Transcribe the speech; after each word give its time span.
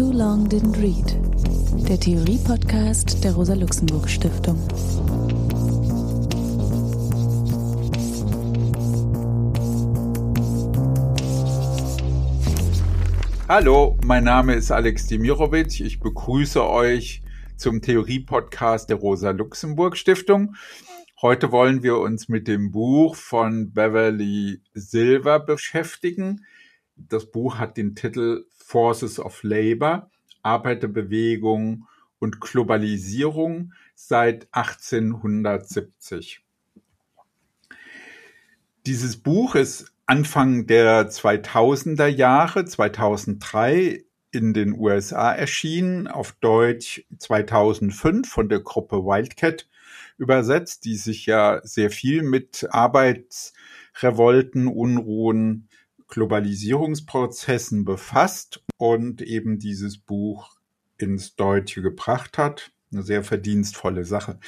Too 0.00 0.12
Long 0.12 0.48
Didn't 0.48 0.80
Read, 0.80 1.14
der 1.86 2.00
Theorie-Podcast 2.00 3.22
der 3.22 3.34
Rosa-Luxemburg-Stiftung. 3.34 4.58
Hallo, 13.46 13.98
mein 14.02 14.24
Name 14.24 14.54
ist 14.54 14.70
Alex 14.72 15.06
Demirovic. 15.06 15.80
Ich 15.80 16.00
begrüße 16.00 16.66
euch 16.66 17.20
zum 17.58 17.82
Theorie-Podcast 17.82 18.88
der 18.88 18.96
Rosa-Luxemburg-Stiftung. 18.96 20.54
Heute 21.20 21.52
wollen 21.52 21.82
wir 21.82 21.98
uns 21.98 22.30
mit 22.30 22.48
dem 22.48 22.70
Buch 22.70 23.16
von 23.16 23.74
Beverly 23.74 24.62
Silver 24.72 25.40
beschäftigen. 25.40 26.46
Das 26.96 27.30
Buch 27.30 27.58
hat 27.58 27.76
den 27.76 27.94
Titel 27.94 28.46
Forces 28.70 29.18
of 29.18 29.42
Labor, 29.42 30.08
Arbeiterbewegung 30.42 31.88
und 32.20 32.40
Globalisierung 32.40 33.72
seit 33.96 34.46
1870. 34.52 36.44
Dieses 38.86 39.16
Buch 39.16 39.56
ist 39.56 39.92
Anfang 40.06 40.68
der 40.68 41.10
2000er 41.10 42.06
Jahre, 42.06 42.64
2003 42.64 44.04
in 44.30 44.54
den 44.54 44.78
USA 44.78 45.32
erschienen, 45.32 46.06
auf 46.06 46.30
Deutsch 46.40 47.04
2005 47.18 48.28
von 48.28 48.48
der 48.48 48.60
Gruppe 48.60 48.98
Wildcat 48.98 49.68
übersetzt, 50.16 50.84
die 50.84 50.94
sich 50.94 51.26
ja 51.26 51.60
sehr 51.64 51.90
viel 51.90 52.22
mit 52.22 52.68
Arbeitsrevolten, 52.70 54.68
Unruhen, 54.68 55.66
Globalisierungsprozessen 56.10 57.84
befasst 57.84 58.62
und 58.80 59.20
eben 59.20 59.58
dieses 59.58 59.98
Buch 59.98 60.56
ins 60.96 61.36
Deutsche 61.36 61.82
gebracht 61.82 62.38
hat. 62.38 62.72
Eine 62.90 63.02
sehr 63.02 63.22
verdienstvolle 63.22 64.06
Sache. 64.06 64.40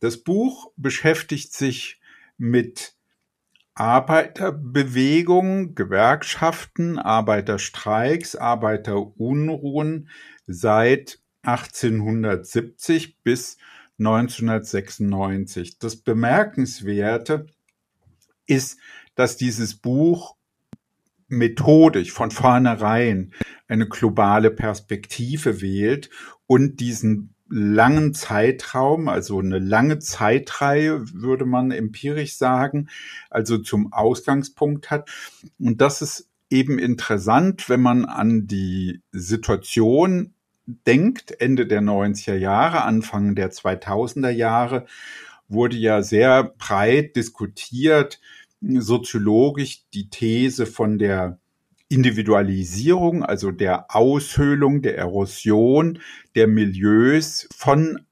Das 0.00 0.18
Buch 0.18 0.70
beschäftigt 0.76 1.54
sich 1.54 1.98
mit 2.36 2.94
Arbeiterbewegung, 3.74 5.74
Gewerkschaften, 5.74 6.98
Arbeiterstreiks, 6.98 8.36
Arbeiterunruhen 8.36 10.10
seit 10.46 11.18
1870 11.42 13.22
bis 13.22 13.56
1996. 13.98 15.78
Das 15.78 15.96
Bemerkenswerte 15.96 17.46
ist, 18.44 18.78
dass 19.14 19.38
dieses 19.38 19.74
Buch 19.74 20.36
methodisch 21.30 22.12
von 22.12 22.30
vornherein 22.30 23.32
eine 23.68 23.88
globale 23.88 24.50
Perspektive 24.50 25.60
wählt 25.60 26.10
und 26.46 26.80
diesen 26.80 27.34
langen 27.48 28.14
Zeitraum, 28.14 29.08
also 29.08 29.40
eine 29.40 29.58
lange 29.58 29.98
Zeitreihe, 29.98 31.02
würde 31.12 31.46
man 31.46 31.72
empirisch 31.72 32.36
sagen, 32.36 32.88
also 33.28 33.58
zum 33.58 33.92
Ausgangspunkt 33.92 34.90
hat. 34.90 35.10
Und 35.58 35.80
das 35.80 36.00
ist 36.00 36.28
eben 36.48 36.78
interessant, 36.78 37.68
wenn 37.68 37.80
man 37.80 38.04
an 38.04 38.46
die 38.46 39.02
Situation 39.10 40.34
denkt, 40.66 41.40
Ende 41.40 41.66
der 41.66 41.80
90er 41.80 42.36
Jahre, 42.36 42.82
Anfang 42.82 43.34
der 43.34 43.50
2000er 43.50 44.30
Jahre, 44.30 44.86
wurde 45.48 45.76
ja 45.76 46.02
sehr 46.02 46.44
breit 46.44 47.16
diskutiert, 47.16 48.20
soziologisch 48.60 49.84
die 49.94 50.10
These 50.10 50.66
von 50.66 50.98
der 50.98 51.38
Individualisierung, 51.88 53.24
also 53.24 53.50
der 53.50 53.94
Aushöhlung, 53.94 54.80
der 54.82 54.96
Erosion 54.96 55.98
der 56.36 56.46
Milieus 56.46 57.48
von 57.54 58.06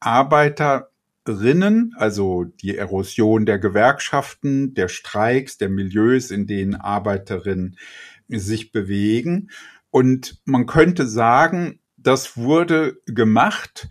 Arbeiterinnen, 0.00 1.94
also 1.96 2.44
die 2.44 2.76
Erosion 2.76 3.44
der 3.44 3.58
Gewerkschaften, 3.58 4.72
der 4.74 4.88
Streiks, 4.88 5.58
der 5.58 5.68
Milieus, 5.68 6.30
in 6.30 6.46
denen 6.46 6.74
Arbeiterinnen 6.74 7.76
sich 8.28 8.72
bewegen. 8.72 9.50
Und 9.90 10.40
man 10.44 10.66
könnte 10.66 11.06
sagen, 11.06 11.80
das 11.98 12.36
wurde 12.36 12.98
gemacht, 13.06 13.88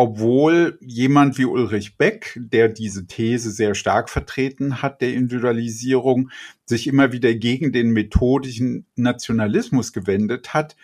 obwohl 0.00 0.78
jemand 0.80 1.36
wie 1.36 1.44
Ulrich 1.44 1.98
Beck, 1.98 2.40
der 2.40 2.70
diese 2.70 3.06
These 3.06 3.50
sehr 3.50 3.74
stark 3.74 4.08
vertreten 4.08 4.80
hat, 4.80 5.02
der 5.02 5.12
Individualisierung, 5.12 6.30
sich 6.64 6.86
immer 6.86 7.12
wieder 7.12 7.34
gegen 7.34 7.70
den 7.70 7.90
methodischen 7.90 8.86
Nationalismus 8.96 9.92
gewendet 9.92 10.54
hat, 10.54 10.74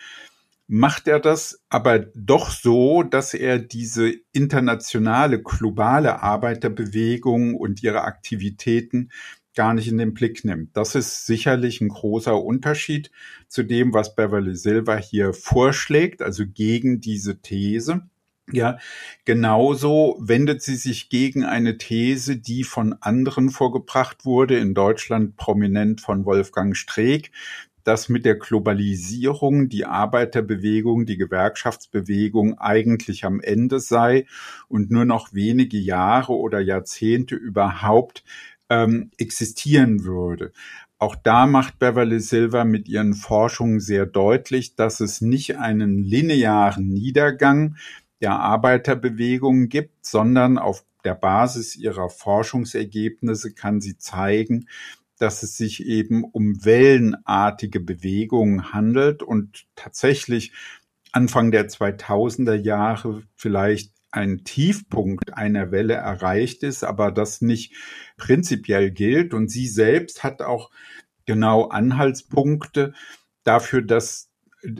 macht 0.67 1.07
er 1.07 1.19
das 1.19 1.63
aber 1.67 1.97
doch 1.97 2.51
so, 2.51 3.01
dass 3.01 3.33
er 3.33 3.57
diese 3.57 4.13
internationale, 4.33 5.41
globale 5.41 6.21
Arbeiterbewegung 6.21 7.55
und 7.55 7.81
ihre 7.81 8.03
Aktivitäten 8.03 9.09
gar 9.55 9.73
nicht 9.73 9.87
in 9.87 9.97
den 9.97 10.13
Blick 10.13 10.45
nimmt. 10.45 10.77
Das 10.77 10.93
ist 10.93 11.25
sicherlich 11.25 11.81
ein 11.81 11.89
großer 11.89 12.39
Unterschied 12.39 13.09
zu 13.47 13.63
dem, 13.63 13.95
was 13.95 14.13
Beverly 14.13 14.55
Silver 14.55 14.97
hier 14.99 15.33
vorschlägt, 15.33 16.21
also 16.21 16.43
gegen 16.45 17.01
diese 17.01 17.41
These. 17.41 18.07
Ja, 18.53 18.77
genauso 19.25 20.15
wendet 20.21 20.61
sie 20.61 20.77
sich 20.77 21.09
gegen 21.09 21.43
eine 21.43 21.77
These, 21.77 22.37
die 22.37 22.63
von 22.63 22.93
anderen 23.01 23.49
vorgebracht 23.49 24.23
wurde, 24.23 24.57
in 24.57 24.73
Deutschland 24.73 25.35
prominent 25.35 25.99
von 25.99 26.23
Wolfgang 26.23 26.75
Streeck, 26.77 27.31
dass 27.83 28.07
mit 28.07 28.25
der 28.25 28.35
Globalisierung 28.35 29.67
die 29.67 29.85
Arbeiterbewegung, 29.85 31.05
die 31.05 31.17
Gewerkschaftsbewegung 31.17 32.57
eigentlich 32.57 33.25
am 33.25 33.41
Ende 33.41 33.81
sei 33.81 34.25
und 34.69 34.91
nur 34.91 35.03
noch 35.03 35.33
wenige 35.33 35.77
Jahre 35.77 36.33
oder 36.33 36.61
Jahrzehnte 36.61 37.35
überhaupt 37.35 38.23
ähm, 38.69 39.11
existieren 39.17 40.05
würde. 40.05 40.53
Auch 40.99 41.15
da 41.15 41.45
macht 41.47 41.79
Beverly 41.79 42.19
Silver 42.21 42.65
mit 42.65 42.87
ihren 42.87 43.13
Forschungen 43.13 43.79
sehr 43.81 44.05
deutlich, 44.05 44.75
dass 44.75 44.99
es 45.01 45.21
nicht 45.21 45.57
einen 45.57 46.01
linearen 46.01 46.87
Niedergang 46.87 47.75
der 48.21 48.39
Arbeiterbewegung 48.39 49.69
gibt, 49.69 50.05
sondern 50.05 50.57
auf 50.57 50.83
der 51.03 51.15
Basis 51.15 51.75
ihrer 51.75 52.09
Forschungsergebnisse 52.09 53.53
kann 53.53 53.79
sie 53.81 53.97
zeigen, 53.97 54.67
dass 55.19 55.43
es 55.43 55.57
sich 55.57 55.85
eben 55.85 56.23
um 56.23 56.63
wellenartige 56.63 57.79
Bewegungen 57.79 58.73
handelt 58.73 59.23
und 59.23 59.65
tatsächlich 59.75 60.51
Anfang 61.11 61.51
der 61.51 61.69
2000er 61.69 62.53
Jahre 62.53 63.23
vielleicht 63.35 63.93
ein 64.11 64.43
Tiefpunkt 64.43 65.33
einer 65.33 65.71
Welle 65.71 65.95
erreicht 65.95 66.63
ist, 66.63 66.83
aber 66.83 67.11
das 67.11 67.41
nicht 67.41 67.73
prinzipiell 68.17 68.91
gilt. 68.91 69.33
Und 69.33 69.49
sie 69.49 69.67
selbst 69.67 70.23
hat 70.23 70.41
auch 70.41 70.71
genau 71.25 71.67
Anhaltspunkte 71.67 72.93
dafür, 73.43 73.81
dass 73.81 74.29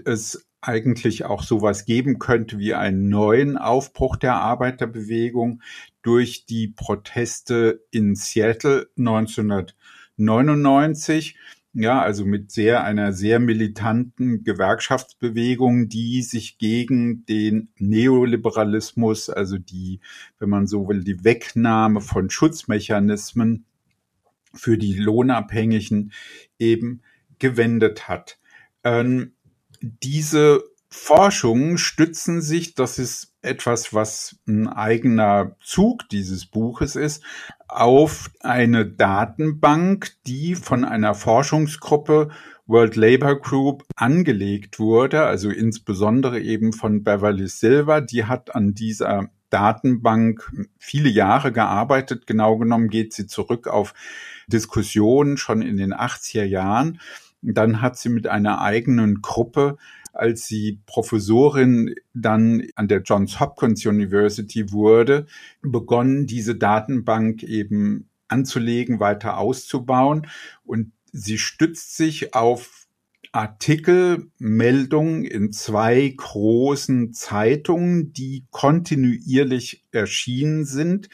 es 0.05 0.47
eigentlich 0.62 1.25
auch 1.25 1.44
sowas 1.44 1.84
geben 1.85 2.19
könnte 2.19 2.59
wie 2.59 2.73
einen 2.73 3.09
neuen 3.09 3.57
Aufbruch 3.57 4.16
der 4.16 4.35
Arbeiterbewegung 4.35 5.62
durch 6.01 6.45
die 6.45 6.68
Proteste 6.68 7.84
in 7.91 8.16
Seattle 8.16 8.90
1999 8.97 11.35
ja, 11.79 12.01
also 12.01 12.25
mit 12.25 12.51
sehr 12.51 12.84
einer 12.84 13.13
sehr 13.13 13.40
militanten 13.40 14.44
Gewerkschaftsbewegung, 14.44 15.90
die 15.90 16.23
sich 16.23 16.57
gegen 16.57 17.23
den 17.28 17.69
Neoliberalismus, 17.78 19.29
also 19.29 19.59
die, 19.59 20.00
wenn 20.40 20.50
man 20.50 20.66
so 20.66 20.88
will, 20.88 21.03
die 21.03 21.23
Wegnahme 21.23 22.01
von 22.01 22.31
Schutzmechanismen 22.31 23.66
für 24.56 24.79
die 24.79 24.96
Lohnabhängigen 24.96 26.13
eben 26.57 27.03
gewendet 27.38 28.07
hat. 28.07 28.40
Ähm, 28.84 29.34
diese 29.82 30.64
Forschungen 30.90 31.78
stützen 31.78 32.41
sich, 32.41 32.74
das 32.74 32.97
ist 32.97 33.34
etwas, 33.41 33.94
was 33.94 34.38
ein 34.47 34.68
eigener 34.68 35.56
Zug 35.62 36.08
dieses 36.09 36.46
Buches 36.46 36.96
ist, 36.96 37.24
auf 37.68 38.29
eine 38.41 38.85
Datenbank, 38.85 40.12
die 40.26 40.56
von 40.56 40.85
einer 40.85 41.14
Forschungsgruppe 41.14 42.29
World 42.66 42.96
Labor 42.96 43.40
Group 43.40 43.85
angelegt 43.96 44.79
wurde, 44.79 45.24
also 45.24 45.50
insbesondere 45.50 46.40
eben 46.40 46.74
von 46.74 47.03
Beverly 47.03 47.47
Silver. 47.47 48.02
Die 48.02 48.26
hat 48.26 48.56
an 48.56 48.74
dieser 48.74 49.29
Datenbank 49.50 50.52
viele 50.78 51.09
Jahre 51.09 51.52
gearbeitet. 51.52 52.28
Genau 52.28 52.58
genommen 52.58 52.90
geht 52.90 53.14
sie 53.14 53.28
zurück 53.28 53.68
auf 53.68 53.94
Diskussionen 54.47 55.38
schon 55.38 55.62
in 55.62 55.78
den 55.78 55.94
80er 55.94 56.44
Jahren. 56.44 57.00
Dann 57.41 57.81
hat 57.81 57.97
sie 57.97 58.09
mit 58.09 58.28
einer 58.28 58.61
eigenen 58.61 59.22
Gruppe 59.22 59.78
als 60.17 60.47
sie 60.47 60.79
Professorin 60.85 61.95
dann 62.13 62.63
an 62.75 62.87
der 62.87 63.01
Johns 63.03 63.39
Hopkins 63.39 63.85
University 63.85 64.72
wurde, 64.72 65.28
begonnen, 65.61 66.25
diese 66.25 66.55
Datenbank 66.55 67.43
eben 67.43 68.09
anzulegen, 68.28 68.99
weiter 68.99 69.37
auszubauen. 69.37 70.28
Und 70.66 70.91
sie 71.11 71.37
stützt 71.37 71.95
sich 71.95 72.34
auf 72.34 72.87
Artikel, 73.31 74.31
Meldungen 74.40 75.23
in 75.23 75.51
zwei 75.51 76.11
großen 76.16 77.13
Zeitungen, 77.13 78.11
die 78.13 78.45
kontinuierlich 78.49 79.85
erschienen 79.91 80.66
sind 80.66 81.09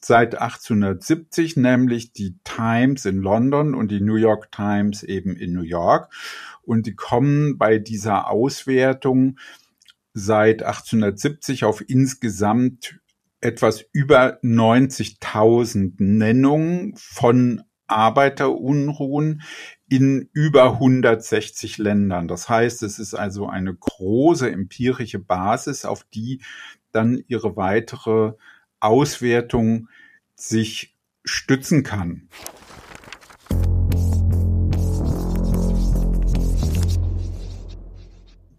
seit 0.00 0.34
1870, 0.36 1.56
nämlich 1.56 2.12
die 2.12 2.38
Times 2.44 3.04
in 3.06 3.18
London 3.18 3.74
und 3.74 3.90
die 3.90 4.00
New 4.00 4.16
York 4.16 4.52
Times 4.52 5.02
eben 5.02 5.36
in 5.36 5.52
New 5.52 5.62
York. 5.62 6.12
Und 6.62 6.86
die 6.86 6.94
kommen 6.94 7.58
bei 7.58 7.78
dieser 7.78 8.30
Auswertung 8.30 9.38
seit 10.12 10.62
1870 10.62 11.64
auf 11.64 11.82
insgesamt 11.88 12.98
etwas 13.40 13.84
über 13.92 14.38
90.000 14.42 15.94
Nennungen 15.98 16.94
von 16.96 17.62
Arbeiterunruhen 17.86 19.42
in 19.88 20.28
über 20.32 20.72
160 20.72 21.78
Ländern. 21.78 22.28
Das 22.28 22.48
heißt, 22.48 22.82
es 22.82 22.98
ist 22.98 23.14
also 23.14 23.46
eine 23.48 23.74
große 23.74 24.50
empirische 24.50 25.20
Basis, 25.20 25.84
auf 25.84 26.04
die 26.04 26.40
dann 26.92 27.22
ihre 27.28 27.56
weitere 27.56 28.32
Auswertung 28.80 29.88
sich 30.34 30.96
stützen 31.24 31.82
kann. 31.82 32.28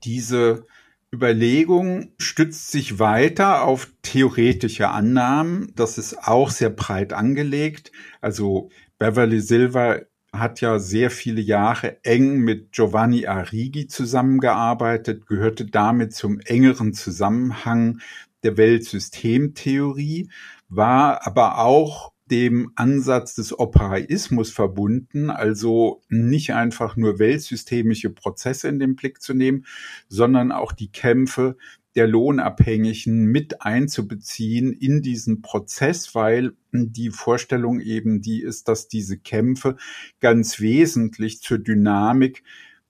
Diese 0.04 0.66
Überlegung 1.14 2.12
stützt 2.18 2.72
sich 2.72 3.00
weiter 3.00 3.64
auf 3.64 3.92
theoretische 4.02 4.90
Annahmen. 4.90 5.72
Das 5.76 5.98
ist 5.98 6.18
auch 6.18 6.50
sehr 6.50 6.70
breit 6.70 7.14
angelegt. 7.14 7.92
Also 8.22 8.70
Beverly 9.00 9.40
Silver 9.40 10.02
hat 10.34 10.62
ja 10.62 10.80
sehr 10.80 11.10
viele 11.10 11.42
Jahre 11.42 12.04
eng 12.04 12.40
mit 12.40 12.72
Giovanni 12.74 13.26
Arrighi 13.26 13.88
zusammengearbeitet, 13.88 15.26
gehörte 15.26 15.66
damit 15.66 16.14
zum 16.14 16.40
engeren 16.42 16.94
Zusammenhang 16.94 18.02
der 18.44 18.58
Weltsystemtheorie, 18.58 20.30
war 20.70 21.26
aber 21.26 21.60
auch 21.60 22.14
dem 22.30 22.72
Ansatz 22.76 23.36
des 23.36 23.58
Operaismus 23.58 24.52
verbunden, 24.52 25.30
also 25.30 26.02
nicht 26.10 26.54
einfach 26.54 26.98
nur 26.98 27.20
weltsystemische 27.20 28.10
Prozesse 28.10 28.68
in 28.68 28.80
den 28.80 28.96
Blick 28.96 29.22
zu 29.22 29.34
nehmen, 29.34 29.66
sondern 30.10 30.52
auch 30.52 30.74
die 30.74 30.92
Kämpfe 30.92 31.58
der 31.96 32.08
Lohnabhängigen 32.08 33.26
mit 33.26 33.62
einzubeziehen 33.62 34.72
in 34.74 35.02
diesen 35.02 35.42
Prozess, 35.42 36.14
weil 36.14 36.52
die 36.72 37.10
Vorstellung 37.10 37.80
eben 37.80 38.22
die 38.22 38.42
ist, 38.42 38.68
dass 38.68 38.88
diese 38.88 39.18
Kämpfe 39.18 39.78
ganz 40.20 40.60
wesentlich 40.60 41.42
zur 41.42 41.58
Dynamik 41.58 42.44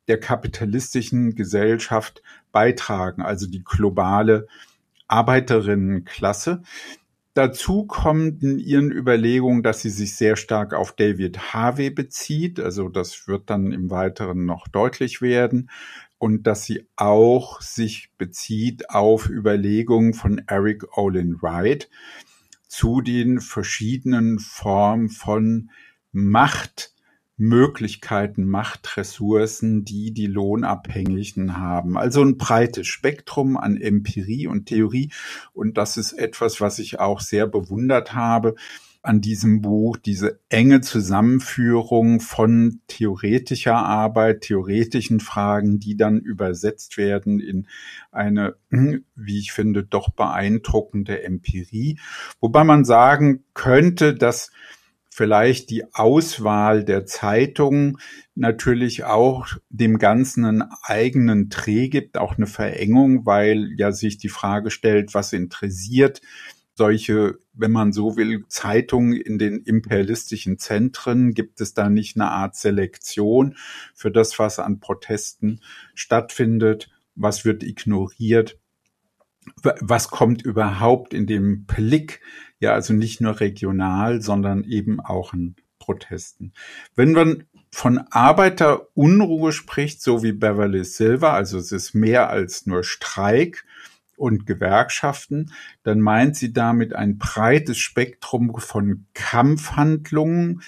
der 0.07 0.19
kapitalistischen 0.19 1.35
Gesellschaft 1.35 2.21
beitragen, 2.51 3.21
also 3.21 3.47
die 3.47 3.63
globale 3.63 4.47
Arbeiterinnenklasse. 5.07 6.63
Dazu 7.33 7.85
kommt 7.85 8.41
in 8.41 8.57
ihren 8.57 8.91
Überlegungen, 8.91 9.61
dass 9.61 9.81
sie 9.81 9.91
sich 9.91 10.15
sehr 10.15 10.35
stark 10.35 10.73
auf 10.73 10.93
David 10.93 11.53
Harvey 11.53 11.91
bezieht. 11.91 12.59
Also 12.59 12.89
das 12.89 13.27
wird 13.27 13.49
dann 13.51 13.71
im 13.71 13.91
Weiteren 13.91 14.45
noch 14.45 14.67
deutlich 14.67 15.21
werden. 15.21 15.69
Und 16.17 16.47
dass 16.47 16.63
sie 16.63 16.87
auch 16.95 17.61
sich 17.61 18.11
bezieht 18.17 18.89
auf 18.89 19.29
Überlegungen 19.29 20.15
von 20.15 20.41
Eric 20.47 20.97
Olin 20.97 21.39
Wright 21.41 21.89
zu 22.67 23.01
den 23.01 23.39
verschiedenen 23.39 24.39
Formen 24.39 25.09
von 25.09 25.69
Macht, 26.11 26.91
Möglichkeiten, 27.37 28.45
Machtressourcen, 28.45 29.85
die 29.85 30.11
die 30.11 30.25
Lohnabhängigen 30.25 31.57
haben. 31.57 31.97
Also 31.97 32.21
ein 32.23 32.37
breites 32.37 32.87
Spektrum 32.87 33.57
an 33.57 33.77
Empirie 33.77 34.47
und 34.47 34.65
Theorie. 34.65 35.11
Und 35.53 35.77
das 35.77 35.97
ist 35.97 36.13
etwas, 36.13 36.59
was 36.59 36.79
ich 36.79 36.99
auch 36.99 37.21
sehr 37.21 37.47
bewundert 37.47 38.13
habe 38.13 38.55
an 39.03 39.21
diesem 39.21 39.61
Buch, 39.61 39.95
diese 39.97 40.39
enge 40.49 40.81
Zusammenführung 40.81 42.19
von 42.19 42.81
theoretischer 42.87 43.77
Arbeit, 43.77 44.41
theoretischen 44.41 45.21
Fragen, 45.21 45.79
die 45.79 45.95
dann 45.95 46.19
übersetzt 46.19 46.97
werden 46.97 47.39
in 47.39 47.67
eine, 48.11 48.55
wie 48.69 49.39
ich 49.39 49.53
finde, 49.53 49.83
doch 49.83 50.09
beeindruckende 50.09 51.23
Empirie. 51.23 51.99
Wobei 52.41 52.65
man 52.65 52.83
sagen 52.83 53.45
könnte, 53.53 54.13
dass 54.13 54.51
vielleicht 55.17 55.71
die 55.71 55.95
Auswahl 55.95 56.83
der 56.83 57.07
Zeitungen 57.07 57.97
natürlich 58.35 59.03
auch 59.03 59.47
dem 59.67 59.97
Ganzen 59.97 60.45
einen 60.45 60.63
eigenen 60.83 61.49
Dreh 61.49 61.87
gibt, 61.87 62.19
auch 62.19 62.37
eine 62.37 62.45
Verengung, 62.45 63.25
weil 63.25 63.71
ja 63.77 63.91
sich 63.91 64.19
die 64.19 64.29
Frage 64.29 64.69
stellt, 64.69 65.15
was 65.15 65.33
interessiert 65.33 66.21
solche, 66.75 67.39
wenn 67.53 67.71
man 67.71 67.93
so 67.93 68.15
will, 68.15 68.45
Zeitungen 68.47 69.13
in 69.13 69.39
den 69.39 69.63
imperialistischen 69.63 70.59
Zentren? 70.59 71.33
Gibt 71.33 71.61
es 71.61 71.73
da 71.73 71.89
nicht 71.89 72.15
eine 72.15 72.29
Art 72.29 72.55
Selektion 72.55 73.55
für 73.95 74.11
das, 74.11 74.37
was 74.37 74.59
an 74.59 74.79
Protesten 74.79 75.61
stattfindet? 75.95 76.91
Was 77.15 77.43
wird 77.43 77.63
ignoriert? 77.63 78.59
Was 79.63 80.09
kommt 80.09 80.43
überhaupt 80.43 81.15
in 81.15 81.25
dem 81.25 81.65
Blick 81.65 82.21
ja 82.59 82.73
also 82.73 82.93
nicht 82.93 83.21
nur 83.21 83.39
regional, 83.39 84.21
sondern 84.21 84.63
eben 84.63 84.99
auch 84.99 85.33
in 85.33 85.55
Protesten. 85.79 86.53
Wenn 86.95 87.13
man 87.13 87.43
von 87.71 87.99
Arbeiterunruhe 88.09 89.51
spricht, 89.51 90.01
so 90.01 90.23
wie 90.23 90.31
Beverly 90.31 90.83
Silver, 90.83 91.33
also 91.33 91.57
es 91.57 91.71
ist 91.71 91.93
mehr 91.93 92.29
als 92.29 92.65
nur 92.65 92.83
Streik 92.83 93.65
und 94.15 94.45
Gewerkschaften, 94.47 95.51
dann 95.83 95.99
meint 96.01 96.35
sie 96.35 96.51
damit 96.51 96.93
ein 96.93 97.17
breites 97.17 97.77
Spektrum 97.77 98.57
von 98.57 99.05
Kampfhandlungen, 99.13 100.61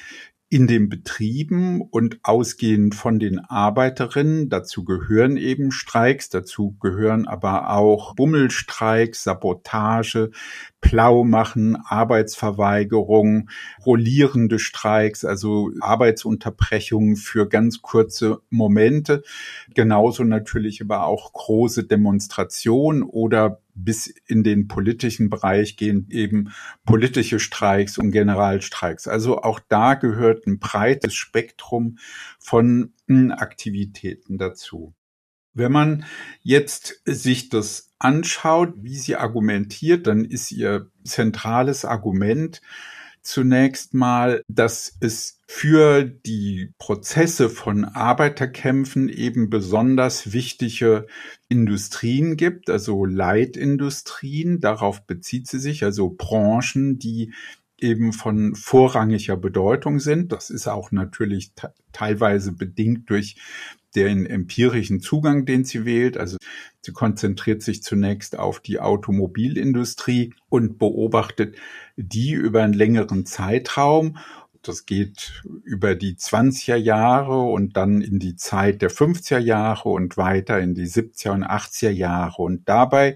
in 0.52 0.66
den 0.66 0.90
Betrieben 0.90 1.82
und 1.82 2.20
ausgehend 2.24 2.96
von 2.96 3.20
den 3.20 3.38
Arbeiterinnen. 3.38 4.50
Dazu 4.50 4.84
gehören 4.84 5.38
eben 5.38 5.72
Streiks, 5.72 6.30
dazu 6.30 6.76
gehören 6.80 7.28
aber 7.28 7.70
auch 7.70 8.16
Bummelstreiks, 8.16 9.24
Sabotage, 9.24 10.32
Plaumachen, 10.82 11.76
Arbeitsverweigerung, 11.76 13.50
rollierende 13.86 14.60
Streiks, 14.60 15.26
also 15.26 15.72
Arbeitsunterbrechungen 15.82 17.16
für 17.16 17.48
ganz 17.48 17.82
kurze 17.82 18.42
Momente. 18.50 19.24
Genauso 19.74 20.24
natürlich 20.24 20.82
aber 20.82 21.06
auch 21.06 21.34
große 21.34 21.84
Demonstrationen 21.84 23.04
oder 23.04 23.62
bis 23.76 24.08
in 24.28 24.44
den 24.44 24.68
politischen 24.68 25.30
Bereich 25.30 25.78
gehen 25.78 26.08
eben 26.10 26.52
politische 26.86 27.40
Streiks 27.40 27.98
und 27.98 28.12
Generalstreiks. 28.12 29.08
Also 29.08 29.42
auch 29.42 29.60
da 29.68 29.94
gehört 29.94 30.48
ein 30.48 30.60
breites 30.60 31.14
Spektrum 31.14 31.98
von 32.40 32.94
hm, 33.08 33.32
Aktivitäten 33.32 34.38
dazu. 34.38 34.94
Wenn 35.54 35.72
man 35.72 36.06
jetzt 36.42 37.02
sich 37.06 37.50
das 37.50 37.90
anschaut, 38.00 38.74
wie 38.78 38.96
sie 38.96 39.16
argumentiert, 39.16 40.08
dann 40.08 40.26
ist 40.26 40.52
ihr 40.52 40.90
zentrales 41.04 41.86
Argument, 41.86 42.62
zunächst 43.22 43.94
mal, 43.94 44.44
dass 44.48 44.96
es 45.02 45.40
für 45.46 46.04
die 46.04 46.74
Prozesse 46.78 47.50
von 47.50 47.84
Arbeiterkämpfen 47.84 49.10
eben 49.10 49.50
besonders 49.50 50.32
wichtige 50.32 51.06
Industrien 51.48 52.38
gibt, 52.38 52.70
also 52.70 53.06
Leitindustrien, 53.06 54.62
darauf 54.62 55.06
bezieht 55.06 55.48
sie 55.48 55.60
sich, 55.60 55.84
also 55.84 56.10
Branchen, 56.10 57.00
die 57.00 57.34
eben 57.84 58.14
von 58.14 58.56
vorrangiger 58.56 59.38
Bedeutung 59.38 60.00
sind. 60.00 60.32
Das 60.32 60.50
ist 60.50 60.68
auch 60.68 60.92
natürlich 60.92 61.52
teilweise 61.92 62.52
bedingt 62.52 63.10
durch 63.10 63.36
den 63.96 64.26
empirischen 64.26 65.02
Zugang, 65.02 65.46
den 65.46 65.64
sie 65.64 65.86
wählt. 65.86 66.18
Also 66.18 66.38
sie 66.82 66.92
konzentriert 66.92 67.62
sich 67.62 67.82
zunächst 67.84 68.38
auf 68.38 68.60
die 68.60 68.80
Automobilindustrie 68.80 70.34
und 70.50 70.78
beobachtet 70.78 71.56
die 71.96 72.32
über 72.34 72.64
einen 72.64 72.74
längeren 72.74 73.26
Zeitraum. 73.26 74.18
Das 74.62 74.86
geht 74.86 75.42
über 75.64 75.96
die 75.96 76.16
20er 76.16 76.76
Jahre 76.76 77.40
und 77.40 77.78
dann 77.78 78.02
in 78.02 78.20
die 78.20 78.36
Zeit 78.36 78.82
der 78.82 78.92
50er 78.92 79.40
Jahre 79.40 79.90
und 79.90 80.18
weiter 80.18 80.60
in 80.60 80.76
die 80.76 80.88
70er 80.88 81.32
und 81.32 81.46
80er 81.46 81.90
Jahre. 81.90 82.42
Und 82.42 82.68
dabei 82.68 83.16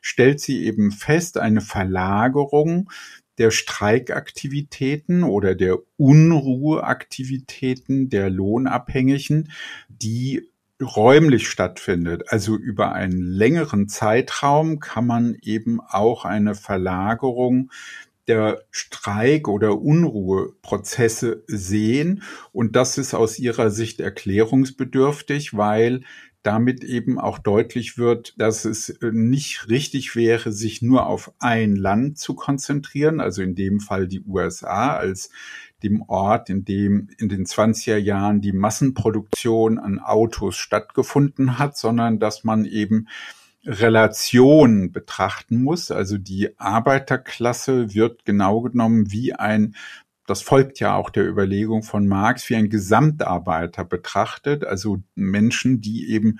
stellt 0.00 0.40
sie 0.40 0.64
eben 0.64 0.92
fest, 0.92 1.36
eine 1.36 1.60
Verlagerung 1.60 2.90
der 3.38 3.50
Streikaktivitäten 3.50 5.24
oder 5.24 5.54
der 5.54 5.78
Unruheaktivitäten 5.96 8.08
der 8.08 8.30
Lohnabhängigen, 8.30 9.50
die 9.88 10.48
räumlich 10.80 11.48
stattfindet. 11.48 12.24
Also 12.28 12.56
über 12.56 12.92
einen 12.92 13.22
längeren 13.22 13.88
Zeitraum 13.88 14.80
kann 14.80 15.06
man 15.06 15.36
eben 15.42 15.80
auch 15.80 16.24
eine 16.24 16.54
Verlagerung 16.54 17.70
der 18.26 18.64
Streik- 18.70 19.48
oder 19.48 19.80
Unruheprozesse 19.80 21.44
sehen. 21.46 22.22
Und 22.52 22.76
das 22.76 22.98
ist 22.98 23.14
aus 23.14 23.38
ihrer 23.38 23.70
Sicht 23.70 24.00
erklärungsbedürftig, 24.00 25.56
weil 25.56 26.02
damit 26.44 26.84
eben 26.84 27.18
auch 27.18 27.38
deutlich 27.38 27.98
wird, 27.98 28.34
dass 28.38 28.64
es 28.64 28.98
nicht 29.00 29.68
richtig 29.68 30.14
wäre, 30.14 30.52
sich 30.52 30.82
nur 30.82 31.06
auf 31.06 31.32
ein 31.40 31.74
Land 31.74 32.18
zu 32.18 32.34
konzentrieren, 32.34 33.18
also 33.18 33.42
in 33.42 33.54
dem 33.54 33.80
Fall 33.80 34.06
die 34.06 34.20
USA 34.20 34.94
als 34.94 35.30
dem 35.82 36.02
Ort, 36.02 36.50
in 36.50 36.64
dem 36.64 37.08
in 37.18 37.28
den 37.28 37.46
20er 37.46 37.96
Jahren 37.96 38.40
die 38.40 38.52
Massenproduktion 38.52 39.78
an 39.78 39.98
Autos 39.98 40.56
stattgefunden 40.56 41.58
hat, 41.58 41.76
sondern 41.78 42.18
dass 42.18 42.44
man 42.44 42.66
eben 42.66 43.08
Relation 43.66 44.92
betrachten 44.92 45.62
muss. 45.62 45.90
Also 45.90 46.18
die 46.18 46.58
Arbeiterklasse 46.58 47.94
wird 47.94 48.26
genau 48.26 48.60
genommen 48.60 49.10
wie 49.10 49.32
ein 49.32 49.74
das 50.26 50.42
folgt 50.42 50.80
ja 50.80 50.94
auch 50.94 51.10
der 51.10 51.26
Überlegung 51.26 51.82
von 51.82 52.06
Marx, 52.06 52.48
wie 52.48 52.56
ein 52.56 52.70
Gesamtarbeiter 52.70 53.84
betrachtet, 53.84 54.64
also 54.64 54.98
Menschen, 55.14 55.80
die 55.80 56.10
eben 56.10 56.38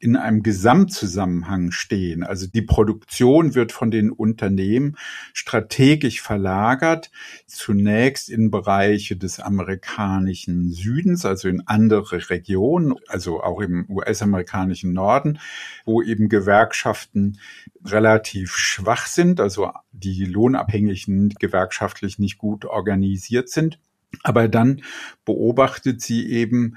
in 0.00 0.16
einem 0.16 0.42
Gesamtzusammenhang 0.42 1.72
stehen. 1.72 2.22
Also 2.22 2.46
die 2.46 2.62
Produktion 2.62 3.54
wird 3.54 3.72
von 3.72 3.90
den 3.90 4.10
Unternehmen 4.10 4.96
strategisch 5.32 6.20
verlagert, 6.20 7.10
zunächst 7.46 8.30
in 8.30 8.50
Bereiche 8.50 9.16
des 9.16 9.40
amerikanischen 9.40 10.70
Südens, 10.70 11.24
also 11.24 11.48
in 11.48 11.66
andere 11.66 12.30
Regionen, 12.30 12.94
also 13.08 13.42
auch 13.42 13.60
im 13.60 13.86
US-amerikanischen 13.88 14.92
Norden, 14.92 15.40
wo 15.84 16.00
eben 16.02 16.28
Gewerkschaften 16.28 17.38
relativ 17.84 18.56
schwach 18.56 19.06
sind, 19.06 19.40
also 19.40 19.72
die 19.92 20.24
Lohnabhängigen 20.24 21.30
gewerkschaftlich 21.30 22.18
nicht 22.18 22.38
gut 22.38 22.64
organisiert 22.64 23.48
sind. 23.48 23.80
Aber 24.22 24.48
dann 24.48 24.82
beobachtet 25.24 26.00
sie 26.00 26.30
eben, 26.30 26.76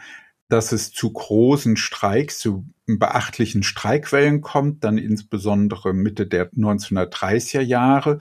dass 0.51 0.71
es 0.73 0.91
zu 0.91 1.13
großen 1.13 1.77
Streiks, 1.77 2.39
zu 2.39 2.65
beachtlichen 2.85 3.63
Streikwellen 3.63 4.41
kommt, 4.41 4.83
dann 4.83 4.97
insbesondere 4.97 5.93
Mitte 5.93 6.27
der 6.27 6.51
1930er 6.51 7.61
Jahre. 7.61 8.19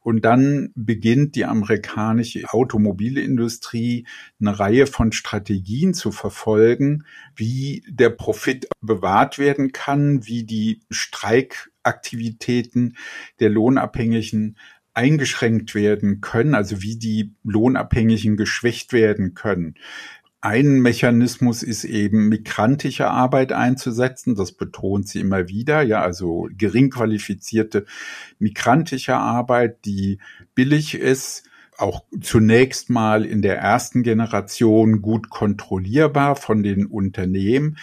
Und 0.00 0.24
dann 0.24 0.72
beginnt 0.74 1.36
die 1.36 1.44
amerikanische 1.44 2.52
Automobilindustrie 2.52 4.08
eine 4.40 4.58
Reihe 4.58 4.88
von 4.88 5.12
Strategien 5.12 5.94
zu 5.94 6.10
verfolgen, 6.10 7.04
wie 7.36 7.84
der 7.88 8.10
Profit 8.10 8.66
bewahrt 8.80 9.38
werden 9.38 9.70
kann, 9.70 10.26
wie 10.26 10.42
die 10.42 10.80
Streikaktivitäten 10.90 12.96
der 13.38 13.50
Lohnabhängigen 13.50 14.58
eingeschränkt 14.94 15.76
werden 15.76 16.20
können, 16.20 16.56
also 16.56 16.82
wie 16.82 16.98
die 16.98 17.36
Lohnabhängigen 17.44 18.36
geschwächt 18.36 18.92
werden 18.92 19.34
können. 19.34 19.76
Ein 20.44 20.80
Mechanismus 20.80 21.62
ist 21.62 21.84
eben 21.84 22.28
migrantische 22.28 23.08
Arbeit 23.08 23.52
einzusetzen. 23.52 24.34
Das 24.34 24.50
betont 24.50 25.06
sie 25.06 25.20
immer 25.20 25.46
wieder. 25.48 25.82
Ja, 25.82 26.02
also 26.02 26.48
gering 26.58 26.90
qualifizierte 26.90 27.86
migrantische 28.40 29.14
Arbeit, 29.14 29.84
die 29.84 30.18
billig 30.56 30.96
ist, 30.96 31.44
auch 31.78 32.02
zunächst 32.20 32.90
mal 32.90 33.24
in 33.24 33.40
der 33.40 33.58
ersten 33.58 34.02
Generation 34.02 35.00
gut 35.00 35.30
kontrollierbar 35.30 36.34
von 36.34 36.64
den 36.64 36.86
Unternehmen. 36.86 37.78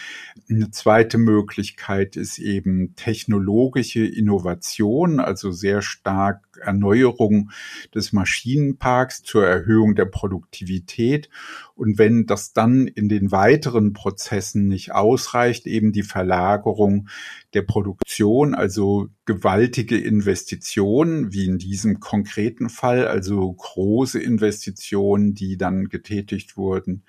Eine 0.48 0.70
zweite 0.70 1.16
Möglichkeit 1.16 2.16
ist 2.16 2.38
eben 2.38 2.94
technologische 2.94 4.04
Innovation, 4.04 5.18
also 5.18 5.50
sehr 5.50 5.80
stark 5.80 6.49
Erneuerung 6.60 7.50
des 7.94 8.12
Maschinenparks 8.12 9.22
zur 9.22 9.46
Erhöhung 9.46 9.94
der 9.94 10.04
Produktivität. 10.04 11.28
Und 11.74 11.98
wenn 11.98 12.26
das 12.26 12.52
dann 12.52 12.86
in 12.86 13.08
den 13.08 13.32
weiteren 13.32 13.92
Prozessen 13.92 14.68
nicht 14.68 14.92
ausreicht, 14.92 15.66
eben 15.66 15.92
die 15.92 16.02
Verlagerung 16.02 17.08
der 17.54 17.62
Produktion, 17.62 18.54
also 18.54 19.08
gewaltige 19.24 19.98
Investitionen, 19.98 21.32
wie 21.32 21.46
in 21.46 21.58
diesem 21.58 22.00
konkreten 22.00 22.68
Fall, 22.68 23.06
also 23.06 23.52
große 23.52 24.20
Investitionen, 24.20 25.34
die 25.34 25.56
dann 25.56 25.88
getätigt 25.88 26.56
wurden 26.56 27.04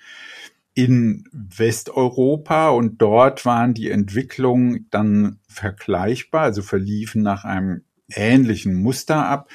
in 0.73 1.25
Westeuropa 1.31 2.69
und 2.69 3.01
dort 3.01 3.45
waren 3.45 3.73
die 3.73 3.89
Entwicklungen 3.89 4.87
dann 4.89 5.39
vergleichbar, 5.47 6.43
also 6.43 6.61
verliefen 6.61 7.21
nach 7.21 7.43
einem 7.43 7.83
ähnlichen 8.13 8.75
Muster 8.75 9.25
ab. 9.27 9.49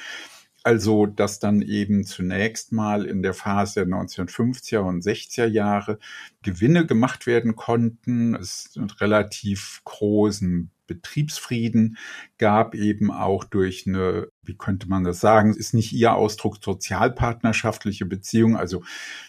Also, 0.63 1.05
dass 1.05 1.39
dann 1.39 1.61
eben 1.61 2.03
zunächst 2.03 2.73
mal 2.73 3.05
in 3.05 3.21
der 3.21 3.33
Phase 3.33 3.85
der 3.85 3.85
1950er 3.85 4.79
und 4.79 5.01
60er 5.01 5.45
Jahre 5.45 5.97
Gewinne 6.41 6.85
gemacht 6.85 7.25
werden 7.25 7.55
konnten. 7.55 8.35
Es 8.35 8.71
einen 8.75 8.89
relativ 8.89 9.79
großen 9.85 10.69
Betriebsfrieden 10.87 11.97
gab 12.37 12.73
eben 12.73 13.11
auch 13.11 13.43
durch 13.43 13.85
eine, 13.85 14.29
wie 14.41 14.55
könnte 14.55 14.89
man 14.89 15.03
das 15.03 15.19
sagen, 15.19 15.53
ist 15.53 15.73
nicht 15.73 15.93
ihr 15.93 16.15
Ausdruck 16.15 16.57
sozialpartnerschaftliche 16.63 18.05
Beziehung. 18.05 18.57
Also 18.57 18.83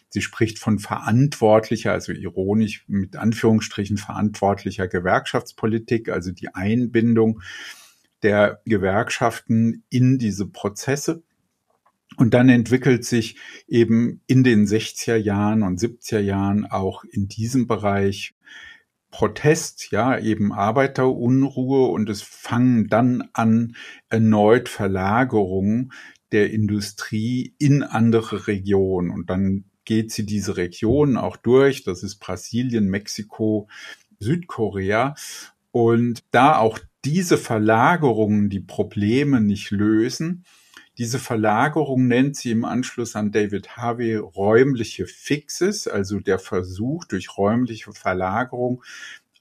sie 0.08 0.22
spricht 0.22 0.58
von 0.58 0.78
verantwortlicher, 0.78 1.92
also 1.92 2.12
ironisch 2.12 2.84
mit 2.86 3.16
Anführungsstrichen 3.16 3.98
verantwortlicher 3.98 4.88
Gewerkschaftspolitik, 4.88 6.08
also 6.08 6.32
die 6.32 6.54
Einbindung 6.54 7.42
der 8.22 8.60
Gewerkschaften 8.64 9.84
in 9.90 10.18
diese 10.18 10.46
Prozesse. 10.46 11.22
Und 12.16 12.34
dann 12.34 12.48
entwickelt 12.48 13.04
sich 13.04 13.36
eben 13.68 14.22
in 14.26 14.42
den 14.42 14.66
60er 14.66 15.16
Jahren 15.16 15.62
und 15.62 15.78
70er 15.78 16.18
Jahren 16.18 16.66
auch 16.66 17.04
in 17.04 17.28
diesem 17.28 17.66
Bereich 17.66 18.34
Protest, 19.10 19.90
ja, 19.90 20.18
eben 20.18 20.52
Arbeiterunruhe 20.52 21.88
und 21.88 22.10
es 22.10 22.20
fangen 22.20 22.88
dann 22.88 23.28
an 23.32 23.74
erneut 24.10 24.68
Verlagerungen 24.68 25.92
der 26.32 26.50
Industrie 26.50 27.54
in 27.58 27.82
andere 27.82 28.48
Regionen 28.48 29.10
und 29.10 29.30
dann 29.30 29.64
geht 29.88 30.12
sie 30.12 30.26
diese 30.26 30.58
Regionen 30.58 31.16
auch 31.16 31.38
durch. 31.38 31.82
Das 31.82 32.02
ist 32.02 32.16
Brasilien, 32.16 32.88
Mexiko, 32.88 33.68
Südkorea. 34.20 35.14
Und 35.70 36.24
da 36.30 36.58
auch 36.58 36.78
diese 37.04 37.38
Verlagerungen 37.38 38.50
die 38.50 38.60
Probleme 38.60 39.40
nicht 39.40 39.70
lösen, 39.70 40.44
diese 40.98 41.20
Verlagerung 41.20 42.08
nennt 42.08 42.34
sie 42.34 42.50
im 42.50 42.64
Anschluss 42.64 43.14
an 43.14 43.30
David 43.30 43.76
Harvey 43.76 44.16
räumliche 44.16 45.06
Fixes, 45.06 45.86
also 45.86 46.18
der 46.18 46.40
Versuch 46.40 47.04
durch 47.04 47.38
räumliche 47.38 47.92
Verlagerung 47.92 48.82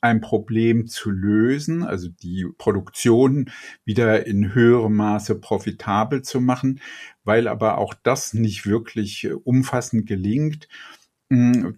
ein 0.02 0.22
Problem 0.22 0.86
zu 0.86 1.10
lösen, 1.10 1.82
also 1.82 2.10
die 2.10 2.46
Produktion 2.60 3.50
wieder 3.86 4.28
in 4.28 4.54
höherem 4.54 4.96
Maße 4.96 5.40
profitabel 5.40 6.22
zu 6.22 6.40
machen, 6.40 6.80
weil 7.24 7.48
aber 7.48 7.80
auch 7.80 7.96
das 7.96 8.36
nicht 8.36 8.68
wirklich 8.68 9.28
umfassend 9.44 10.06
gelingt 10.06 10.68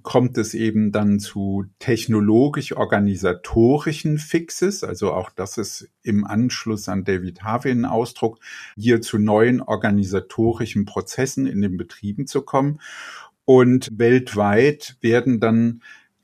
kommt 0.03 0.38
es 0.38 0.53
eben 0.53 0.91
dann 0.91 1.20
zu 1.20 1.65
technologisch-organisatorischen 1.79 4.20
Fixes. 4.20 4.84
Also 4.84 5.12
auch 5.12 5.32
das 5.32 5.58
ist 5.58 5.89
im 6.03 6.24
Anschluss 6.24 6.88
an 6.88 7.03
David 7.03 7.41
Harvey 7.41 7.72
ein 7.72 7.86
Ausdruck, 7.86 8.38
hier 8.75 9.01
zu 9.01 9.18
neuen 9.18 9.60
organisatorischen 9.62 10.86
Prozessen 10.86 11.48
in 11.48 11.62
den 11.62 11.77
Betrieben 11.77 12.27
zu 12.27 12.44
kommen. 12.44 12.79
Und 13.44 13.89
weltweit 13.91 14.98
werden 15.01 15.39
dann 15.39 15.82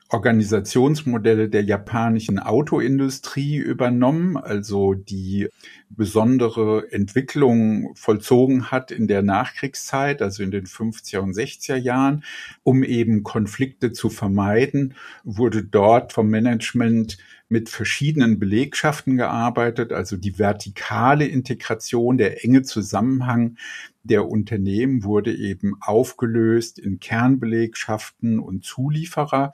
Organisationsmodelle 0.09 1.49
der 1.49 1.63
japanischen 1.63 2.37
Autoindustrie 2.37 3.57
übernommen, 3.57 4.37
also 4.37 4.93
die 4.93 5.49
besondere 5.89 6.91
Entwicklung 6.91 7.95
vollzogen 7.95 8.69
hat 8.69 8.91
in 8.91 9.07
der 9.07 9.23
Nachkriegszeit, 9.23 10.21
also 10.21 10.43
in 10.43 10.51
den 10.51 10.65
50er 10.65 11.19
und 11.19 11.35
60er 11.35 11.75
Jahren, 11.75 12.23
um 12.61 12.83
eben 12.83 13.23
Konflikte 13.23 13.93
zu 13.93 14.09
vermeiden, 14.09 14.93
wurde 15.23 15.63
dort 15.63 16.13
vom 16.13 16.29
Management 16.29 17.17
mit 17.49 17.69
verschiedenen 17.69 18.39
Belegschaften 18.39 19.17
gearbeitet, 19.17 19.91
also 19.91 20.17
die 20.17 20.37
vertikale 20.37 21.25
Integration, 21.25 22.17
der 22.17 22.43
enge 22.43 22.63
Zusammenhang 22.63 23.57
der 24.05 24.27
Unternehmen 24.27 25.03
wurde 25.03 25.35
eben 25.35 25.73
aufgelöst 25.81 26.77
in 26.79 26.99
Kernbelegschaften 26.99 28.39
und 28.39 28.63
Zulieferer. 28.63 29.51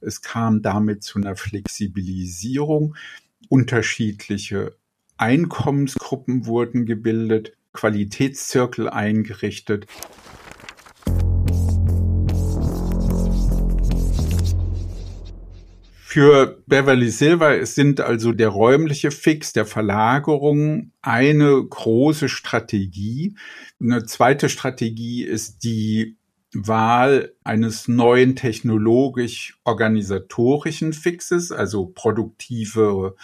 Es 0.00 0.22
kam 0.22 0.62
damit 0.62 1.02
zu 1.02 1.18
einer 1.18 1.36
Flexibilisierung. 1.36 2.96
Unterschiedliche 3.48 4.76
Einkommensgruppen 5.18 6.46
wurden 6.46 6.86
gebildet, 6.86 7.52
Qualitätszirkel 7.74 8.88
eingerichtet. 8.88 9.86
Für 16.12 16.60
Beverly 16.66 17.08
Silver 17.08 17.64
sind 17.64 18.00
also 18.00 18.32
der 18.32 18.48
räumliche 18.48 19.12
Fix 19.12 19.52
der 19.52 19.64
Verlagerung 19.64 20.90
eine 21.02 21.64
große 21.64 22.28
Strategie. 22.28 23.36
Eine 23.80 24.04
zweite 24.06 24.48
Strategie 24.48 25.22
ist 25.22 25.62
die 25.62 26.16
Wahl 26.52 27.32
eines 27.44 27.86
neuen 27.86 28.34
technologisch-organisatorischen 28.34 30.94
Fixes, 30.94 31.52
also 31.52 31.86
produktive 31.86 33.14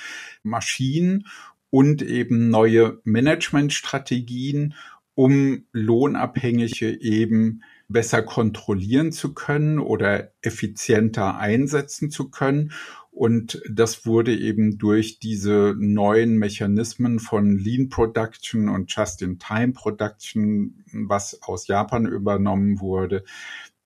Maschinen 0.45 1.27
und 1.71 2.03
eben 2.03 2.51
neue 2.51 3.01
Managementstrategien, 3.03 4.75
um 5.17 5.65
Lohnabhängige 5.73 7.01
eben 7.01 7.65
besser 7.89 8.23
kontrollieren 8.23 9.13
zu 9.13 9.35
können 9.35 9.79
oder 9.79 10.33
effizienter 10.43 11.39
einsetzen 11.39 12.11
zu 12.11 12.31
können. 12.31 12.73
Und 13.11 13.63
das 13.71 14.05
wurde 14.05 14.37
eben 14.37 14.77
durch 14.77 15.19
diese 15.19 15.75
neuen 15.79 16.37
Mechanismen 16.37 17.19
von 17.19 17.57
Lean 17.57 17.89
Production 17.89 18.69
und 18.69 18.95
Just-in-Time 18.95 19.73
Production, 19.73 20.85
was 20.93 21.41
aus 21.43 21.67
Japan 21.67 22.07
übernommen 22.07 22.81
wurde, 22.81 23.25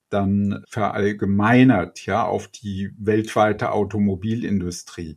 dann 0.09 0.65
verallgemeinert, 0.67 2.05
ja, 2.05 2.25
auf 2.25 2.49
die 2.49 2.91
weltweite 2.97 3.71
Automobilindustrie. 3.71 5.15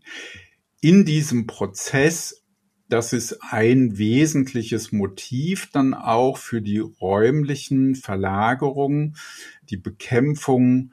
In 0.80 1.04
diesem 1.04 1.48
Prozess 1.48 2.43
das 2.88 3.12
ist 3.12 3.38
ein 3.42 3.98
wesentliches 3.98 4.92
Motiv 4.92 5.70
dann 5.72 5.94
auch 5.94 6.38
für 6.38 6.60
die 6.60 6.78
räumlichen 6.78 7.94
Verlagerungen, 7.94 9.16
die 9.70 9.76
Bekämpfung 9.76 10.92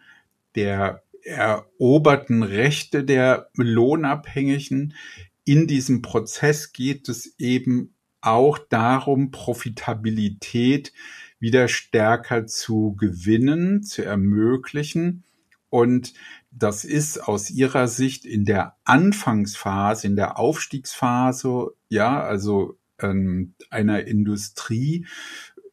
der 0.55 1.03
eroberten 1.24 2.43
Rechte 2.43 3.03
der 3.03 3.50
Lohnabhängigen. 3.55 4.95
In 5.43 5.67
diesem 5.67 6.01
Prozess 6.01 6.71
geht 6.74 7.10
es 7.10 7.36
eben 7.38 7.93
auch 8.21 8.57
darum, 8.57 9.31
Profitabilität 9.31 10.93
wieder 11.39 11.67
stärker 11.67 12.45
zu 12.45 12.95
gewinnen, 12.95 13.83
zu 13.83 14.03
ermöglichen. 14.03 15.24
Und 15.72 16.13
das 16.51 16.84
ist 16.84 17.18
aus 17.18 17.50
ihrer 17.50 17.88
Sicht 17.88 18.25
in 18.25 18.44
der 18.44 18.75
Anfangsphase, 18.84 20.06
in 20.06 20.18
der 20.18 20.38
Aufstiegsphase, 20.38 21.72
ja, 21.88 22.22
also 22.22 22.78
ähm, 23.00 23.56
einer 23.70 24.06
Industrie 24.06 25.08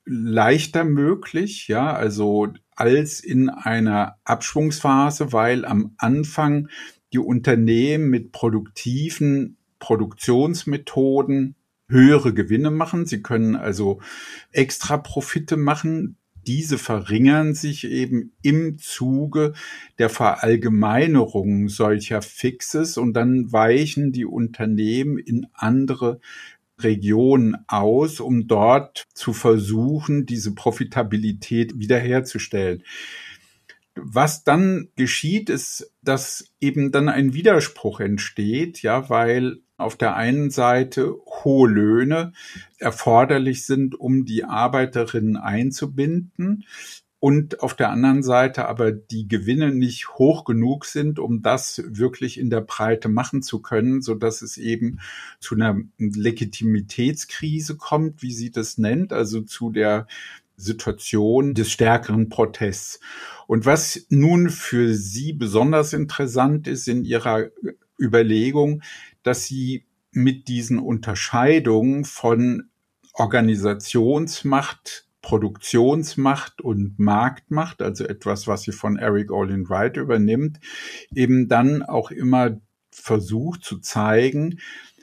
leichter 0.05 0.85
möglich, 0.85 1.67
ja, 1.67 1.93
also 1.93 2.53
als 2.77 3.19
in 3.19 3.51
einer 3.51 4.19
Abschwungsphase, 4.23 5.33
weil 5.33 5.65
am 5.65 5.95
Anfang 5.99 6.69
die 7.13 7.19
Unternehmen 7.19 8.09
mit 8.09 8.31
produktiven 8.31 9.57
Produktionsmethoden 9.81 11.57
höhere 11.89 12.33
Gewinne 12.35 12.71
machen. 12.71 13.05
Sie 13.05 13.21
können 13.21 13.57
also 13.57 14.01
extra 14.53 14.97
Profite 14.97 15.57
machen, 15.57 16.18
diese 16.49 16.79
verringern 16.79 17.55
sich 17.55 17.85
eben 17.85 18.33
im 18.41 18.79
Zuge 18.79 19.53
der 19.99 20.09
Verallgemeinerung 20.09 21.69
solcher 21.69 22.23
Fixes 22.23 22.97
und 22.97 23.13
dann 23.13 23.53
weichen 23.53 24.13
die 24.13 24.25
Unternehmen 24.25 25.19
in 25.19 25.47
andere 25.53 26.21
Regionen 26.79 27.55
aus, 27.67 28.19
um 28.19 28.47
dort 28.47 29.05
zu 29.13 29.35
versuchen, 29.35 30.25
diese 30.25 30.55
Profitabilität 30.55 31.79
wiederherzustellen. 31.79 32.83
Was 33.95 34.43
dann 34.43 34.89
geschieht, 34.97 35.51
ist, 35.51 35.93
dass 36.03 36.47
eben 36.61 36.93
dann 36.93 37.11
ein 37.11 37.35
Widerspruch 37.35 38.01
entsteht, 38.01 38.81
ja, 38.81 39.11
weil 39.11 39.59
auf 39.79 39.97
der 39.97 40.17
einen 40.17 40.51
Seite 40.51 41.15
hohe 41.27 41.69
Löhne 41.69 42.33
erforderlich 42.79 43.65
sind, 43.65 43.99
um 43.99 44.27
die 44.27 44.45
Arbeiterinnen 44.45 45.37
einzubinden 45.37 46.65
und 47.21 47.63
auf 47.63 47.75
der 47.75 47.91
anderen 47.91 48.23
Seite 48.23 48.69
aber 48.69 48.93
die 48.93 49.27
Gewinne 49.27 49.75
nicht 49.75 50.11
hoch 50.11 50.45
genug 50.45 50.85
sind, 50.85 51.19
um 51.19 51.43
das 51.43 51.83
wirklich 51.87 52.39
in 52.39 52.51
der 52.51 52.61
Breite 52.61 53.09
machen 53.09 53.43
zu 53.43 53.61
können, 53.61 54.03
so 54.03 54.15
dass 54.15 54.43
es 54.43 54.57
eben 54.57 55.01
zu 55.41 55.57
einer 55.57 55.81
Legitimitätskrise 55.99 57.77
kommt, 57.77 58.23
wie 58.23 58.33
sie 58.33 58.51
das 58.51 58.79
nennt, 58.79 59.13
also 59.13 59.41
zu 59.41 59.71
der 59.71 60.07
Situation 60.57 61.55
des 61.55 61.71
stärkeren 61.71 62.29
Protests. 62.29 63.01
Und 63.47 63.65
was 63.65 64.07
nun 64.11 64.51
für 64.51 64.93
Sie 64.93 65.33
besonders 65.33 65.93
interessant 65.93 66.67
ist 66.67 66.89
in 66.89 67.05
Ihrer 67.05 67.47
Überlegung, 67.99 68.83
dass 69.23 69.47
Sie 69.47 69.87
mit 70.11 70.49
diesen 70.49 70.79
Unterscheidungen 70.79 72.05
von 72.05 72.71
Organisationsmacht, 73.13 75.07
Produktionsmacht 75.23 76.61
und 76.61 76.99
Marktmacht, 76.99 77.83
also 77.83 78.05
etwas, 78.05 78.47
was 78.47 78.63
sie 78.63 78.73
von 78.73 78.97
Eric 78.97 79.31
Olin 79.31 79.69
Wright 79.69 79.97
übernimmt, 79.97 80.61
eben 81.15 81.49
dann 81.49 81.83
auch 81.83 82.11
immer 82.11 82.61
versucht 82.91 83.65
zu 83.65 83.79
zeigen, 83.79 84.61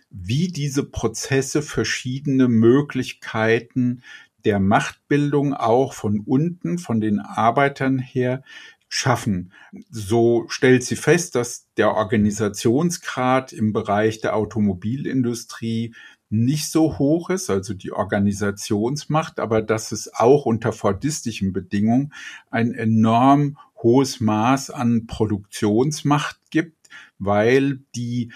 wie 0.09 0.47
diese 0.47 0.85
Prozesse 0.85 1.61
verschiedene 1.61 2.47
Möglichkeiten 2.47 4.01
der 4.45 4.59
Machtbildung 4.59 5.53
auch 5.53 5.93
von 5.93 6.19
unten, 6.19 6.77
von 6.77 7.01
den 7.01 7.19
Arbeitern 7.19 7.99
her 7.99 8.43
schaffen. 8.87 9.51
So 9.89 10.45
stellt 10.47 10.83
sie 10.83 10.95
fest, 10.95 11.35
dass 11.35 11.67
der 11.77 11.93
Organisationsgrad 11.93 13.53
im 13.53 13.73
Bereich 13.73 14.21
der 14.21 14.35
Automobilindustrie 14.35 15.93
nicht 16.29 16.69
so 16.69 16.97
hoch 16.97 17.29
ist, 17.29 17.49
also 17.49 17.73
die 17.73 17.91
Organisationsmacht, 17.91 19.39
aber 19.39 19.61
dass 19.61 19.91
es 19.91 20.13
auch 20.13 20.45
unter 20.45 20.71
fordistischen 20.71 21.53
Bedingungen 21.53 22.13
ein 22.49 22.73
enorm 22.73 23.57
hohes 23.81 24.19
Maß 24.19 24.71
an 24.71 25.05
Produktionsmacht 25.07 26.39
gibt, 26.49 26.89
weil 27.19 27.79
die 27.95 28.31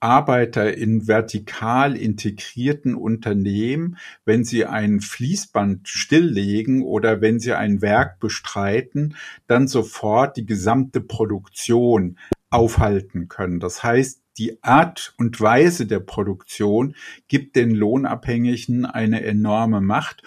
Arbeiter 0.00 0.76
in 0.76 1.08
vertikal 1.08 1.96
integrierten 1.96 2.94
Unternehmen, 2.94 3.96
wenn 4.24 4.44
sie 4.44 4.64
ein 4.64 5.00
Fließband 5.00 5.88
stilllegen 5.88 6.82
oder 6.82 7.20
wenn 7.20 7.40
sie 7.40 7.54
ein 7.54 7.82
Werk 7.82 8.20
bestreiten, 8.20 9.16
dann 9.46 9.68
sofort 9.68 10.36
die 10.36 10.46
gesamte 10.46 11.00
Produktion 11.00 12.18
aufhalten 12.50 13.28
können. 13.28 13.60
Das 13.60 13.82
heißt, 13.82 14.22
die 14.38 14.62
Art 14.62 15.14
und 15.18 15.40
Weise 15.40 15.86
der 15.86 16.00
Produktion 16.00 16.94
gibt 17.26 17.56
den 17.56 17.72
Lohnabhängigen 17.72 18.86
eine 18.86 19.24
enorme 19.24 19.80
Macht. 19.80 20.22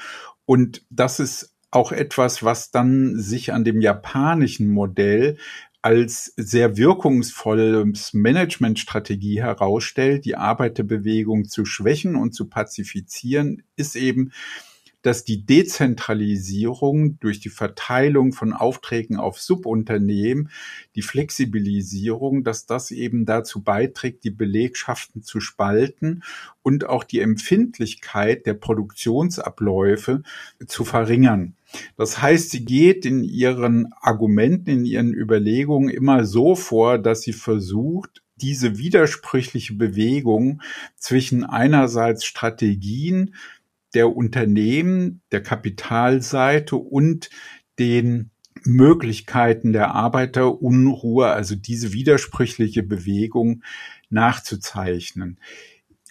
Und 0.45 0.85
das 0.89 1.19
ist 1.19 1.55
auch 1.71 1.93
etwas, 1.93 2.43
was 2.43 2.71
dann 2.71 3.17
sich 3.17 3.53
an 3.53 3.63
dem 3.63 3.79
japanischen 3.79 4.69
Modell 4.69 5.37
als 5.81 6.33
sehr 6.37 6.77
wirkungsvolles 6.77 8.13
Managementstrategie 8.13 9.41
herausstellt, 9.41 10.25
die 10.25 10.35
Arbeiterbewegung 10.35 11.45
zu 11.45 11.65
schwächen 11.65 12.15
und 12.15 12.33
zu 12.33 12.47
pazifizieren, 12.47 13.63
ist 13.75 13.95
eben, 13.95 14.31
dass 15.01 15.23
die 15.23 15.45
Dezentralisierung 15.45 17.19
durch 17.19 17.39
die 17.39 17.49
Verteilung 17.49 18.33
von 18.33 18.53
Aufträgen 18.53 19.17
auf 19.17 19.39
Subunternehmen, 19.39 20.49
die 20.95 21.01
Flexibilisierung, 21.01 22.43
dass 22.43 22.65
das 22.65 22.91
eben 22.91 23.25
dazu 23.25 23.61
beiträgt, 23.61 24.23
die 24.23 24.31
Belegschaften 24.31 25.23
zu 25.23 25.39
spalten 25.39 26.23
und 26.61 26.85
auch 26.87 27.03
die 27.03 27.19
Empfindlichkeit 27.19 28.45
der 28.45 28.53
Produktionsabläufe 28.53 30.23
zu 30.67 30.83
verringern. 30.85 31.55
Das 31.95 32.21
heißt, 32.21 32.51
sie 32.51 32.65
geht 32.65 33.05
in 33.05 33.23
ihren 33.23 33.93
Argumenten, 34.01 34.69
in 34.69 34.85
ihren 34.85 35.13
Überlegungen 35.13 35.89
immer 35.89 36.25
so 36.25 36.55
vor, 36.55 36.97
dass 36.97 37.21
sie 37.21 37.33
versucht, 37.33 38.21
diese 38.41 38.77
widersprüchliche 38.77 39.75
Bewegung 39.75 40.61
zwischen 40.97 41.43
einerseits 41.43 42.25
Strategien 42.25 43.35
der 43.93 44.15
Unternehmen, 44.15 45.21
der 45.31 45.43
Kapitalseite 45.43 46.75
und 46.75 47.29
den 47.79 48.31
Möglichkeiten 48.63 49.73
der 49.73 49.93
Arbeiterunruhe, 49.95 51.27
also 51.27 51.55
diese 51.55 51.93
widersprüchliche 51.93 52.83
Bewegung 52.83 53.63
nachzuzeichnen. 54.09 55.39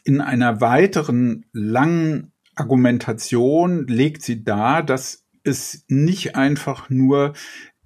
In 0.04 0.20
einer 0.20 0.60
weiteren 0.60 1.46
langen 1.52 2.32
Argumentation 2.54 3.86
legt 3.86 4.22
sie 4.22 4.42
dar, 4.42 4.82
dass 4.82 5.24
es 5.44 5.84
nicht 5.88 6.36
einfach 6.36 6.90
nur 6.90 7.34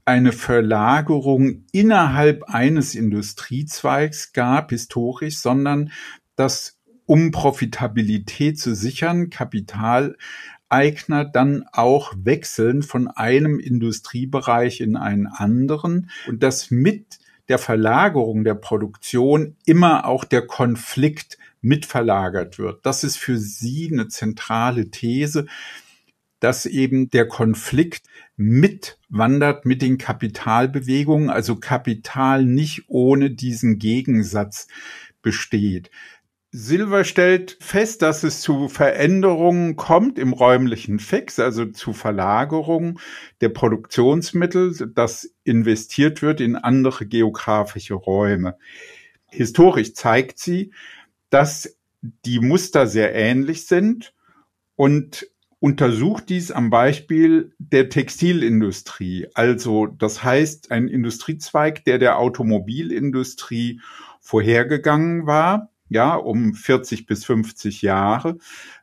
eine 0.04 0.32
Verlagerung 0.32 1.64
innerhalb 1.72 2.44
eines 2.44 2.94
Industriezweigs 2.94 4.32
gab, 4.32 4.70
historisch, 4.70 5.38
sondern 5.38 5.90
dass 6.36 6.73
um 7.06 7.30
Profitabilität 7.30 8.58
zu 8.58 8.74
sichern, 8.74 9.30
Kapitaleigner 9.30 11.24
dann 11.24 11.64
auch 11.72 12.12
wechseln 12.16 12.82
von 12.82 13.08
einem 13.08 13.58
Industriebereich 13.58 14.80
in 14.80 14.96
einen 14.96 15.26
anderen 15.26 16.10
und 16.26 16.42
dass 16.42 16.70
mit 16.70 17.18
der 17.48 17.58
Verlagerung 17.58 18.44
der 18.44 18.54
Produktion 18.54 19.56
immer 19.66 20.06
auch 20.06 20.24
der 20.24 20.46
Konflikt 20.46 21.38
mitverlagert 21.60 22.58
wird. 22.58 22.84
Das 22.86 23.04
ist 23.04 23.16
für 23.16 23.36
sie 23.38 23.90
eine 23.92 24.08
zentrale 24.08 24.90
These, 24.90 25.46
dass 26.40 26.66
eben 26.66 27.08
der 27.10 27.26
Konflikt 27.26 28.06
mitwandert 28.36 29.64
mit 29.64 29.80
den 29.80 29.96
Kapitalbewegungen, 29.96 31.30
also 31.30 31.56
Kapital 31.56 32.44
nicht 32.44 32.84
ohne 32.88 33.30
diesen 33.30 33.78
Gegensatz 33.78 34.68
besteht. 35.22 35.90
Silver 36.56 37.02
stellt 37.02 37.56
fest, 37.58 38.00
dass 38.00 38.22
es 38.22 38.40
zu 38.40 38.68
Veränderungen 38.68 39.74
kommt 39.74 40.20
im 40.20 40.32
räumlichen 40.32 41.00
Fix, 41.00 41.40
also 41.40 41.64
zu 41.64 41.92
Verlagerungen 41.92 43.00
der 43.40 43.48
Produktionsmittel, 43.48 44.92
dass 44.94 45.34
investiert 45.42 46.22
wird 46.22 46.40
in 46.40 46.54
andere 46.54 47.06
geografische 47.06 47.94
Räume. 47.94 48.56
Historisch 49.30 49.94
zeigt 49.94 50.38
sie, 50.38 50.72
dass 51.28 51.76
die 52.02 52.38
Muster 52.38 52.86
sehr 52.86 53.12
ähnlich 53.16 53.66
sind 53.66 54.14
und 54.76 55.26
untersucht 55.58 56.28
dies 56.28 56.52
am 56.52 56.70
Beispiel 56.70 57.52
der 57.58 57.88
Textilindustrie. 57.88 59.26
Also 59.34 59.88
das 59.88 60.22
heißt, 60.22 60.70
ein 60.70 60.86
Industriezweig, 60.86 61.84
der 61.84 61.98
der 61.98 62.20
Automobilindustrie 62.20 63.80
vorhergegangen 64.20 65.26
war 65.26 65.73
ja, 65.94 66.14
um 66.14 66.52
40 66.52 67.06
bis 67.06 67.24
50 67.24 67.80
Jahre 67.80 68.36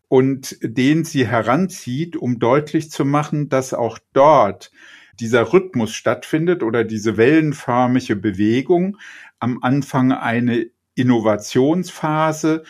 und 0.07 0.57
den 0.61 1.03
sie 1.03 1.27
heranzieht, 1.27 2.15
um 2.17 2.39
deutlich 2.39 2.89
zu 2.89 3.05
machen, 3.05 3.49
dass 3.49 3.73
auch 3.73 3.99
dort 4.13 4.71
dieser 5.19 5.53
Rhythmus 5.53 5.93
stattfindet 5.93 6.63
oder 6.63 6.83
diese 6.83 7.15
wellenförmige 7.15 8.15
Bewegung. 8.15 8.97
Am 9.39 9.59
Anfang 9.61 10.11
eine 10.11 10.65
Innovationsphase, 10.95 12.63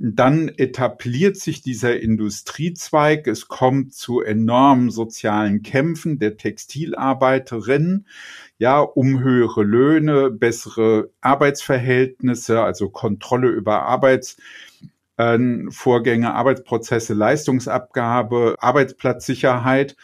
dann 0.00 0.48
etabliert 0.48 1.36
sich 1.36 1.60
dieser 1.60 2.00
Industriezweig. 2.00 3.26
Es 3.26 3.48
kommt 3.48 3.94
zu 3.94 4.20
enormen 4.20 4.90
sozialen 4.90 5.62
Kämpfen 5.62 6.20
der 6.20 6.36
Textilarbeiterinnen, 6.36 8.06
ja, 8.58 8.78
um 8.80 9.18
höhere 9.20 9.64
Löhne, 9.64 10.30
bessere 10.30 11.10
Arbeitsverhältnisse, 11.20 12.62
also 12.62 12.90
Kontrolle 12.90 13.48
über 13.48 13.82
Arbeitsvorgänge, 13.82 16.32
Arbeitsprozesse, 16.32 17.14
Leistungsabgabe, 17.14 18.54
Arbeitsplatzsicherheit 18.60 19.96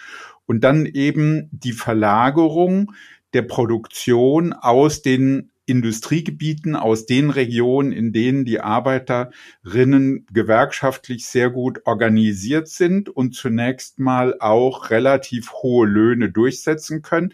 und 0.46 0.64
dann 0.64 0.86
eben 0.86 1.48
die 1.52 1.72
Verlagerung 1.72 2.92
der 3.32 3.42
Produktion 3.42 4.52
aus 4.52 5.02
den 5.02 5.52
Industriegebieten 5.66 6.76
aus 6.76 7.06
den 7.06 7.30
Regionen, 7.30 7.92
in 7.92 8.12
denen 8.12 8.44
die 8.44 8.60
Arbeiterinnen 8.60 10.26
gewerkschaftlich 10.32 11.26
sehr 11.26 11.50
gut 11.50 11.80
organisiert 11.86 12.68
sind 12.68 13.08
und 13.08 13.34
zunächst 13.34 13.98
mal 13.98 14.36
auch 14.40 14.90
relativ 14.90 15.52
hohe 15.52 15.86
Löhne 15.86 16.30
durchsetzen 16.30 17.02
können. 17.02 17.32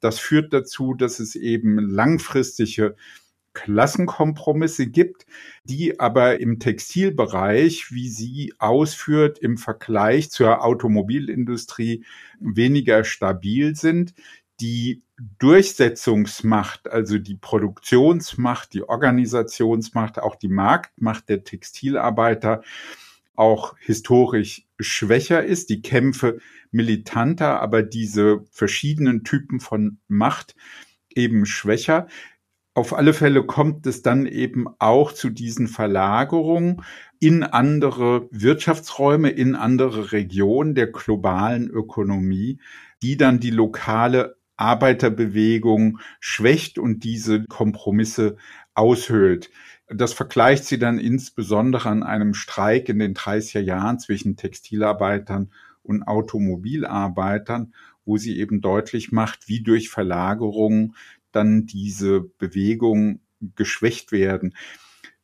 Das 0.00 0.18
führt 0.18 0.52
dazu, 0.52 0.94
dass 0.94 1.20
es 1.20 1.34
eben 1.34 1.78
langfristige 1.78 2.96
Klassenkompromisse 3.52 4.86
gibt, 4.86 5.26
die 5.64 5.98
aber 5.98 6.38
im 6.38 6.60
Textilbereich, 6.60 7.90
wie 7.90 8.08
sie 8.08 8.54
ausführt, 8.58 9.38
im 9.38 9.56
Vergleich 9.56 10.30
zur 10.30 10.64
Automobilindustrie 10.64 12.04
weniger 12.38 13.04
stabil 13.04 13.74
sind 13.74 14.14
die 14.60 15.02
Durchsetzungsmacht, 15.38 16.90
also 16.90 17.18
die 17.18 17.34
Produktionsmacht, 17.34 18.72
die 18.72 18.82
Organisationsmacht, 18.82 20.18
auch 20.18 20.36
die 20.36 20.48
Marktmacht 20.48 21.28
der 21.28 21.44
Textilarbeiter 21.44 22.62
auch 23.34 23.74
historisch 23.78 24.66
schwächer 24.78 25.44
ist, 25.44 25.70
die 25.70 25.82
Kämpfe 25.82 26.38
militanter, 26.70 27.60
aber 27.60 27.82
diese 27.82 28.44
verschiedenen 28.50 29.24
Typen 29.24 29.60
von 29.60 29.98
Macht 30.08 30.54
eben 31.14 31.46
schwächer. 31.46 32.06
Auf 32.74 32.94
alle 32.94 33.14
Fälle 33.14 33.44
kommt 33.44 33.86
es 33.86 34.02
dann 34.02 34.26
eben 34.26 34.66
auch 34.78 35.12
zu 35.12 35.30
diesen 35.30 35.68
Verlagerungen 35.68 36.82
in 37.18 37.42
andere 37.42 38.28
Wirtschaftsräume, 38.30 39.30
in 39.30 39.54
andere 39.54 40.12
Regionen 40.12 40.74
der 40.74 40.86
globalen 40.86 41.68
Ökonomie, 41.68 42.60
die 43.02 43.16
dann 43.16 43.40
die 43.40 43.50
lokale 43.50 44.36
Arbeiterbewegung 44.60 45.98
schwächt 46.20 46.78
und 46.78 47.04
diese 47.04 47.44
Kompromisse 47.44 48.36
aushöhlt. 48.74 49.50
Das 49.88 50.12
vergleicht 50.12 50.64
sie 50.64 50.78
dann 50.78 50.98
insbesondere 50.98 51.88
an 51.88 52.02
einem 52.02 52.34
Streik 52.34 52.88
in 52.88 52.98
den 52.98 53.14
30er 53.14 53.60
Jahren 53.60 53.98
zwischen 53.98 54.36
Textilarbeitern 54.36 55.50
und 55.82 56.04
Automobilarbeitern, 56.04 57.74
wo 58.04 58.16
sie 58.16 58.38
eben 58.38 58.60
deutlich 58.60 59.10
macht, 59.10 59.48
wie 59.48 59.62
durch 59.62 59.88
Verlagerung 59.88 60.94
dann 61.32 61.66
diese 61.66 62.20
Bewegungen 62.20 63.20
geschwächt 63.56 64.12
werden. 64.12 64.54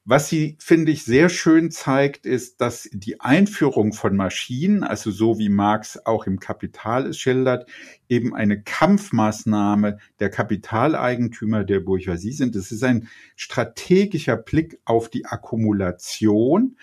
Was 0.08 0.28
sie, 0.28 0.56
finde 0.60 0.92
ich, 0.92 1.02
sehr 1.02 1.28
schön 1.28 1.72
zeigt, 1.72 2.26
ist, 2.26 2.60
dass 2.60 2.88
die 2.92 3.20
Einführung 3.20 3.92
von 3.92 4.14
Maschinen, 4.14 4.84
also 4.84 5.10
so 5.10 5.40
wie 5.40 5.48
Marx 5.48 5.98
auch 6.06 6.28
im 6.28 6.38
Kapital 6.38 7.06
es 7.06 7.18
schildert, 7.18 7.68
eben 8.08 8.32
eine 8.32 8.62
Kampfmaßnahme 8.62 9.98
der 10.20 10.30
Kapitaleigentümer 10.30 11.64
der 11.64 11.80
Bourgeoisie 11.80 12.30
sind. 12.30 12.54
Es 12.54 12.70
ist 12.70 12.84
ein 12.84 13.08
strategischer 13.34 14.36
Blick 14.36 14.78
auf 14.84 15.08
die 15.08 15.26
Akkumulation, 15.26 16.76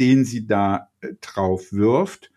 den 0.00 0.24
sie 0.24 0.46
da 0.46 0.88
äh, 1.02 1.08
drauf 1.20 1.74
wirft. 1.74 2.30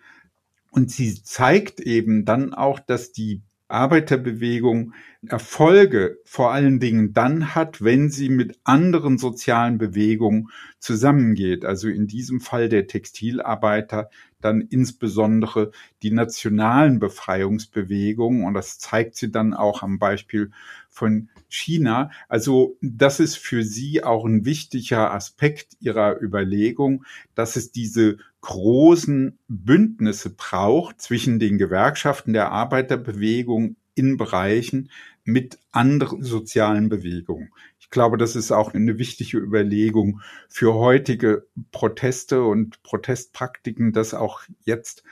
Und 0.69 0.91
sie 0.91 1.23
zeigt 1.23 1.79
eben 1.79 2.25
dann 2.25 2.53
auch, 2.53 2.81
dass 2.81 3.13
die 3.13 3.41
Arbeiterbewegung 3.67 4.93
Erfolge 5.27 6.19
vor 6.23 6.51
allen 6.51 6.79
Dingen 6.79 7.13
dann 7.13 7.55
hat, 7.55 7.83
wenn 7.83 8.09
sie 8.09 8.29
mit 8.29 8.59
anderen 8.63 9.17
sozialen 9.17 9.77
Bewegungen 9.77 10.49
zusammengeht. 10.79 11.65
Also 11.65 11.87
in 11.87 12.07
diesem 12.07 12.41
Fall 12.41 12.69
der 12.69 12.87
Textilarbeiter 12.87 14.09
dann 14.39 14.61
insbesondere 14.61 15.71
die 16.03 16.11
nationalen 16.11 16.99
Befreiungsbewegungen. 16.99 18.45
Und 18.45 18.53
das 18.53 18.77
zeigt 18.77 19.15
sie 19.15 19.31
dann 19.31 19.53
auch 19.53 19.81
am 19.81 19.97
Beispiel 19.97 20.51
von 20.89 21.29
China. 21.49 22.11
Also 22.27 22.77
das 22.81 23.19
ist 23.19 23.37
für 23.37 23.63
sie 23.63 24.03
auch 24.03 24.25
ein 24.25 24.45
wichtiger 24.45 25.13
Aspekt 25.13 25.77
ihrer 25.79 26.21
Überlegung, 26.21 27.05
dass 27.33 27.55
es 27.55 27.71
diese 27.71 28.17
großen 28.41 29.37
Bündnisse 29.47 30.29
braucht 30.29 31.01
zwischen 31.01 31.39
den 31.39 31.57
Gewerkschaften 31.57 32.33
der 32.33 32.51
Arbeiterbewegung 32.51 33.75
in 33.95 34.17
Bereichen 34.17 34.91
mit 35.23 35.57
anderen 35.71 36.21
sozialen 36.21 36.89
Bewegungen. 36.89 37.49
Ich 37.79 37.89
glaube, 37.89 38.17
das 38.17 38.35
ist 38.35 38.51
auch 38.51 38.73
eine 38.73 38.99
wichtige 38.99 39.37
Überlegung 39.37 40.21
für 40.47 40.75
heutige 40.75 41.47
Proteste 41.71 42.43
und 42.43 42.83
Protestpraktiken, 42.83 43.93
dass 43.93 44.13
auch 44.13 44.41
jetzt 44.65 45.03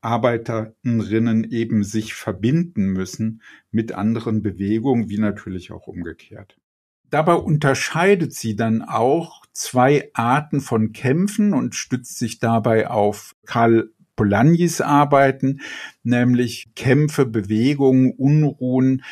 Arbeiterinnen 0.00 1.44
eben 1.44 1.82
sich 1.84 2.14
verbinden 2.14 2.88
müssen 2.92 3.42
mit 3.70 3.92
anderen 3.92 4.42
Bewegungen, 4.42 5.08
wie 5.08 5.18
natürlich 5.18 5.72
auch 5.72 5.86
umgekehrt. 5.86 6.56
Dabei 7.10 7.34
unterscheidet 7.34 8.34
sie 8.34 8.54
dann 8.54 8.82
auch 8.82 9.44
zwei 9.52 10.10
Arten 10.12 10.60
von 10.60 10.92
Kämpfen 10.92 11.54
und 11.54 11.74
stützt 11.74 12.18
sich 12.18 12.38
dabei 12.38 12.90
auf 12.90 13.34
Karl 13.46 13.90
Polanyi's 14.14 14.80
Arbeiten, 14.80 15.60
nämlich 16.02 16.72
Kämpfe, 16.74 17.24
Bewegungen, 17.24 18.12
Unruhen 18.12 19.04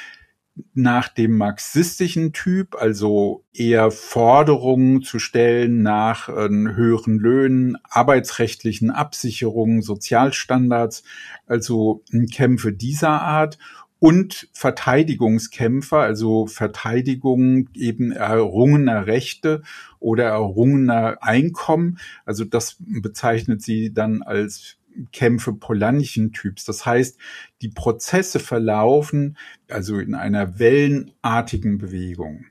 nach 0.72 1.08
dem 1.08 1.36
marxistischen 1.36 2.32
Typ, 2.32 2.76
also 2.80 3.44
eher 3.52 3.90
Forderungen 3.90 5.02
zu 5.02 5.18
stellen 5.18 5.82
nach 5.82 6.28
äh, 6.28 6.48
höheren 6.48 7.18
Löhnen, 7.18 7.76
arbeitsrechtlichen 7.84 8.90
Absicherungen, 8.90 9.82
Sozialstandards, 9.82 11.02
also 11.46 12.02
Kämpfe 12.32 12.72
dieser 12.72 13.22
Art 13.22 13.58
und 13.98 14.48
Verteidigungskämpfer, 14.52 15.98
also 15.98 16.46
Verteidigung 16.46 17.68
eben 17.74 18.12
errungener 18.12 19.06
Rechte 19.06 19.62
oder 19.98 20.24
errungener 20.24 21.18
Einkommen. 21.22 21.98
Also 22.24 22.44
das 22.44 22.76
bezeichnet 22.78 23.62
sie 23.62 23.92
dann 23.92 24.22
als 24.22 24.76
Kämpfe 25.12 25.52
polanischen 25.52 26.32
Typs. 26.32 26.64
Das 26.64 26.86
heißt, 26.86 27.18
die 27.62 27.68
Prozesse 27.68 28.40
verlaufen 28.40 29.36
also 29.68 29.98
in 29.98 30.14
einer 30.14 30.58
wellenartigen 30.58 31.78
Bewegung. 31.78 32.46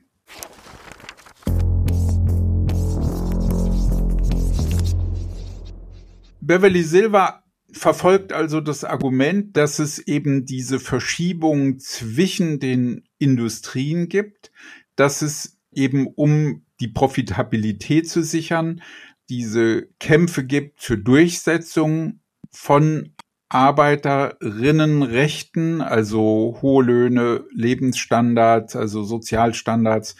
Beverly 6.40 6.84
Silva 6.84 7.42
verfolgt 7.72 8.32
also 8.32 8.60
das 8.60 8.84
Argument, 8.84 9.56
dass 9.56 9.78
es 9.78 9.98
eben 9.98 10.46
diese 10.46 10.78
Verschiebung 10.78 11.78
zwischen 11.78 12.60
den 12.60 13.04
Industrien 13.18 14.08
gibt, 14.08 14.52
dass 14.94 15.22
es 15.22 15.58
eben 15.72 16.06
um 16.06 16.64
die 16.80 16.88
Profitabilität 16.88 18.08
zu 18.08 18.22
sichern, 18.22 18.82
diese 19.28 19.88
Kämpfe 19.98 20.44
gibt 20.44 20.80
zur 20.80 20.98
Durchsetzung 20.98 22.20
von 22.52 23.12
Arbeiterinnenrechten, 23.48 25.80
also 25.80 26.58
hohe 26.60 26.84
Löhne, 26.84 27.44
Lebensstandards, 27.52 28.74
also 28.74 29.04
Sozialstandards 29.04 30.16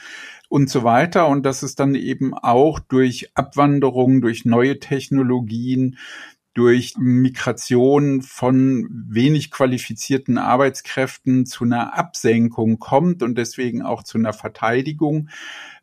und 0.48 0.70
so 0.70 0.84
weiter. 0.84 1.26
Und 1.28 1.44
dass 1.44 1.62
es 1.62 1.74
dann 1.74 1.96
eben 1.96 2.34
auch 2.34 2.78
durch 2.78 3.30
Abwanderung, 3.34 4.20
durch 4.20 4.44
neue 4.44 4.78
Technologien, 4.78 5.98
durch 6.54 6.94
Migration 6.96 8.22
von 8.22 8.88
wenig 8.90 9.50
qualifizierten 9.50 10.38
Arbeitskräften 10.38 11.44
zu 11.44 11.64
einer 11.64 11.98
Absenkung 11.98 12.78
kommt 12.78 13.22
und 13.22 13.36
deswegen 13.36 13.82
auch 13.82 14.04
zu 14.04 14.16
einer 14.16 14.32
Verteidigung 14.32 15.28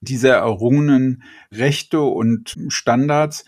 dieser 0.02 0.38
errungenen 0.38 1.22
Rechte 1.52 2.02
und 2.02 2.56
Standards. 2.70 3.46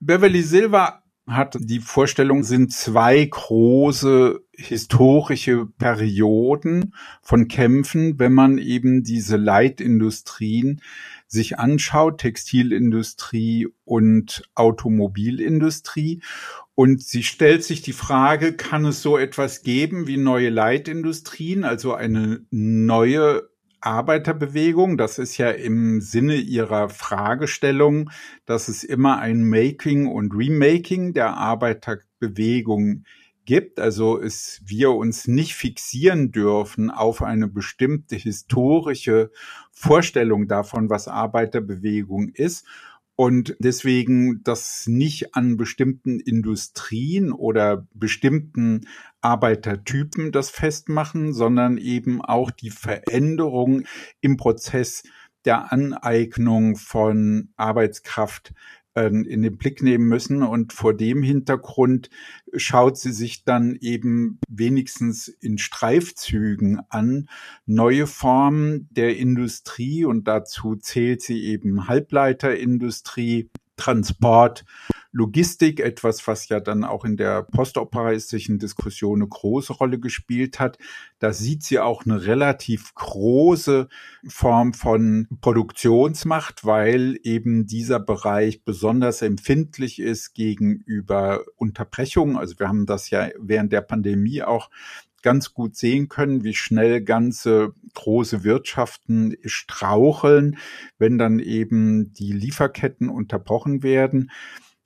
Beverly 0.00 0.42
Silver 0.42 1.04
hat 1.26 1.56
die 1.58 1.80
Vorstellung, 1.80 2.44
sind 2.44 2.72
zwei 2.72 3.24
große 3.24 4.44
historische 4.52 5.66
Perioden 5.66 6.94
von 7.20 7.48
Kämpfen, 7.48 8.18
wenn 8.18 8.32
man 8.32 8.58
eben 8.58 9.02
diese 9.02 9.36
Leitindustrien 9.36 10.80
sich 11.26 11.58
anschaut, 11.58 12.18
Textilindustrie 12.18 13.68
und 13.84 14.48
Automobilindustrie. 14.54 16.22
Und 16.76 17.02
sie 17.02 17.24
stellt 17.24 17.64
sich 17.64 17.82
die 17.82 17.92
Frage, 17.92 18.52
kann 18.52 18.84
es 18.84 19.02
so 19.02 19.18
etwas 19.18 19.62
geben 19.62 20.06
wie 20.06 20.18
neue 20.18 20.50
Leitindustrien, 20.50 21.64
also 21.64 21.94
eine 21.94 22.44
neue 22.50 23.48
Arbeiterbewegung, 23.80 24.96
das 24.96 25.18
ist 25.18 25.38
ja 25.38 25.50
im 25.50 26.00
Sinne 26.00 26.36
ihrer 26.36 26.88
Fragestellung, 26.88 28.10
dass 28.44 28.68
es 28.68 28.84
immer 28.84 29.18
ein 29.18 29.48
Making 29.48 30.06
und 30.06 30.34
Remaking 30.34 31.12
der 31.12 31.36
Arbeiterbewegung 31.36 33.04
gibt, 33.44 33.78
also 33.78 34.20
es 34.20 34.60
wir 34.66 34.90
uns 34.90 35.28
nicht 35.28 35.54
fixieren 35.54 36.32
dürfen 36.32 36.90
auf 36.90 37.22
eine 37.22 37.46
bestimmte 37.46 38.16
historische 38.16 39.30
Vorstellung 39.70 40.48
davon, 40.48 40.90
was 40.90 41.06
Arbeiterbewegung 41.06 42.30
ist 42.30 42.66
und 43.16 43.56
deswegen 43.58 44.42
das 44.44 44.86
nicht 44.86 45.34
an 45.34 45.56
bestimmten 45.56 46.20
Industrien 46.20 47.32
oder 47.32 47.86
bestimmten 47.94 48.86
Arbeitertypen 49.22 50.32
das 50.32 50.50
festmachen, 50.50 51.32
sondern 51.32 51.78
eben 51.78 52.22
auch 52.22 52.50
die 52.50 52.70
Veränderung 52.70 53.84
im 54.20 54.36
Prozess 54.36 55.02
der 55.46 55.72
Aneignung 55.72 56.76
von 56.76 57.48
Arbeitskraft 57.56 58.52
in 58.96 59.42
den 59.42 59.58
Blick 59.58 59.82
nehmen 59.82 60.08
müssen. 60.08 60.42
Und 60.42 60.72
vor 60.72 60.94
dem 60.94 61.22
Hintergrund 61.22 62.10
schaut 62.56 62.96
sie 62.98 63.12
sich 63.12 63.44
dann 63.44 63.76
eben 63.80 64.38
wenigstens 64.48 65.28
in 65.28 65.58
Streifzügen 65.58 66.80
an 66.88 67.28
neue 67.66 68.06
Formen 68.06 68.88
der 68.90 69.16
Industrie 69.16 70.04
und 70.04 70.26
dazu 70.26 70.76
zählt 70.76 71.22
sie 71.22 71.44
eben 71.44 71.88
Halbleiterindustrie, 71.88 73.50
Transport, 73.76 74.64
Logistik, 75.16 75.80
etwas, 75.80 76.26
was 76.26 76.50
ja 76.50 76.60
dann 76.60 76.84
auch 76.84 77.06
in 77.06 77.16
der 77.16 77.42
postoperaistischen 77.42 78.58
Diskussion 78.58 79.22
eine 79.22 79.28
große 79.28 79.72
Rolle 79.72 79.98
gespielt 79.98 80.60
hat. 80.60 80.76
Da 81.20 81.32
sieht 81.32 81.62
sie 81.62 81.78
auch 81.78 82.04
eine 82.04 82.26
relativ 82.26 82.94
große 82.94 83.88
Form 84.28 84.74
von 84.74 85.26
Produktionsmacht, 85.40 86.66
weil 86.66 87.18
eben 87.22 87.66
dieser 87.66 87.98
Bereich 87.98 88.62
besonders 88.62 89.22
empfindlich 89.22 90.00
ist 90.00 90.34
gegenüber 90.34 91.44
Unterbrechungen. 91.56 92.36
Also 92.36 92.58
wir 92.58 92.68
haben 92.68 92.84
das 92.84 93.08
ja 93.08 93.30
während 93.38 93.72
der 93.72 93.80
Pandemie 93.80 94.42
auch 94.42 94.68
ganz 95.22 95.54
gut 95.54 95.76
sehen 95.76 96.08
können, 96.08 96.44
wie 96.44 96.54
schnell 96.54 97.02
ganze 97.02 97.72
große 97.94 98.44
Wirtschaften 98.44 99.36
straucheln, 99.44 100.58
wenn 100.98 101.16
dann 101.16 101.38
eben 101.38 102.12
die 102.12 102.32
Lieferketten 102.32 103.08
unterbrochen 103.08 103.82
werden. 103.82 104.30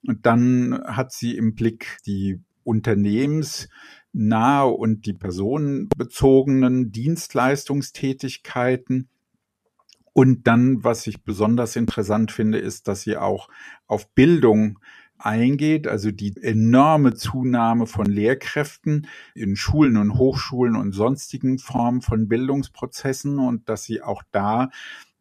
Und 0.06 0.26
dann 0.26 0.80
hat 0.84 1.12
sie 1.12 1.36
im 1.36 1.54
Blick 1.54 1.98
die 2.06 2.40
unternehmensnahe 2.64 4.68
und 4.68 5.06
die 5.06 5.14
personenbezogenen 5.14 6.92
Dienstleistungstätigkeiten. 6.92 9.08
Und 10.12 10.46
dann, 10.46 10.82
was 10.82 11.06
ich 11.06 11.22
besonders 11.22 11.76
interessant 11.76 12.32
finde, 12.32 12.58
ist, 12.58 12.88
dass 12.88 13.02
sie 13.02 13.16
auch 13.16 13.48
auf 13.86 14.12
Bildung 14.14 14.78
eingeht, 15.18 15.86
also 15.86 16.10
die 16.10 16.34
enorme 16.42 17.14
Zunahme 17.14 17.86
von 17.86 18.06
Lehrkräften 18.06 19.06
in 19.34 19.56
Schulen 19.56 19.96
und 19.96 20.14
Hochschulen 20.14 20.76
und 20.76 20.92
sonstigen 20.92 21.58
Formen 21.58 22.00
von 22.00 22.28
Bildungsprozessen 22.28 23.38
und 23.38 23.68
dass 23.68 23.84
sie 23.84 24.02
auch 24.02 24.22
da 24.32 24.70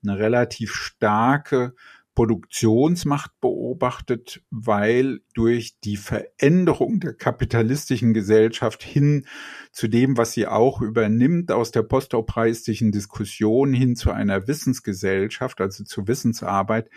eine 0.02 0.18
relativ 0.18 0.74
starke 0.74 1.76
Produktionsmacht 2.20 3.32
beobachtet, 3.40 4.44
weil 4.52 5.22
durch 5.36 5.80
die 5.80 5.96
Veränderung 5.96 7.00
der 7.00 7.14
kapitalistischen 7.14 8.14
Gesellschaft 8.14 8.84
hin 8.84 9.26
zu 9.72 9.88
dem, 9.88 10.18
was 10.18 10.34
sie 10.34 10.46
auch 10.46 10.82
übernimmt 10.82 11.50
aus 11.50 11.72
der 11.72 11.84
postaupreistischen 11.84 12.92
Diskussion 12.92 13.72
hin 13.72 13.96
zu 13.96 14.12
einer 14.12 14.50
Wissensgesellschaft, 14.50 15.62
also 15.62 15.86
zur 15.86 16.10
Wissensarbeit, 16.10 16.90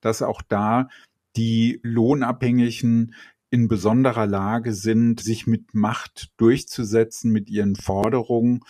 dass 0.00 0.22
auch 0.22 0.40
da 0.40 0.88
die 1.36 1.80
Lohnabhängigen 1.82 3.14
in 3.50 3.68
besonderer 3.68 4.26
Lage 4.26 4.72
sind, 4.72 5.20
sich 5.20 5.46
mit 5.46 5.74
Macht 5.74 6.30
durchzusetzen, 6.38 7.32
mit 7.32 7.50
ihren 7.50 7.76
Forderungen, 7.76 8.60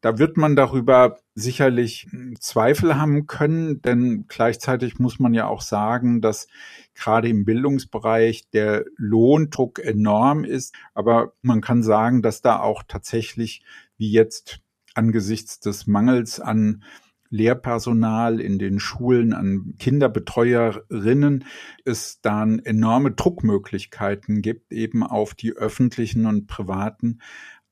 da 0.00 0.18
wird 0.18 0.36
man 0.36 0.56
darüber 0.56 1.18
sicherlich 1.34 2.06
Zweifel 2.38 2.96
haben 2.96 3.26
können, 3.26 3.82
denn 3.82 4.26
gleichzeitig 4.28 4.98
muss 4.98 5.18
man 5.18 5.34
ja 5.34 5.46
auch 5.46 5.62
sagen, 5.62 6.20
dass 6.20 6.48
gerade 6.94 7.28
im 7.28 7.44
Bildungsbereich 7.44 8.48
der 8.50 8.84
Lohndruck 8.96 9.78
enorm 9.78 10.44
ist. 10.44 10.74
Aber 10.94 11.32
man 11.42 11.60
kann 11.60 11.82
sagen, 11.82 12.22
dass 12.22 12.42
da 12.42 12.60
auch 12.60 12.82
tatsächlich, 12.86 13.64
wie 13.96 14.10
jetzt 14.10 14.60
angesichts 14.94 15.60
des 15.60 15.86
Mangels 15.86 16.40
an 16.40 16.82
Lehrpersonal 17.28 18.40
in 18.40 18.58
den 18.58 18.78
Schulen, 18.78 19.32
an 19.32 19.74
Kinderbetreuerinnen, 19.78 21.44
es 21.84 22.20
dann 22.20 22.60
enorme 22.60 23.10
Druckmöglichkeiten 23.10 24.42
gibt, 24.42 24.72
eben 24.72 25.02
auf 25.02 25.34
die 25.34 25.52
öffentlichen 25.52 26.26
und 26.26 26.46
privaten 26.46 27.18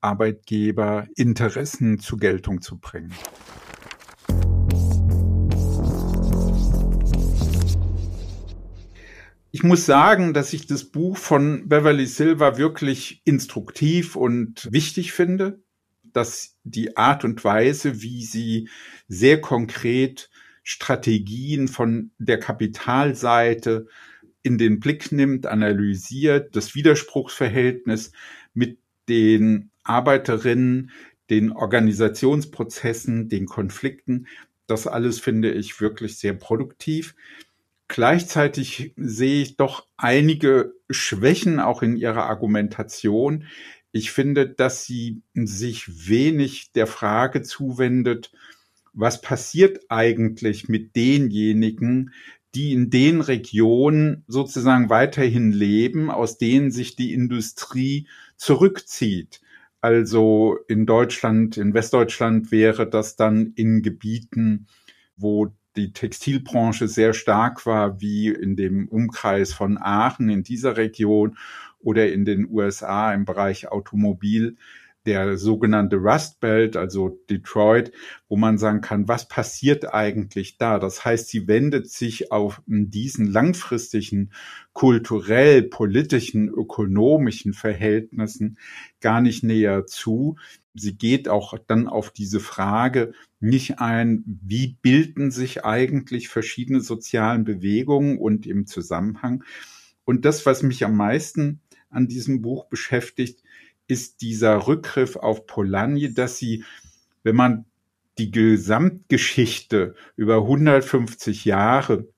Arbeitgeber 0.05 1.09
Interessen 1.17 1.99
zur 1.99 2.19
Geltung 2.19 2.61
zu 2.61 2.79
bringen. 2.79 3.15
Ich 9.51 9.63
muss 9.63 9.87
sagen, 9.87 10.35
dass 10.35 10.53
ich 10.53 10.67
das 10.67 10.85
Buch 10.85 11.17
von 11.17 11.69
Beverly 11.69 12.07
Silver 12.07 12.59
wirklich 12.59 13.23
instruktiv 13.25 14.15
und 14.17 14.69
wichtig 14.71 15.13
finde, 15.13 15.63
dass 16.03 16.57
die 16.65 16.97
Art 16.97 17.25
und 17.25 17.43
Weise, 17.45 18.03
wie 18.03 18.25
sie 18.25 18.69
sehr 19.09 19.41
konkret 19.41 20.29
Strategien 20.65 21.69
von 21.69 22.11
der 22.19 22.41
Kapitalseite 22.41 23.87
in 24.43 24.59
den 24.59 24.81
Blick 24.81 25.13
nimmt, 25.13 25.47
analysiert, 25.47 26.57
das 26.57 26.75
Widerspruchsverhältnis 26.75 28.13
mit 28.55 28.79
den 29.09 29.71
Arbeiterinnen, 29.85 30.91
den 31.31 31.53
Organisationsprozessen, 31.53 33.29
den 33.29 33.47
Konflikten. 33.47 34.27
Das 34.67 34.87
alles 34.87 35.21
finde 35.21 35.53
ich 35.53 35.81
wirklich 35.81 36.19
sehr 36.19 36.35
produktiv. 36.35 37.15
Gleichzeitig 37.89 38.95
sehe 38.97 39.43
ich 39.43 39.57
doch 39.57 39.87
einige 39.97 40.75
Schwächen 40.91 41.61
auch 41.61 41.83
in 41.83 41.97
ihrer 41.97 42.25
Argumentation. 42.25 43.45
Ich 43.93 44.11
finde, 44.11 44.49
dass 44.49 44.85
sie 44.85 45.23
sich 45.35 46.09
wenig 46.09 46.73
der 46.73 46.87
Frage 46.87 47.43
zuwendet, 47.43 48.33
was 48.93 49.21
passiert 49.21 49.81
eigentlich 49.89 50.69
mit 50.69 50.97
denjenigen, 50.97 52.13
die 52.55 52.73
in 52.73 52.91
den 52.91 53.21
Regionen 53.21 54.25
sozusagen 54.29 54.89
weiterhin 54.89 55.53
leben, 55.53 56.11
aus 56.11 56.39
denen 56.39 56.71
sich 56.71 56.97
die 56.97 57.13
Industrie 57.13 58.09
zurückzieht. 58.37 59.41
Also 59.85 60.57
in 60.67 60.87
Deutschland, 60.87 61.59
in 61.59 61.75
Westdeutschland 61.75 62.51
wäre 62.51 62.89
das 62.89 63.17
dann 63.17 63.53
in 63.55 63.83
Gebieten, 63.83 64.67
wo 65.15 65.49
die 65.77 65.93
Textilbranche 65.93 66.89
sehr 66.89 67.13
stark 67.13 67.67
war, 67.67 68.01
wie 68.01 68.29
in 68.29 68.57
dem 68.57 68.89
Umkreis 68.89 69.53
von 69.53 69.77
Aachen 69.77 70.31
in 70.31 70.43
dieser 70.43 70.79
Region 70.79 71.37
oder 71.81 72.11
in 72.11 72.25
den 72.25 72.49
USA 72.51 73.13
im 73.13 73.27
Bereich 73.27 73.69
Automobil 73.69 74.57
der 75.07 75.37
sogenannte 75.37 75.97
Rust 75.97 76.41
Belt, 76.41 76.77
also 76.77 77.21
Detroit, 77.29 77.93
wo 78.29 78.37
man 78.37 78.59
sagen 78.59 78.81
kann, 78.81 79.07
was 79.09 79.29
passiert 79.29 79.93
eigentlich 79.93 80.57
da? 80.57 80.79
Das 80.79 81.05
heißt, 81.05 81.29
sie 81.29 81.47
wendet 81.47 81.91
sich 81.91 82.33
auf 82.33 82.63
diesen 82.67 83.27
langfristigen 83.27 84.33
kulturell, 84.73 85.63
politischen, 85.63 86.49
ökonomischen 86.49 87.53
Verhältnissen 87.53 88.59
gar 89.01 89.21
nicht 89.21 89.45
näher 89.45 89.87
zu. 89.87 90.37
Sie 90.75 90.97
geht 90.97 91.29
auch 91.29 91.57
dann 91.67 91.87
auf 91.87 92.11
diese 92.11 92.41
Frage 92.41 93.13
nicht 93.41 93.79
ein, 93.79 94.25
wie 94.27 94.77
bilden 94.81 95.31
sich 95.31 95.65
eigentlich 95.65 96.29
verschiedene 96.29 96.81
sozialen 96.81 97.45
Bewegungen 97.45 98.19
und 98.19 98.47
im 98.47 98.67
Zusammenhang. 98.67 99.45
Und 100.05 100.25
das, 100.25 100.47
was 100.47 100.63
mich 100.63 100.85
am 100.85 100.97
meisten 100.97 101.61
an 101.91 102.09
diesem 102.09 102.43
Buch 102.43 102.67
beschäftigt, 102.67 103.43
ist 103.87 104.23
dieser 104.23 104.67
Rückgriff 104.67 105.17
auf 105.17 105.47
Polanyi, 105.47 106.15
dass 106.15 106.39
sie, 106.39 106.65
wenn 107.23 107.37
man 107.37 107.65
die 108.19 108.31
Gesamtgeschichte 108.31 109.95
über 110.17 110.37
150 110.39 111.45
Jahre 111.45 112.09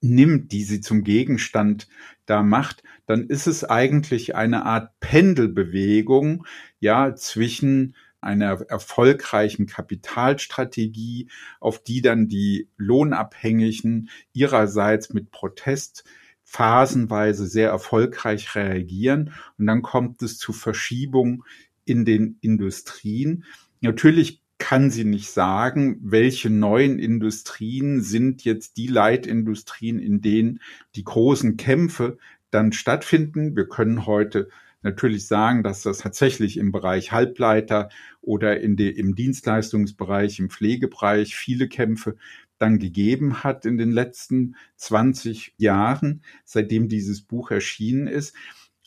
nimmt, 0.00 0.52
die 0.52 0.64
sie 0.64 0.80
zum 0.80 1.04
Gegenstand 1.04 1.88
da 2.26 2.42
macht, 2.42 2.82
dann 3.06 3.26
ist 3.26 3.46
es 3.46 3.64
eigentlich 3.64 4.34
eine 4.34 4.64
Art 4.64 4.98
Pendelbewegung, 5.00 6.46
ja, 6.80 7.14
zwischen 7.14 7.94
einer 8.20 8.60
erfolgreichen 8.68 9.66
Kapitalstrategie, 9.66 11.28
auf 11.60 11.82
die 11.82 12.02
dann 12.02 12.28
die 12.28 12.68
Lohnabhängigen 12.76 14.10
ihrerseits 14.32 15.12
mit 15.12 15.30
Protest 15.30 16.04
phasenweise 16.52 17.46
sehr 17.46 17.70
erfolgreich 17.70 18.54
reagieren 18.54 19.32
und 19.56 19.66
dann 19.66 19.80
kommt 19.80 20.20
es 20.20 20.36
zu 20.36 20.52
Verschiebungen 20.52 21.44
in 21.86 22.04
den 22.04 22.36
Industrien. 22.42 23.44
Natürlich 23.80 24.42
kann 24.58 24.90
sie 24.90 25.04
nicht 25.04 25.30
sagen, 25.30 25.98
welche 26.02 26.50
neuen 26.50 26.98
Industrien 26.98 28.02
sind 28.02 28.44
jetzt 28.44 28.76
die 28.76 28.86
Leitindustrien, 28.86 29.98
in 29.98 30.20
denen 30.20 30.60
die 30.94 31.04
großen 31.04 31.56
Kämpfe 31.56 32.18
dann 32.50 32.72
stattfinden. 32.72 33.56
Wir 33.56 33.66
können 33.66 34.04
heute 34.04 34.50
natürlich 34.82 35.26
sagen, 35.26 35.62
dass 35.62 35.82
das 35.82 35.98
tatsächlich 35.98 36.58
im 36.58 36.70
Bereich 36.70 37.12
Halbleiter 37.12 37.88
oder 38.20 38.60
in 38.60 38.76
de, 38.76 38.90
im 38.90 39.14
Dienstleistungsbereich, 39.14 40.38
im 40.38 40.50
Pflegebereich 40.50 41.34
viele 41.34 41.68
Kämpfe 41.68 42.16
dann 42.62 42.78
gegeben 42.78 43.42
hat 43.42 43.66
in 43.66 43.76
den 43.76 43.90
letzten 43.90 44.56
20 44.76 45.54
Jahren, 45.58 46.22
seitdem 46.44 46.88
dieses 46.88 47.22
Buch 47.22 47.50
erschienen 47.50 48.06
ist. 48.06 48.34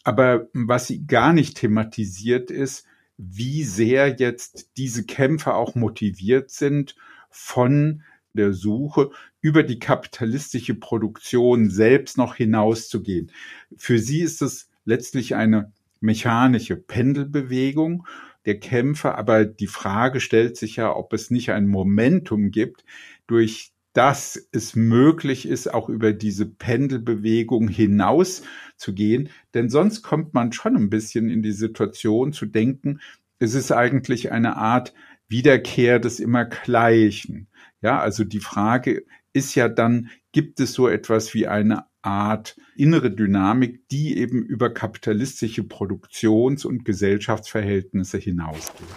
Aber 0.04 0.48
was 0.54 0.88
sie 0.88 1.06
gar 1.06 1.34
nicht 1.34 1.58
thematisiert 1.58 2.52
ist, 2.52 2.86
wie 3.18 3.64
sehr 3.64 4.16
jetzt 4.18 4.72
diese 4.78 5.06
Kämpfe 5.06 5.54
auch 5.54 5.76
motiviert 5.76 6.52
sind 6.52 6.96
von 7.30 8.04
der 8.34 8.54
Suche 8.54 9.12
über 9.42 9.64
die 9.64 9.80
kapitalistische 9.80 10.76
Produktion 10.76 11.70
selbst 11.70 12.18
noch 12.18 12.36
hinauszugehen. 12.36 13.32
Für 13.78 14.00
sie 14.00 14.22
ist 14.22 14.42
es 14.42 14.70
letztlich 14.84 15.36
eine 15.36 15.72
mechanische 16.02 16.76
Pendelbewegung 16.76 18.06
der 18.46 18.60
Kämpfe, 18.60 19.16
aber 19.16 19.46
die 19.46 19.68
Frage 19.68 20.20
stellt 20.20 20.58
sich 20.58 20.76
ja, 20.76 20.96
ob 20.96 21.14
es 21.14 21.32
nicht 21.32 21.52
ein 21.52 21.68
Momentum 21.68 22.52
gibt, 22.52 22.84
durch 23.28 23.72
das 23.94 24.50
es 24.52 24.76
möglich 24.76 25.48
ist, 25.48 25.74
auch 25.74 25.88
über 25.88 26.12
diese 26.12 26.46
Pendelbewegung 26.46 27.70
hinaus 27.70 28.44
zu 28.76 28.94
gehen. 28.94 29.30
Denn 29.54 29.70
sonst 29.70 30.02
kommt 30.02 30.34
man 30.34 30.52
schon 30.52 30.76
ein 30.76 30.90
bisschen 30.90 31.30
in 31.30 31.42
die 31.42 31.54
Situation 31.54 32.34
zu 32.34 32.46
denken, 32.46 33.00
es 33.40 33.54
ist 33.54 33.72
eigentlich 33.72 34.32
eine 34.32 34.58
Art 34.58 34.94
Wiederkehr 35.28 36.00
des 36.00 36.20
Immergleichen. 36.20 37.48
Ja, 37.82 38.00
also 38.00 38.24
die 38.24 38.40
Frage 38.40 39.06
ist 39.34 39.56
ja 39.56 39.70
dann, 39.70 40.10
gibt 40.32 40.60
es 40.60 40.74
so 40.74 40.88
etwas 40.88 41.34
wie 41.34 41.48
eine 41.48 41.86
Art 42.06 42.56
innere 42.76 43.12
Dynamik, 43.12 43.88
die 43.90 44.18
eben 44.18 44.44
über 44.46 44.74
kapitalistische 44.74 45.64
Produktions- 45.64 46.66
und 46.66 46.86
Gesellschaftsverhältnisse 46.86 48.18
hinausgeht? 48.18 48.88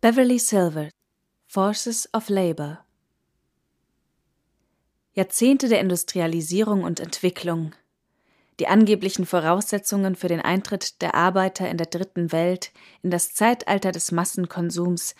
Beverly 0.00 0.38
Silver 0.38 0.88
Forces 1.46 2.08
of 2.14 2.28
Labor 2.30 2.84
Jahrzehnte 5.12 5.68
der 5.68 5.80
Industrialisierung 5.80 6.84
und 6.84 7.00
Entwicklung, 7.00 7.72
die 8.60 8.68
angeblichen 8.68 9.26
Voraussetzungen 9.26 10.14
für 10.14 10.28
den 10.28 10.40
Eintritt 10.40 11.02
der 11.02 11.14
Arbeiter 11.14 11.68
in 11.68 11.76
der 11.76 11.88
dritten 11.88 12.32
Welt 12.32 12.72
in 13.02 13.10
das 13.10 13.34
Zeitalter 13.34 13.92
des 13.92 14.12
Massenkonsums 14.12 15.14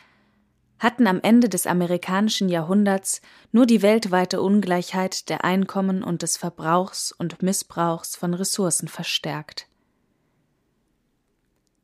hatten 0.81 1.07
am 1.07 1.21
Ende 1.23 1.49
des 1.49 1.67
amerikanischen 1.67 2.49
Jahrhunderts 2.49 3.21
nur 3.53 3.67
die 3.67 3.83
weltweite 3.83 4.41
Ungleichheit 4.41 5.29
der 5.29 5.45
Einkommen 5.45 6.03
und 6.03 6.23
des 6.23 6.39
Verbrauchs 6.39 7.13
und 7.13 7.43
Missbrauchs 7.43 8.17
von 8.17 8.35
Ressourcen 8.35 8.89
verstärkt. 8.89 9.69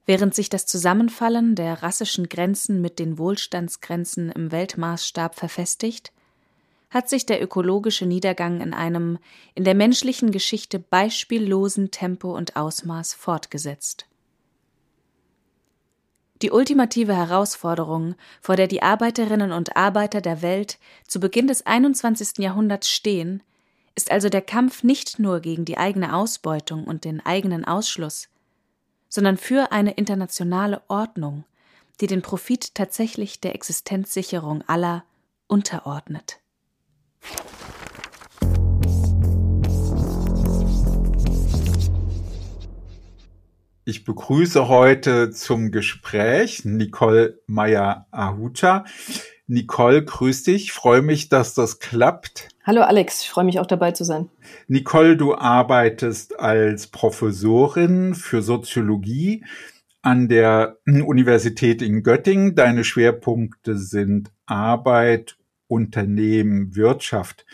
Während 0.06 0.34
sich 0.34 0.48
das 0.48 0.66
Zusammenfallen 0.66 1.56
der 1.56 1.82
rassischen 1.82 2.28
Grenzen 2.28 2.80
mit 2.80 2.98
den 2.98 3.18
Wohlstandsgrenzen 3.18 4.30
im 4.30 4.50
Weltmaßstab 4.50 5.34
verfestigt, 5.34 6.12
hat 6.88 7.10
sich 7.10 7.26
der 7.26 7.42
ökologische 7.42 8.06
Niedergang 8.06 8.60
in 8.60 8.72
einem 8.72 9.18
in 9.54 9.64
der 9.64 9.74
menschlichen 9.74 10.30
Geschichte 10.30 10.78
beispiellosen 10.78 11.90
Tempo 11.90 12.34
und 12.34 12.56
Ausmaß 12.56 13.12
fortgesetzt. 13.12 14.06
Die 16.42 16.50
ultimative 16.50 17.16
Herausforderung, 17.16 18.14
vor 18.40 18.56
der 18.56 18.66
die 18.66 18.82
Arbeiterinnen 18.82 19.52
und 19.52 19.76
Arbeiter 19.76 20.20
der 20.20 20.42
Welt 20.42 20.78
zu 21.06 21.18
Beginn 21.18 21.46
des 21.46 21.64
21. 21.64 22.38
Jahrhunderts 22.38 22.90
stehen, 22.90 23.42
ist 23.94 24.10
also 24.10 24.28
der 24.28 24.42
Kampf 24.42 24.82
nicht 24.82 25.18
nur 25.18 25.40
gegen 25.40 25.64
die 25.64 25.78
eigene 25.78 26.14
Ausbeutung 26.14 26.84
und 26.84 27.04
den 27.04 27.24
eigenen 27.24 27.64
Ausschluss, 27.64 28.28
sondern 29.08 29.38
für 29.38 29.72
eine 29.72 29.92
internationale 29.92 30.82
Ordnung, 30.88 31.44
die 32.00 32.06
den 32.06 32.20
Profit 32.20 32.74
tatsächlich 32.74 33.40
der 33.40 33.54
Existenzsicherung 33.54 34.62
aller 34.68 35.04
unterordnet. 35.48 36.38
Ich 43.88 44.02
begrüße 44.02 44.66
heute 44.66 45.30
zum 45.30 45.70
Gespräch 45.70 46.64
Nicole 46.64 47.40
Meyer-Ahuta. 47.46 48.84
Nicole, 49.46 50.04
grüß 50.04 50.42
dich. 50.42 50.72
Freue 50.72 51.02
mich, 51.02 51.28
dass 51.28 51.54
das 51.54 51.78
klappt. 51.78 52.48
Hallo 52.64 52.80
Alex, 52.82 53.22
ich 53.22 53.30
freue 53.30 53.44
mich 53.44 53.60
auch 53.60 53.66
dabei 53.66 53.92
zu 53.92 54.02
sein. 54.02 54.28
Nicole, 54.66 55.16
du 55.16 55.36
arbeitest 55.36 56.40
als 56.40 56.88
Professorin 56.88 58.16
für 58.16 58.42
Soziologie 58.42 59.44
an 60.02 60.26
der 60.26 60.78
Universität 60.84 61.80
in 61.80 62.02
Göttingen. 62.02 62.56
Deine 62.56 62.82
Schwerpunkte 62.82 63.78
sind 63.78 64.32
Arbeit, 64.46 65.36
Unternehmen, 65.68 66.74
Wirtschaft. 66.74 67.46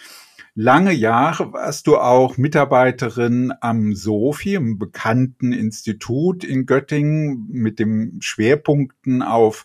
Lange 0.54 0.92
Jahre 0.92 1.54
warst 1.54 1.86
du 1.86 1.96
auch 1.96 2.36
Mitarbeiterin 2.36 3.54
am 3.62 3.94
SOFI, 3.94 4.58
einem 4.58 4.78
bekannten 4.78 5.50
Institut 5.50 6.44
in 6.44 6.66
Göttingen 6.66 7.46
mit 7.48 7.78
dem 7.78 8.18
Schwerpunkten 8.20 9.22
auf 9.22 9.64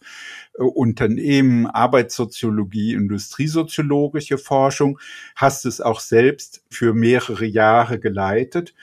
äh, 0.58 0.64
Unternehmen, 0.64 1.68
Arbeitssoziologie, 1.68 2.94
industriesoziologische 2.94 4.38
Forschung, 4.38 4.98
hast 5.36 5.66
es 5.66 5.82
auch 5.82 6.00
selbst 6.00 6.64
für 6.70 6.94
mehrere 6.94 7.46
Jahre 7.46 8.00
geleitet. 8.00 8.74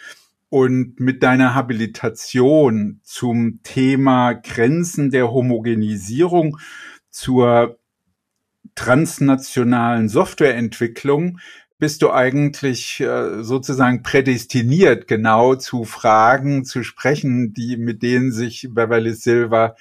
Und 0.50 1.00
mit 1.00 1.22
deiner 1.22 1.54
Habilitation 1.54 3.00
zum 3.02 3.60
Thema 3.62 4.34
Grenzen 4.34 5.10
der 5.10 5.32
Homogenisierung 5.32 6.58
zur 7.08 7.78
transnationalen 8.74 10.08
Softwareentwicklung 10.08 11.38
bist 11.78 12.02
du 12.02 12.10
eigentlich 12.10 13.00
äh, 13.00 13.42
sozusagen 13.42 14.02
prädestiniert, 14.02 15.08
genau 15.08 15.54
zu 15.56 15.84
Fragen 15.84 16.64
zu 16.64 16.82
sprechen, 16.82 17.52
die 17.52 17.76
mit 17.76 18.02
denen 18.02 18.32
sich 18.32 18.68
Beverly 18.70 19.12
Silva 19.12 19.76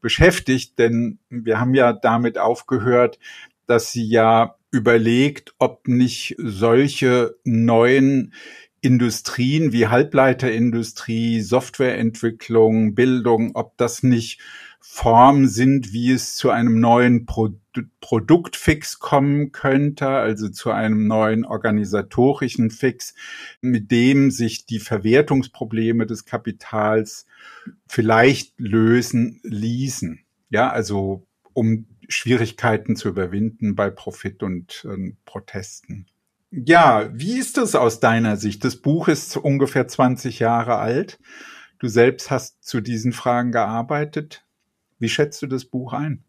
beschäftigt. 0.00 0.78
Denn 0.78 1.18
wir 1.30 1.58
haben 1.58 1.74
ja 1.74 1.92
damit 1.92 2.38
aufgehört, 2.38 3.18
dass 3.66 3.92
sie 3.92 4.06
ja 4.06 4.56
überlegt, 4.70 5.54
ob 5.58 5.88
nicht 5.88 6.36
solche 6.38 7.36
neuen 7.44 8.34
Industrien 8.80 9.72
wie 9.72 9.88
Halbleiterindustrie, 9.88 11.40
Softwareentwicklung, 11.40 12.94
Bildung, 12.94 13.52
ob 13.54 13.76
das 13.76 14.02
nicht 14.02 14.40
Form 14.80 15.46
sind, 15.46 15.92
wie 15.92 16.12
es 16.12 16.36
zu 16.36 16.50
einem 16.50 16.80
neuen 16.80 17.26
Pro 17.26 17.50
Produktfix 18.00 18.98
kommen 18.98 19.52
könnte, 19.52 20.08
also 20.08 20.48
zu 20.48 20.72
einem 20.72 21.06
neuen 21.06 21.44
organisatorischen 21.44 22.70
Fix, 22.70 23.14
mit 23.60 23.92
dem 23.92 24.32
sich 24.32 24.66
die 24.66 24.80
Verwertungsprobleme 24.80 26.06
des 26.06 26.24
Kapitals 26.24 27.26
vielleicht 27.86 28.58
lösen 28.58 29.38
ließen. 29.44 30.24
Ja, 30.50 30.70
also 30.70 31.24
um 31.52 31.86
Schwierigkeiten 32.08 32.96
zu 32.96 33.08
überwinden 33.08 33.76
bei 33.76 33.90
Profit 33.90 34.42
und 34.42 34.84
äh, 34.88 35.12
Protesten. 35.24 36.06
Ja, 36.50 37.10
wie 37.12 37.38
ist 37.38 37.58
das 37.58 37.74
aus 37.74 38.00
deiner 38.00 38.36
Sicht? 38.36 38.64
Das 38.64 38.76
Buch 38.76 39.08
ist 39.08 39.36
ungefähr 39.36 39.86
20 39.86 40.38
Jahre 40.38 40.76
alt. 40.76 41.20
Du 41.78 41.88
selbst 41.88 42.30
hast 42.30 42.64
zu 42.64 42.80
diesen 42.80 43.12
Fragen 43.12 43.52
gearbeitet. 43.52 44.44
Wie 44.98 45.08
schätzt 45.08 45.40
du 45.42 45.46
das 45.46 45.64
Buch 45.64 45.92
ein? 45.92 46.24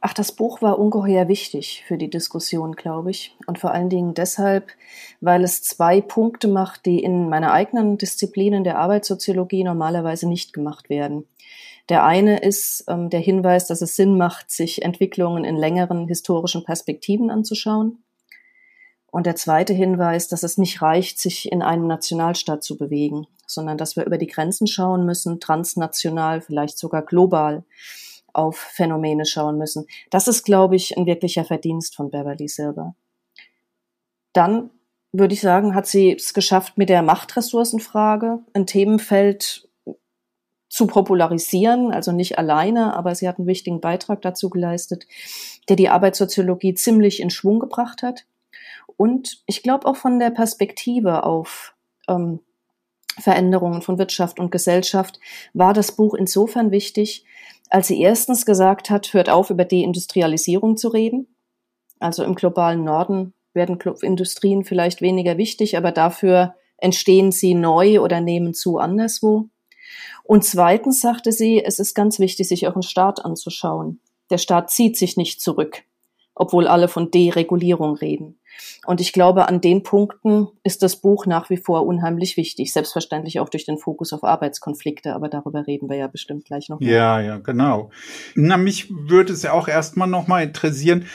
Ach, 0.00 0.14
das 0.14 0.30
Buch 0.30 0.62
war 0.62 0.78
ungeheuer 0.78 1.26
wichtig 1.26 1.82
für 1.86 1.98
die 1.98 2.08
Diskussion, 2.08 2.76
glaube 2.76 3.10
ich. 3.10 3.36
Und 3.46 3.58
vor 3.58 3.72
allen 3.72 3.90
Dingen 3.90 4.14
deshalb, 4.14 4.70
weil 5.20 5.42
es 5.42 5.62
zwei 5.62 6.00
Punkte 6.00 6.46
macht, 6.46 6.86
die 6.86 7.02
in 7.02 7.28
meiner 7.28 7.52
eigenen 7.52 7.98
Disziplin 7.98 8.62
der 8.62 8.78
Arbeitssoziologie 8.78 9.64
normalerweise 9.64 10.28
nicht 10.28 10.52
gemacht 10.52 10.88
werden. 10.88 11.26
Der 11.88 12.04
eine 12.04 12.38
ist 12.38 12.84
ähm, 12.86 13.10
der 13.10 13.20
Hinweis, 13.20 13.66
dass 13.66 13.82
es 13.82 13.96
Sinn 13.96 14.16
macht, 14.16 14.50
sich 14.50 14.82
Entwicklungen 14.82 15.44
in 15.44 15.56
längeren 15.56 16.06
historischen 16.06 16.62
Perspektiven 16.62 17.30
anzuschauen. 17.30 18.04
Und 19.10 19.26
der 19.26 19.36
zweite 19.36 19.72
Hinweis, 19.72 20.28
dass 20.28 20.42
es 20.42 20.58
nicht 20.58 20.82
reicht, 20.82 21.18
sich 21.18 21.50
in 21.50 21.62
einem 21.62 21.86
Nationalstaat 21.86 22.62
zu 22.62 22.76
bewegen, 22.76 23.26
sondern 23.46 23.78
dass 23.78 23.96
wir 23.96 24.04
über 24.04 24.18
die 24.18 24.26
Grenzen 24.26 24.66
schauen 24.66 25.06
müssen, 25.06 25.40
transnational, 25.40 26.40
vielleicht 26.40 26.78
sogar 26.78 27.02
global 27.02 27.64
auf 28.34 28.56
Phänomene 28.56 29.24
schauen 29.24 29.58
müssen. 29.58 29.86
Das 30.10 30.28
ist, 30.28 30.44
glaube 30.44 30.76
ich, 30.76 30.96
ein 30.96 31.06
wirklicher 31.06 31.44
Verdienst 31.44 31.96
von 31.96 32.10
Beverly 32.10 32.48
Silver. 32.48 32.94
Dann 34.34 34.70
würde 35.12 35.34
ich 35.34 35.40
sagen, 35.40 35.74
hat 35.74 35.86
sie 35.86 36.14
es 36.14 36.34
geschafft, 36.34 36.76
mit 36.76 36.90
der 36.90 37.02
Machtressourcenfrage 37.02 38.40
ein 38.52 38.66
Themenfeld 38.66 39.68
zu 40.68 40.86
popularisieren, 40.86 41.92
also 41.92 42.12
nicht 42.12 42.38
alleine, 42.38 42.94
aber 42.94 43.14
sie 43.14 43.26
hat 43.26 43.38
einen 43.38 43.48
wichtigen 43.48 43.80
Beitrag 43.80 44.20
dazu 44.20 44.50
geleistet, 44.50 45.06
der 45.68 45.76
die 45.76 45.88
Arbeitssoziologie 45.88 46.74
ziemlich 46.74 47.20
in 47.20 47.30
Schwung 47.30 47.58
gebracht 47.58 48.02
hat. 48.02 48.26
Und 48.98 49.42
ich 49.46 49.62
glaube 49.62 49.86
auch 49.86 49.96
von 49.96 50.18
der 50.18 50.30
Perspektive 50.30 51.22
auf 51.22 51.74
ähm, 52.08 52.40
Veränderungen 53.18 53.80
von 53.80 53.96
Wirtschaft 53.96 54.40
und 54.40 54.50
Gesellschaft 54.50 55.20
war 55.54 55.72
das 55.72 55.92
Buch 55.92 56.14
insofern 56.14 56.72
wichtig, 56.72 57.24
als 57.70 57.86
sie 57.86 58.00
erstens 58.00 58.44
gesagt 58.44 58.90
hat, 58.90 59.14
hört 59.14 59.30
auf, 59.30 59.50
über 59.50 59.64
Deindustrialisierung 59.64 60.76
zu 60.76 60.88
reden. 60.88 61.28
Also 62.00 62.24
im 62.24 62.34
globalen 62.34 62.82
Norden 62.82 63.34
werden 63.54 63.78
Industrien 64.02 64.64
vielleicht 64.64 65.00
weniger 65.00 65.38
wichtig, 65.38 65.76
aber 65.76 65.92
dafür 65.92 66.56
entstehen 66.76 67.30
sie 67.30 67.54
neu 67.54 68.00
oder 68.00 68.20
nehmen 68.20 68.52
zu 68.52 68.78
anderswo. 68.78 69.48
Und 70.24 70.44
zweitens 70.44 71.00
sagte 71.00 71.30
sie, 71.30 71.62
es 71.64 71.78
ist 71.78 71.94
ganz 71.94 72.18
wichtig, 72.18 72.48
sich 72.48 72.66
auch 72.66 72.74
einen 72.74 72.82
Staat 72.82 73.24
anzuschauen. 73.24 74.00
Der 74.30 74.38
Staat 74.38 74.70
zieht 74.70 74.96
sich 74.96 75.16
nicht 75.16 75.40
zurück, 75.40 75.84
obwohl 76.34 76.66
alle 76.66 76.88
von 76.88 77.12
Deregulierung 77.12 77.94
reden. 77.94 78.37
Und 78.86 79.00
ich 79.00 79.12
glaube, 79.12 79.48
an 79.48 79.60
den 79.60 79.82
Punkten 79.82 80.48
ist 80.62 80.82
das 80.82 80.96
Buch 80.96 81.26
nach 81.26 81.50
wie 81.50 81.56
vor 81.56 81.86
unheimlich 81.86 82.36
wichtig. 82.36 82.72
Selbstverständlich 82.72 83.40
auch 83.40 83.48
durch 83.48 83.64
den 83.64 83.78
Fokus 83.78 84.12
auf 84.12 84.24
Arbeitskonflikte, 84.24 85.14
aber 85.14 85.28
darüber 85.28 85.66
reden 85.66 85.88
wir 85.88 85.96
ja 85.96 86.06
bestimmt 86.06 86.44
gleich 86.44 86.68
noch. 86.68 86.80
Ja, 86.80 87.20
ja, 87.20 87.38
genau. 87.38 87.90
Na, 88.34 88.56
mich 88.56 88.90
würde 88.90 89.32
es 89.32 89.42
ja 89.42 89.52
auch 89.52 89.68
erstmal 89.68 90.08
nochmal 90.08 90.44
interessieren, 90.44 91.06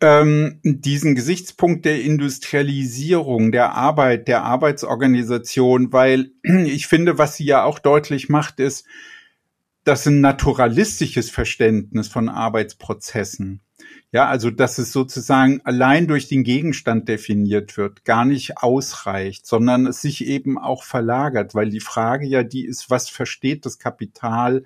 ähm, 0.00 0.60
diesen 0.62 1.14
Gesichtspunkt 1.14 1.84
der 1.84 2.02
Industrialisierung, 2.02 3.52
der 3.52 3.74
Arbeit, 3.74 4.28
der 4.28 4.44
Arbeitsorganisation, 4.44 5.92
weil 5.92 6.30
ich 6.42 6.86
finde, 6.86 7.18
was 7.18 7.36
sie 7.36 7.44
ja 7.44 7.64
auch 7.64 7.78
deutlich 7.78 8.28
macht, 8.28 8.60
ist, 8.60 8.86
dass 9.84 10.06
ein 10.06 10.20
naturalistisches 10.20 11.30
Verständnis 11.30 12.08
von 12.08 12.28
Arbeitsprozessen 12.28 13.60
ja, 14.12 14.26
also 14.26 14.50
dass 14.50 14.78
es 14.78 14.92
sozusagen 14.92 15.60
allein 15.64 16.08
durch 16.08 16.28
den 16.28 16.42
Gegenstand 16.42 17.08
definiert 17.08 17.76
wird, 17.76 18.04
gar 18.04 18.24
nicht 18.24 18.58
ausreicht, 18.58 19.46
sondern 19.46 19.86
es 19.86 20.00
sich 20.00 20.26
eben 20.26 20.58
auch 20.58 20.82
verlagert, 20.82 21.54
weil 21.54 21.70
die 21.70 21.80
Frage 21.80 22.26
ja 22.26 22.42
die 22.42 22.64
ist, 22.64 22.90
was 22.90 23.08
versteht 23.08 23.66
das 23.66 23.78
Kapital 23.78 24.64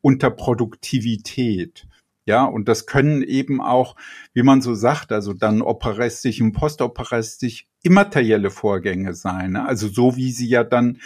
unter 0.00 0.30
Produktivität? 0.30 1.86
Ja, 2.28 2.44
und 2.44 2.66
das 2.68 2.86
können 2.86 3.22
eben 3.22 3.60
auch, 3.60 3.94
wie 4.34 4.42
man 4.42 4.60
so 4.60 4.74
sagt, 4.74 5.12
also 5.12 5.32
dann 5.32 5.62
operistisch 5.62 6.40
und 6.40 6.54
postoperistisch 6.54 7.66
immaterielle 7.84 8.50
Vorgänge 8.50 9.14
sein. 9.14 9.52
Ne? 9.52 9.64
Also 9.64 9.86
so 9.86 10.16
wie 10.16 10.32
sie 10.32 10.48
ja 10.48 10.64
dann 10.64 10.98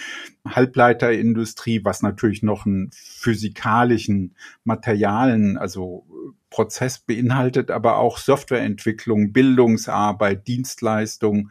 Halbleiterindustrie, 0.49 1.84
was 1.84 2.01
natürlich 2.01 2.43
noch 2.43 2.64
einen 2.64 2.91
physikalischen 2.95 4.34
Materialien, 4.64 5.59
also 5.59 6.07
Prozess 6.51 6.99
beinhaltet, 6.99 7.71
aber 7.71 7.99
auch 7.99 8.19
Softwareentwicklung, 8.19 9.33
Bildungsarbeit, 9.33 10.47
Dienstleistung, 10.47 11.51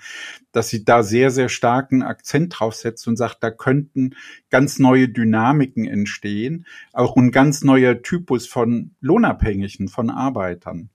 dass 0.51 0.69
sie 0.69 0.83
da 0.83 1.03
sehr, 1.03 1.31
sehr 1.31 1.49
starken 1.49 2.03
Akzent 2.03 2.59
draufsetzt 2.59 3.07
und 3.07 3.15
sagt, 3.15 3.37
da 3.41 3.49
könnten 3.49 4.15
ganz 4.49 4.77
neue 4.77 5.09
Dynamiken 5.09 5.87
entstehen, 5.87 6.65
auch 6.93 7.15
ein 7.15 7.31
ganz 7.31 7.63
neuer 7.63 8.01
Typus 8.01 8.47
von 8.47 8.91
Lohnabhängigen, 8.99 9.87
von 9.87 10.09
Arbeitern. 10.09 10.89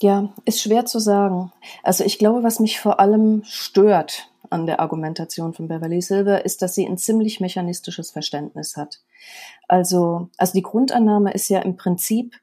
Ja, 0.00 0.34
ist 0.44 0.60
schwer 0.60 0.84
zu 0.84 0.98
sagen. 0.98 1.52
Also 1.82 2.04
ich 2.04 2.18
glaube, 2.18 2.42
was 2.42 2.60
mich 2.60 2.80
vor 2.80 3.00
allem 3.00 3.42
stört 3.44 4.30
an 4.50 4.66
der 4.66 4.80
Argumentation 4.80 5.54
von 5.54 5.68
Beverly 5.68 6.00
Silver, 6.00 6.44
ist, 6.44 6.62
dass 6.62 6.74
sie 6.74 6.86
ein 6.86 6.98
ziemlich 6.98 7.40
mechanistisches 7.40 8.10
Verständnis 8.10 8.76
hat. 8.76 9.00
Also, 9.68 10.28
also 10.36 10.52
die 10.52 10.62
Grundannahme 10.62 11.32
ist 11.32 11.48
ja 11.48 11.60
im 11.60 11.76
Prinzip, 11.76 12.36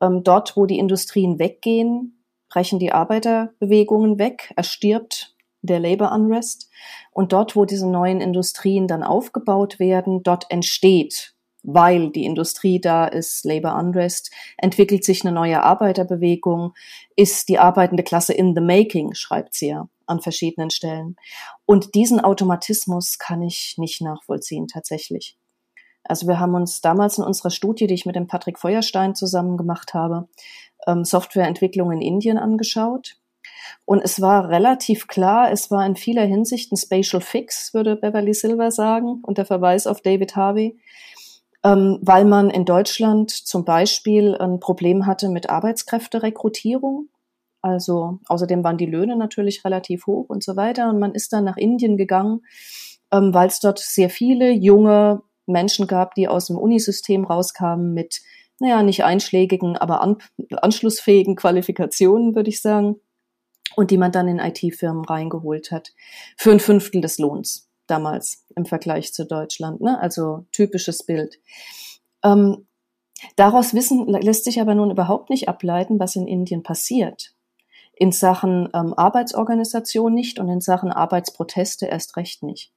ähm, 0.00 0.22
dort, 0.24 0.56
wo 0.56 0.66
die 0.66 0.78
Industrien 0.78 1.38
weggehen, 1.38 2.24
brechen 2.48 2.78
die 2.78 2.92
Arbeiterbewegungen 2.92 4.18
weg, 4.18 4.52
erstirbt 4.56 5.34
der 5.62 5.80
Labor 5.80 6.12
Unrest. 6.12 6.70
Und 7.12 7.32
dort, 7.32 7.56
wo 7.56 7.64
diese 7.64 7.90
neuen 7.90 8.20
Industrien 8.20 8.86
dann 8.86 9.02
aufgebaut 9.02 9.78
werden, 9.78 10.22
dort 10.22 10.50
entsteht, 10.50 11.34
weil 11.62 12.10
die 12.10 12.24
Industrie 12.24 12.80
da 12.80 13.06
ist, 13.06 13.44
Labor 13.44 13.76
Unrest, 13.76 14.30
entwickelt 14.56 15.04
sich 15.04 15.24
eine 15.24 15.32
neue 15.32 15.62
Arbeiterbewegung, 15.62 16.74
ist 17.16 17.48
die 17.48 17.58
arbeitende 17.58 18.02
Klasse 18.02 18.32
in 18.32 18.54
the 18.54 18.60
making, 18.60 19.14
schreibt 19.14 19.54
sie 19.54 19.68
ja 19.68 19.88
an 20.06 20.20
verschiedenen 20.20 20.70
Stellen. 20.70 21.16
Und 21.66 21.94
diesen 21.94 22.20
Automatismus 22.20 23.18
kann 23.18 23.42
ich 23.42 23.74
nicht 23.76 24.00
nachvollziehen 24.00 24.66
tatsächlich. 24.66 25.36
Also 26.08 26.26
wir 26.26 26.40
haben 26.40 26.54
uns 26.54 26.80
damals 26.80 27.18
in 27.18 27.24
unserer 27.24 27.50
Studie, 27.50 27.86
die 27.86 27.94
ich 27.94 28.06
mit 28.06 28.16
dem 28.16 28.26
Patrick 28.26 28.58
Feuerstein 28.58 29.14
zusammen 29.14 29.56
gemacht 29.56 29.94
habe, 29.94 30.28
ähm, 30.86 31.04
Softwareentwicklung 31.04 31.92
in 31.92 32.00
Indien 32.00 32.38
angeschaut. 32.38 33.16
Und 33.84 34.02
es 34.02 34.20
war 34.20 34.48
relativ 34.48 35.06
klar, 35.06 35.50
es 35.50 35.70
war 35.70 35.84
in 35.86 35.96
vieler 35.96 36.24
Hinsicht 36.24 36.72
ein 36.72 36.76
Spatial 36.76 37.20
Fix, 37.22 37.74
würde 37.74 37.96
Beverly 37.96 38.34
Silver 38.34 38.70
sagen, 38.70 39.20
und 39.22 39.38
der 39.38 39.46
Verweis 39.46 39.86
auf 39.86 40.00
David 40.00 40.36
Harvey, 40.36 40.78
ähm, 41.64 41.98
weil 42.02 42.24
man 42.24 42.50
in 42.50 42.64
Deutschland 42.64 43.30
zum 43.30 43.64
Beispiel 43.64 44.36
ein 44.36 44.60
Problem 44.60 45.06
hatte 45.06 45.28
mit 45.28 45.50
Arbeitskräfterekrutierung. 45.50 47.08
Also 47.60 48.18
außerdem 48.28 48.62
waren 48.62 48.78
die 48.78 48.86
Löhne 48.86 49.16
natürlich 49.16 49.64
relativ 49.64 50.06
hoch 50.06 50.26
und 50.28 50.44
so 50.44 50.56
weiter. 50.56 50.88
Und 50.88 50.98
man 50.98 51.14
ist 51.14 51.32
dann 51.32 51.44
nach 51.44 51.56
Indien 51.56 51.96
gegangen, 51.96 52.42
ähm, 53.12 53.34
weil 53.34 53.48
es 53.48 53.60
dort 53.60 53.78
sehr 53.78 54.10
viele 54.10 54.50
junge 54.50 55.22
Menschen 55.48 55.86
gab, 55.86 56.14
die 56.14 56.28
aus 56.28 56.46
dem 56.46 56.56
Unisystem 56.56 57.24
rauskamen 57.24 57.92
mit, 57.94 58.20
naja, 58.58 58.82
nicht 58.82 59.04
einschlägigen, 59.04 59.76
aber 59.76 60.00
an, 60.00 60.18
anschlussfähigen 60.50 61.36
Qualifikationen, 61.36 62.34
würde 62.34 62.50
ich 62.50 62.60
sagen, 62.60 63.00
und 63.76 63.90
die 63.90 63.98
man 63.98 64.12
dann 64.12 64.28
in 64.28 64.38
IT-Firmen 64.38 65.04
reingeholt 65.04 65.70
hat. 65.70 65.92
Für 66.36 66.52
ein 66.52 66.60
Fünftel 66.60 67.00
des 67.00 67.18
Lohns 67.18 67.68
damals 67.86 68.44
im 68.56 68.66
Vergleich 68.66 69.12
zu 69.12 69.26
Deutschland. 69.26 69.80
Ne? 69.80 69.98
Also 69.98 70.46
typisches 70.52 71.04
Bild. 71.04 71.38
Ähm, 72.22 72.66
daraus 73.36 73.74
wissen 73.74 74.06
lässt 74.08 74.44
sich 74.44 74.60
aber 74.60 74.74
nun 74.74 74.90
überhaupt 74.90 75.30
nicht 75.30 75.48
ableiten, 75.48 75.98
was 75.98 76.16
in 76.16 76.26
Indien 76.26 76.62
passiert. 76.62 77.34
In 77.94 78.12
Sachen 78.12 78.68
ähm, 78.74 78.94
Arbeitsorganisation 78.94 80.14
nicht 80.14 80.38
und 80.38 80.48
in 80.48 80.60
Sachen 80.60 80.92
Arbeitsproteste 80.92 81.86
erst 81.86 82.16
recht 82.16 82.42
nicht 82.42 82.72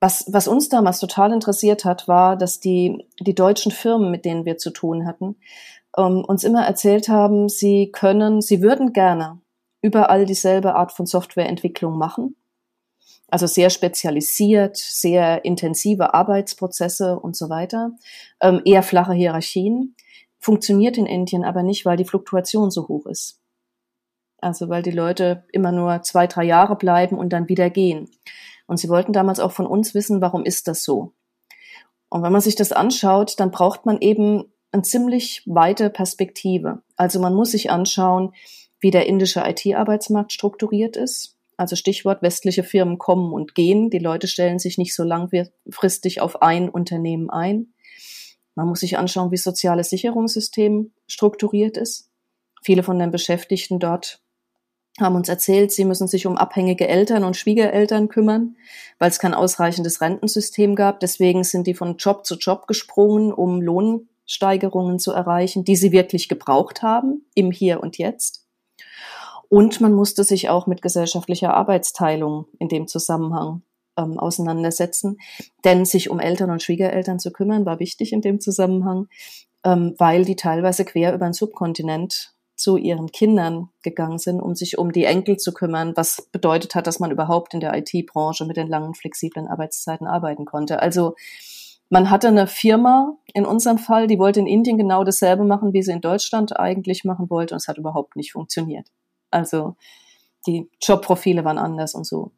was, 0.00 0.24
was 0.28 0.48
uns 0.48 0.68
damals 0.68 1.00
total 1.00 1.32
interessiert 1.32 1.84
hat, 1.84 2.06
war, 2.08 2.36
dass 2.36 2.60
die, 2.60 3.06
die 3.20 3.34
deutschen 3.34 3.72
Firmen, 3.72 4.10
mit 4.10 4.24
denen 4.24 4.44
wir 4.44 4.58
zu 4.58 4.70
tun 4.70 5.06
hatten, 5.06 5.36
ähm, 5.96 6.24
uns 6.24 6.44
immer 6.44 6.66
erzählt 6.66 7.08
haben, 7.08 7.48
sie 7.48 7.90
können, 7.92 8.40
sie 8.42 8.60
würden 8.62 8.92
gerne 8.92 9.40
überall 9.82 10.26
dieselbe 10.26 10.74
Art 10.74 10.92
von 10.92 11.06
Softwareentwicklung 11.06 11.96
machen, 11.96 12.36
Also 13.28 13.46
sehr 13.46 13.70
spezialisiert, 13.70 14.76
sehr 14.76 15.44
intensive 15.44 16.14
Arbeitsprozesse 16.14 17.18
und 17.18 17.36
so 17.36 17.48
weiter, 17.48 17.92
ähm, 18.40 18.62
eher 18.64 18.82
flache 18.82 19.14
Hierarchien. 19.14 19.96
Funktioniert 20.38 20.96
in 20.98 21.06
Indien 21.06 21.44
aber 21.44 21.62
nicht, 21.62 21.84
weil 21.86 21.96
die 21.96 22.04
Fluktuation 22.04 22.70
so 22.70 22.86
hoch 22.88 23.06
ist. 23.06 23.40
Also 24.38 24.68
weil 24.68 24.82
die 24.82 24.92
Leute 24.92 25.44
immer 25.52 25.72
nur 25.72 26.02
zwei, 26.02 26.26
drei 26.26 26.44
Jahre 26.44 26.76
bleiben 26.76 27.18
und 27.18 27.30
dann 27.32 27.48
wieder 27.48 27.70
gehen. 27.70 28.08
Und 28.66 28.78
sie 28.78 28.88
wollten 28.88 29.12
damals 29.12 29.40
auch 29.40 29.52
von 29.52 29.66
uns 29.66 29.94
wissen, 29.94 30.20
warum 30.20 30.44
ist 30.44 30.68
das 30.68 30.82
so? 30.84 31.12
Und 32.08 32.22
wenn 32.22 32.32
man 32.32 32.40
sich 32.40 32.56
das 32.56 32.72
anschaut, 32.72 33.38
dann 33.38 33.50
braucht 33.50 33.86
man 33.86 34.00
eben 34.00 34.44
eine 34.72 34.82
ziemlich 34.82 35.42
weite 35.46 35.90
Perspektive. 35.90 36.82
Also 36.96 37.20
man 37.20 37.34
muss 37.34 37.52
sich 37.52 37.70
anschauen, 37.70 38.32
wie 38.80 38.90
der 38.90 39.06
indische 39.06 39.42
IT-Arbeitsmarkt 39.46 40.32
strukturiert 40.32 40.96
ist. 40.96 41.36
Also 41.56 41.74
Stichwort 41.74 42.22
westliche 42.22 42.62
Firmen 42.62 42.98
kommen 42.98 43.32
und 43.32 43.54
gehen. 43.54 43.88
Die 43.90 43.98
Leute 43.98 44.28
stellen 44.28 44.58
sich 44.58 44.76
nicht 44.76 44.94
so 44.94 45.04
langfristig 45.04 46.20
auf 46.20 46.42
ein 46.42 46.68
Unternehmen 46.68 47.30
ein. 47.30 47.72
Man 48.54 48.68
muss 48.68 48.80
sich 48.80 48.98
anschauen, 48.98 49.30
wie 49.30 49.36
das 49.36 49.44
soziale 49.44 49.84
Sicherungssystem 49.84 50.92
strukturiert 51.06 51.76
ist. 51.76 52.10
Viele 52.62 52.82
von 52.82 52.98
den 52.98 53.10
Beschäftigten 53.10 53.78
dort 53.78 54.20
haben 55.00 55.16
uns 55.16 55.28
erzählt, 55.28 55.72
sie 55.72 55.84
müssen 55.84 56.08
sich 56.08 56.26
um 56.26 56.36
abhängige 56.36 56.88
Eltern 56.88 57.24
und 57.24 57.36
Schwiegereltern 57.36 58.08
kümmern, 58.08 58.56
weil 58.98 59.10
es 59.10 59.18
kein 59.18 59.34
ausreichendes 59.34 60.00
Rentensystem 60.00 60.74
gab. 60.74 61.00
Deswegen 61.00 61.44
sind 61.44 61.66
die 61.66 61.74
von 61.74 61.96
Job 61.96 62.24
zu 62.24 62.36
Job 62.36 62.66
gesprungen, 62.66 63.32
um 63.32 63.60
Lohnsteigerungen 63.60 64.98
zu 64.98 65.12
erreichen, 65.12 65.64
die 65.64 65.76
sie 65.76 65.92
wirklich 65.92 66.28
gebraucht 66.28 66.82
haben, 66.82 67.26
im 67.34 67.50
Hier 67.50 67.82
und 67.82 67.98
Jetzt. 67.98 68.46
Und 69.48 69.80
man 69.80 69.92
musste 69.92 70.24
sich 70.24 70.48
auch 70.48 70.66
mit 70.66 70.82
gesellschaftlicher 70.82 71.54
Arbeitsteilung 71.54 72.46
in 72.58 72.68
dem 72.68 72.88
Zusammenhang 72.88 73.62
ähm, 73.96 74.18
auseinandersetzen. 74.18 75.18
Denn 75.64 75.84
sich 75.84 76.10
um 76.10 76.20
Eltern 76.20 76.50
und 76.50 76.62
Schwiegereltern 76.62 77.18
zu 77.18 77.32
kümmern, 77.32 77.66
war 77.66 77.80
wichtig 77.80 78.12
in 78.12 78.22
dem 78.22 78.40
Zusammenhang, 78.40 79.08
ähm, 79.64 79.94
weil 79.98 80.24
die 80.24 80.36
teilweise 80.36 80.84
quer 80.84 81.14
über 81.14 81.26
den 81.26 81.32
Subkontinent 81.32 82.35
zu 82.56 82.76
ihren 82.76 83.12
Kindern 83.12 83.68
gegangen 83.82 84.18
sind, 84.18 84.40
um 84.40 84.54
sich 84.54 84.78
um 84.78 84.90
die 84.90 85.04
Enkel 85.04 85.36
zu 85.36 85.52
kümmern, 85.52 85.92
was 85.94 86.28
bedeutet 86.32 86.74
hat, 86.74 86.86
dass 86.86 86.98
man 86.98 87.10
überhaupt 87.10 87.54
in 87.54 87.60
der 87.60 87.76
IT-Branche 87.76 88.46
mit 88.46 88.56
den 88.56 88.66
langen, 88.66 88.94
flexiblen 88.94 89.46
Arbeitszeiten 89.46 90.06
arbeiten 90.06 90.46
konnte. 90.46 90.80
Also 90.80 91.14
man 91.90 92.10
hatte 92.10 92.28
eine 92.28 92.46
Firma 92.46 93.16
in 93.32 93.44
unserem 93.44 93.78
Fall, 93.78 94.06
die 94.06 94.18
wollte 94.18 94.40
in 94.40 94.46
Indien 94.46 94.78
genau 94.78 95.04
dasselbe 95.04 95.44
machen, 95.44 95.72
wie 95.72 95.82
sie 95.82 95.92
in 95.92 96.00
Deutschland 96.00 96.58
eigentlich 96.58 97.04
machen 97.04 97.30
wollte, 97.30 97.54
und 97.54 97.58
es 97.58 97.68
hat 97.68 97.78
überhaupt 97.78 98.16
nicht 98.16 98.32
funktioniert. 98.32 98.88
Also 99.30 99.76
die 100.46 100.68
Jobprofile 100.82 101.44
waren 101.44 101.58
anders 101.58 101.94
und 101.94 102.06
so. 102.06 102.32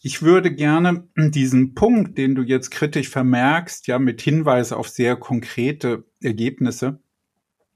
Ich 0.00 0.20
würde 0.20 0.54
gerne 0.54 1.08
diesen 1.16 1.74
Punkt, 1.74 2.18
den 2.18 2.34
du 2.34 2.42
jetzt 2.42 2.70
kritisch 2.70 3.08
vermerkst, 3.08 3.86
ja, 3.86 3.98
mit 3.98 4.20
Hinweis 4.20 4.72
auf 4.72 4.88
sehr 4.88 5.16
konkrete 5.16 6.04
Ergebnisse, 6.22 7.00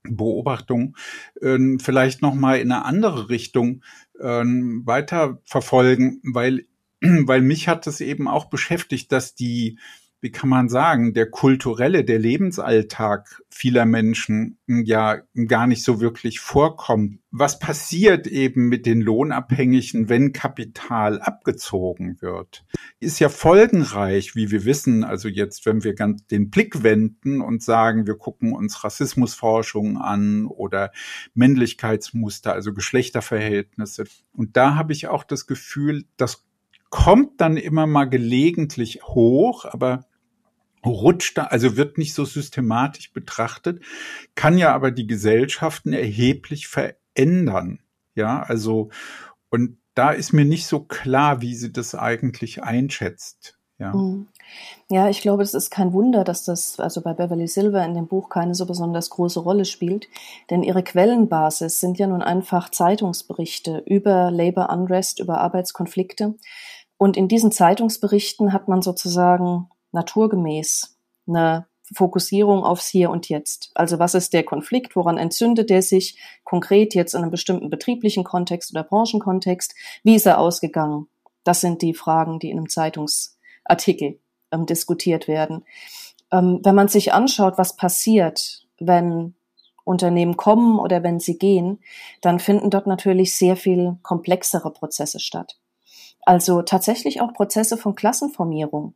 Beobachtung 0.03 0.97
äh, 1.41 1.59
vielleicht 1.81 2.23
noch 2.23 2.35
mal 2.35 2.59
in 2.59 2.73
eine 2.73 2.85
andere 2.85 3.29
Richtung 3.29 3.83
äh, 4.19 4.45
weiter 4.45 5.41
verfolgen, 5.45 6.21
weil 6.23 6.67
weil 7.01 7.43
mich 7.43 7.69
hat 7.69 7.87
es 7.87 8.01
eben 8.01 8.29
auch 8.29 8.47
beschäftigt, 8.47 9.13
dass 9.13 9.35
die 9.35 9.79
wie 10.21 10.33
kann 10.33 10.49
man 10.49 10.69
sagen, 10.69 11.15
der 11.15 11.31
kulturelle, 11.31 12.05
der 12.05 12.19
Lebensalltag 12.19 13.41
vieler 13.51 13.87
Menschen 13.87 14.59
hm, 14.67 14.85
ja 14.85 15.19
gar 15.47 15.67
nicht 15.69 15.85
so 15.85 16.01
wirklich 16.01 16.41
vorkommt. 16.41 17.21
Was 17.31 17.61
passiert 17.61 18.27
eben 18.27 18.69
mit 18.69 18.85
den 18.85 19.01
Lohnabhängigen, 19.01 20.09
wenn 20.09 20.33
Kapital 20.33 21.21
abgezogen 21.21 22.21
wird? 22.21 22.65
Ist 22.99 23.21
ja 23.21 23.29
folgenreich, 23.29 24.35
wie 24.35 24.51
wir 24.51 24.65
wissen. 24.65 25.05
Also 25.05 25.29
jetzt, 25.29 25.67
wenn 25.67 25.85
wir 25.85 25.95
ganz 25.95 26.27
den 26.27 26.51
Blick 26.51 26.83
wenden 26.83 27.41
und 27.41 27.63
sagen, 27.63 28.07
wir 28.07 28.17
gucken 28.17 28.53
uns 28.53 28.83
Rassismusforschung 28.83 29.99
an 29.99 30.47
oder 30.47 30.91
Männlichkeitsmuster, 31.35 32.53
also 32.53 32.73
Geschlechterverhältnisse. 32.73 34.05
Und 34.33 34.57
da 34.57 34.75
habe 34.75 34.93
ich 34.93 35.07
auch 35.07 35.23
das 35.23 35.47
Gefühl, 35.47 36.07
das 36.17 36.45
kommt 36.91 37.41
dann 37.41 37.57
immer 37.57 37.87
mal 37.87 38.07
gelegentlich 38.07 39.03
hoch, 39.05 39.65
aber 39.65 40.08
rutscht 40.85 41.39
da, 41.39 41.45
also 41.45 41.77
wird 41.77 41.99
nicht 41.99 42.15
so 42.15 42.25
systematisch 42.25 43.13
betrachtet, 43.13 43.83
kann 44.35 44.59
ja 44.59 44.75
aber 44.75 44.91
die 44.91 45.07
Gesellschaften 45.07 45.93
erheblich 45.93 46.69
verändern. 46.69 47.81
Ja, 48.15 48.43
also, 48.43 48.91
und 49.51 49.79
da 49.95 50.11
ist 50.11 50.33
mir 50.33 50.45
nicht 50.45 50.67
so 50.67 50.81
klar, 50.81 51.41
wie 51.41 51.55
sie 51.55 51.73
das 51.73 51.95
eigentlich 51.95 52.63
einschätzt. 52.63 53.59
Ja. 53.79 53.95
Mhm. 53.95 54.29
Ja, 54.89 55.09
ich 55.09 55.21
glaube, 55.21 55.43
es 55.43 55.55
ist 55.55 55.71
kein 55.71 55.93
Wunder, 55.93 56.25
dass 56.25 56.45
das 56.45 56.81
also 56.81 57.01
bei 57.01 57.13
Beverly 57.13 57.47
Silver 57.47 57.85
in 57.85 57.95
dem 57.95 58.09
Buch 58.09 58.29
keine 58.29 58.55
so 58.55 58.67
besonders 58.67 59.11
große 59.11 59.41
Rolle 59.41 59.65
spielt, 59.65 60.09
denn 60.51 60.63
ihre 60.63 60.83
Quellenbasis 60.83 61.81
sind 61.81 61.99
ja 61.99 62.07
nun 62.07 62.23
einfach 62.23 62.71
Zeitungsberichte 62.71 63.83
über 63.87 64.31
Labor 64.31 64.71
Unrest, 64.71 65.21
über 65.21 65.39
Arbeitskonflikte. 65.41 66.35
Und 66.97 67.17
in 67.17 67.29
diesen 67.29 67.53
Zeitungsberichten 67.53 68.53
hat 68.53 68.67
man 68.67 68.83
sozusagen 68.83 69.69
naturgemäß 69.93 70.97
eine 71.27 71.67
Fokussierung 71.95 72.65
aufs 72.65 72.89
Hier 72.89 73.11
und 73.11 73.29
Jetzt. 73.29 73.71
Also 73.75 73.99
was 73.99 74.15
ist 74.15 74.33
der 74.33 74.45
Konflikt, 74.45 74.97
woran 74.97 75.19
entzündet 75.19 75.71
er 75.71 75.83
sich 75.83 76.19
konkret 76.45 76.95
jetzt 76.95 77.15
in 77.15 77.23
einem 77.23 77.31
bestimmten 77.31 77.71
betrieblichen 77.71 78.25
Kontext 78.25 78.71
oder 78.71 78.85
Branchenkontext? 78.85 79.75
Wie 80.05 80.15
ist 80.15 80.27
er 80.27 80.39
ausgegangen? 80.39 81.09
Das 81.45 81.61
sind 81.61 81.83
die 81.83 81.95
Fragen, 81.95 82.39
die 82.39 82.51
in 82.51 82.59
einem 82.59 82.69
Zeitungsartikel 82.69 84.21
ähm, 84.53 84.67
diskutiert 84.67 85.29
werden. 85.29 85.65
Ähm, 86.31 86.61
wenn 86.63 86.75
man 86.75 86.89
sich 86.89 87.13
anschaut, 87.13 87.57
was 87.57 87.77
passiert, 87.77 88.67
wenn 88.79 89.35
Unternehmen 89.85 90.37
kommen 90.37 90.79
oder 90.79 91.03
wenn 91.03 91.19
sie 91.19 91.39
gehen, 91.39 91.81
dann 92.21 92.39
finden 92.39 92.69
dort 92.69 92.87
natürlich 92.87 93.35
sehr 93.35 93.57
viel 93.57 93.97
komplexere 94.03 94.71
Prozesse 94.71 95.19
statt. 95.19 95.59
Also 96.21 96.61
tatsächlich 96.61 97.23
auch 97.23 97.33
Prozesse 97.33 97.79
von 97.79 97.95
Klassenformierung, 97.95 98.95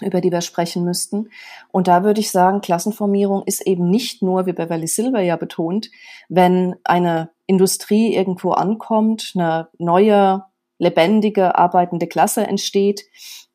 über 0.00 0.20
die 0.20 0.30
wir 0.30 0.40
sprechen 0.40 0.84
müssten. 0.84 1.30
Und 1.72 1.88
da 1.88 2.04
würde 2.04 2.20
ich 2.20 2.30
sagen, 2.30 2.60
Klassenformierung 2.60 3.42
ist 3.44 3.66
eben 3.66 3.90
nicht 3.90 4.22
nur, 4.22 4.46
wie 4.46 4.52
Beverly 4.52 4.86
Silver 4.86 5.20
ja 5.20 5.36
betont, 5.36 5.90
wenn 6.28 6.76
eine 6.84 7.30
Industrie 7.46 8.14
irgendwo 8.14 8.52
ankommt, 8.52 9.32
eine 9.34 9.68
neue, 9.78 10.44
lebendige, 10.78 11.56
arbeitende 11.56 12.06
Klasse 12.06 12.46
entsteht 12.46 13.04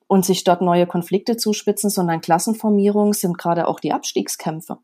und 0.07 0.25
sich 0.25 0.43
dort 0.43 0.61
neue 0.61 0.87
Konflikte 0.87 1.37
zuspitzen, 1.37 1.89
sondern 1.89 2.21
Klassenformierung 2.21 3.13
sind 3.13 3.37
gerade 3.37 3.67
auch 3.67 3.79
die 3.79 3.93
Abstiegskämpfe 3.93 4.79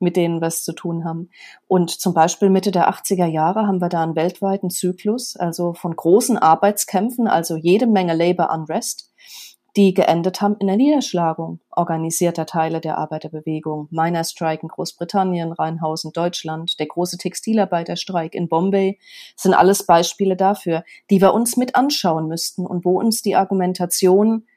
mit 0.00 0.16
denen 0.16 0.40
wir 0.40 0.48
es 0.48 0.64
zu 0.64 0.72
tun 0.72 1.04
haben. 1.04 1.30
Und 1.66 1.90
zum 1.90 2.14
Beispiel 2.14 2.50
Mitte 2.50 2.70
der 2.70 2.90
80er 2.90 3.26
Jahre 3.26 3.66
haben 3.66 3.80
wir 3.80 3.88
da 3.88 4.02
einen 4.02 4.16
weltweiten 4.16 4.70
Zyklus, 4.70 5.36
also 5.36 5.74
von 5.74 5.94
großen 5.94 6.38
Arbeitskämpfen, 6.38 7.26
also 7.26 7.56
jede 7.56 7.86
Menge 7.86 8.14
Labor 8.14 8.50
Unrest, 8.50 9.07
die 9.78 9.94
geendet 9.94 10.40
haben 10.40 10.56
in 10.58 10.66
der 10.66 10.76
Niederschlagung 10.76 11.60
organisierter 11.70 12.46
Teile 12.46 12.80
der 12.80 12.98
Arbeiterbewegung. 12.98 13.86
Miner 13.92 14.24
Strike 14.24 14.62
in 14.62 14.68
Großbritannien, 14.68 15.52
Rheinhausen, 15.52 16.12
Deutschland, 16.12 16.80
der 16.80 16.86
große 16.86 17.16
Textilarbeiterstreik 17.16 18.34
in 18.34 18.48
Bombay 18.48 18.98
sind 19.36 19.54
alles 19.54 19.86
Beispiele 19.86 20.34
dafür, 20.34 20.82
die 21.10 21.20
wir 21.20 21.32
uns 21.32 21.56
mit 21.56 21.76
anschauen 21.76 22.26
müssten 22.26 22.66
und 22.66 22.84
wo 22.84 22.98
uns 22.98 23.22
die 23.22 23.36
Argumentation 23.36 24.48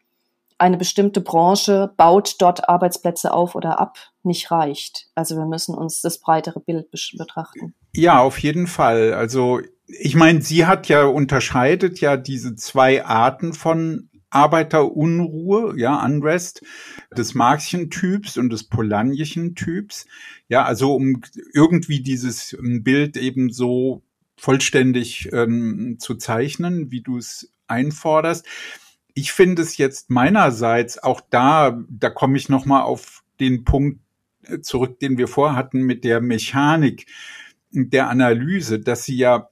eine 0.57 0.77
bestimmte 0.77 1.21
Branche 1.21 1.93
baut 1.97 2.37
dort 2.39 2.67
Arbeitsplätze 2.67 3.31
auf 3.31 3.53
oder 3.53 3.79
ab, 3.79 3.97
nicht 4.23 4.49
reicht. 4.49 5.07
Also 5.13 5.35
wir 5.35 5.45
müssen 5.45 5.75
uns 5.75 6.01
das 6.01 6.17
breitere 6.19 6.59
Bild 6.59 6.89
betrachten. 6.89 7.75
Ja, 7.95 8.21
auf 8.21 8.39
jeden 8.39 8.65
Fall. 8.65 9.13
Also 9.13 9.59
ich 9.85 10.15
meine, 10.15 10.41
sie 10.41 10.65
hat 10.65 10.87
ja 10.87 11.03
unterscheidet 11.05 11.99
ja 11.99 12.17
diese 12.17 12.55
zwei 12.55 13.05
Arten 13.05 13.53
von 13.53 14.09
Arbeiterunruhe, 14.31 15.77
ja, 15.77 16.03
Unrest 16.03 16.63
des 17.15 17.35
Marxischen 17.35 17.89
Typs 17.89 18.37
und 18.37 18.51
des 18.51 18.63
Polanischen 18.63 19.55
Typs. 19.55 20.07
Ja, 20.47 20.63
also 20.63 20.95
um 20.95 21.21
irgendwie 21.53 22.01
dieses 22.01 22.53
ähm, 22.53 22.83
Bild 22.83 23.17
eben 23.17 23.51
so 23.51 24.01
vollständig 24.37 25.29
ähm, 25.31 25.97
zu 25.99 26.15
zeichnen, 26.15 26.91
wie 26.91 27.01
du 27.01 27.17
es 27.17 27.53
einforderst 27.67 28.47
ich 29.13 29.31
finde 29.31 29.61
es 29.61 29.77
jetzt 29.77 30.09
meinerseits 30.09 31.01
auch 31.01 31.21
da, 31.29 31.83
da 31.89 32.09
komme 32.09 32.37
ich 32.37 32.49
noch 32.49 32.65
mal 32.65 32.81
auf 32.81 33.23
den 33.39 33.63
Punkt 33.63 33.99
äh, 34.43 34.59
zurück, 34.59 34.99
den 34.99 35.17
wir 35.17 35.27
vorhatten 35.27 35.81
mit 35.81 36.03
der 36.03 36.21
Mechanik 36.21 37.07
der 37.71 38.09
Analyse, 38.09 38.79
dass 38.79 39.05
sie 39.05 39.17
ja 39.17 39.49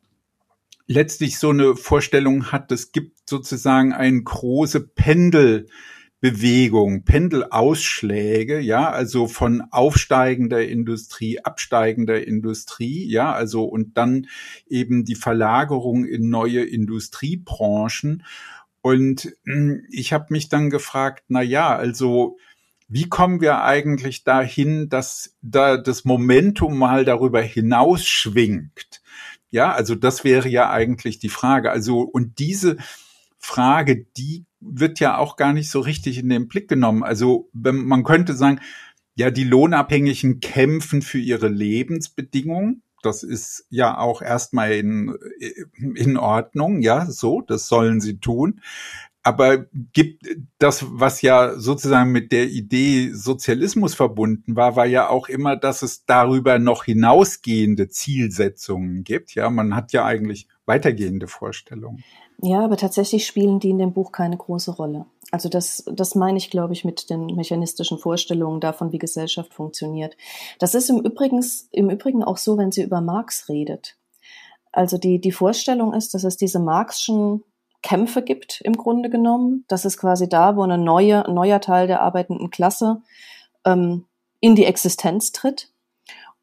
letztlich 0.88 1.38
so 1.40 1.50
eine 1.50 1.76
Vorstellung 1.76 2.52
hat, 2.52 2.72
es 2.72 2.92
gibt 2.92 3.19
sozusagen 3.30 3.94
eine 3.94 4.22
große 4.22 4.82
Pendelbewegung, 4.90 7.06
Pendelausschläge, 7.06 8.60
ja, 8.60 8.90
also 8.90 9.28
von 9.28 9.64
aufsteigender 9.72 10.68
Industrie, 10.68 11.40
absteigender 11.40 12.26
Industrie, 12.28 13.10
ja, 13.10 13.32
also 13.32 13.64
und 13.64 13.96
dann 13.98 14.28
eben 14.68 15.06
die 15.06 15.16
Verlagerung 15.16 16.06
in 16.06 16.30
neue 16.30 16.64
Industriebranchen 16.64 18.24
Und 18.82 19.34
hm, 19.46 19.84
ich 19.90 20.14
habe 20.14 20.28
mich 20.30 20.50
dann 20.50 20.70
gefragt, 20.70 21.24
na 21.28 21.42
ja, 21.42 21.76
also 21.76 22.38
wie 22.88 23.08
kommen 23.08 23.40
wir 23.42 23.62
eigentlich 23.64 24.24
dahin, 24.24 24.90
dass 24.90 25.36
da 25.42 25.78
das 25.78 26.06
Momentum 26.06 26.78
mal 26.78 27.06
darüber 27.06 27.42
hinausschwingt? 27.42 29.02
Ja, 29.52 29.72
also 29.74 29.96
das 29.96 30.24
wäre 30.24 30.50
ja 30.50 30.70
eigentlich 30.72 31.20
die 31.20 31.30
Frage. 31.30 31.72
Also, 31.72 32.02
und 32.02 32.40
diese 32.40 32.78
Frage, 33.40 34.06
die 34.18 34.46
wird 34.60 35.00
ja 35.00 35.18
auch 35.18 35.36
gar 35.36 35.54
nicht 35.54 35.72
so 35.72 35.80
richtig 35.80 36.18
in 36.18 36.30
den 36.30 36.48
Blick 36.48 36.68
genommen. 36.68 37.04
Also, 37.04 37.50
man 37.54 38.04
könnte 38.04 38.34
sagen, 38.34 38.60
ja, 39.16 39.32
die 39.32 39.44
Lohnabhängigen 39.44 40.40
kämpfen 40.40 41.02
für 41.02 41.20
ihre 41.20 41.48
Lebensbedingungen. 41.48 42.84
Das 43.02 43.24
ist 43.24 43.66
ja 43.70 43.98
auch 43.98 44.22
erstmal 44.22 44.74
in, 44.74 45.16
in 45.96 46.18
Ordnung. 46.18 46.82
Ja, 46.82 47.06
so, 47.10 47.42
das 47.42 47.68
sollen 47.68 48.02
sie 48.02 48.20
tun 48.20 48.62
aber 49.22 49.66
gibt 49.94 50.26
das, 50.60 50.86
was 50.90 51.22
ja 51.22 51.60
sozusagen 51.60 52.12
mit 52.12 52.32
der 52.32 52.50
Idee 52.50 53.12
Sozialismus 53.12 53.94
verbunden 53.94 54.56
war, 54.56 54.76
war 54.76 54.86
ja 54.86 55.10
auch 55.10 55.28
immer, 55.28 55.56
dass 55.56 55.82
es 55.82 56.06
darüber 56.06 56.58
noch 56.58 56.86
hinausgehende 56.86 57.90
Zielsetzungen 57.90 59.04
gibt. 59.04 59.36
Ja, 59.36 59.50
man 59.50 59.76
hat 59.76 59.92
ja 59.92 60.06
eigentlich 60.06 60.48
weitergehende 60.66 61.28
Vorstellungen. 61.28 62.04
Ja, 62.42 62.64
aber 62.64 62.78
tatsächlich 62.78 63.28
spielen 63.28 63.60
die 63.60 63.70
in 63.70 63.80
dem 63.80 63.94
Buch 63.94 64.12
keine 64.12 64.38
große 64.38 64.72
Rolle. 64.72 65.06
Also 65.32 65.50
das, 65.50 65.84
das 65.92 66.16
meine 66.16 66.38
ich, 66.38 66.50
glaube 66.50 66.74
ich, 66.74 66.86
mit 66.86 67.10
den 67.10 67.26
mechanistischen 67.36 68.00
Vorstellungen 68.00 68.62
davon, 68.62 68.92
wie 68.92 68.98
Gesellschaft 68.98 69.54
funktioniert. 69.54 70.16
Das 70.58 70.74
ist 70.74 70.90
im 70.90 71.00
Übrigen, 71.02 71.46
im 71.72 71.90
Übrigen 71.90 72.24
auch 72.24 72.38
so, 72.38 72.58
wenn 72.58 72.72
sie 72.72 72.84
über 72.84 73.02
Marx 73.02 73.50
redet. 73.50 73.98
Also 74.72 74.98
die, 74.98 75.20
die 75.20 75.32
Vorstellung 75.32 75.94
ist, 75.94 76.14
dass 76.14 76.24
es 76.24 76.38
diese 76.38 76.60
Marxischen 76.60 77.44
Kämpfe 77.82 78.22
gibt 78.22 78.62
im 78.62 78.74
Grunde 78.74 79.10
genommen. 79.10 79.66
Das 79.68 79.86
ist 79.86 79.98
quasi 79.98 80.30
da, 80.30 80.56
wo 80.56 80.64
eine 80.64 80.78
neue, 80.78 81.26
ein 81.26 81.34
neuer 81.34 81.60
Teil 81.60 81.88
der 81.88 82.02
arbeitenden 82.02 82.50
Klasse 82.52 83.02
ähm, 83.66 84.06
in 84.40 84.56
die 84.56 84.66
Existenz 84.66 85.32
tritt. 85.32 85.72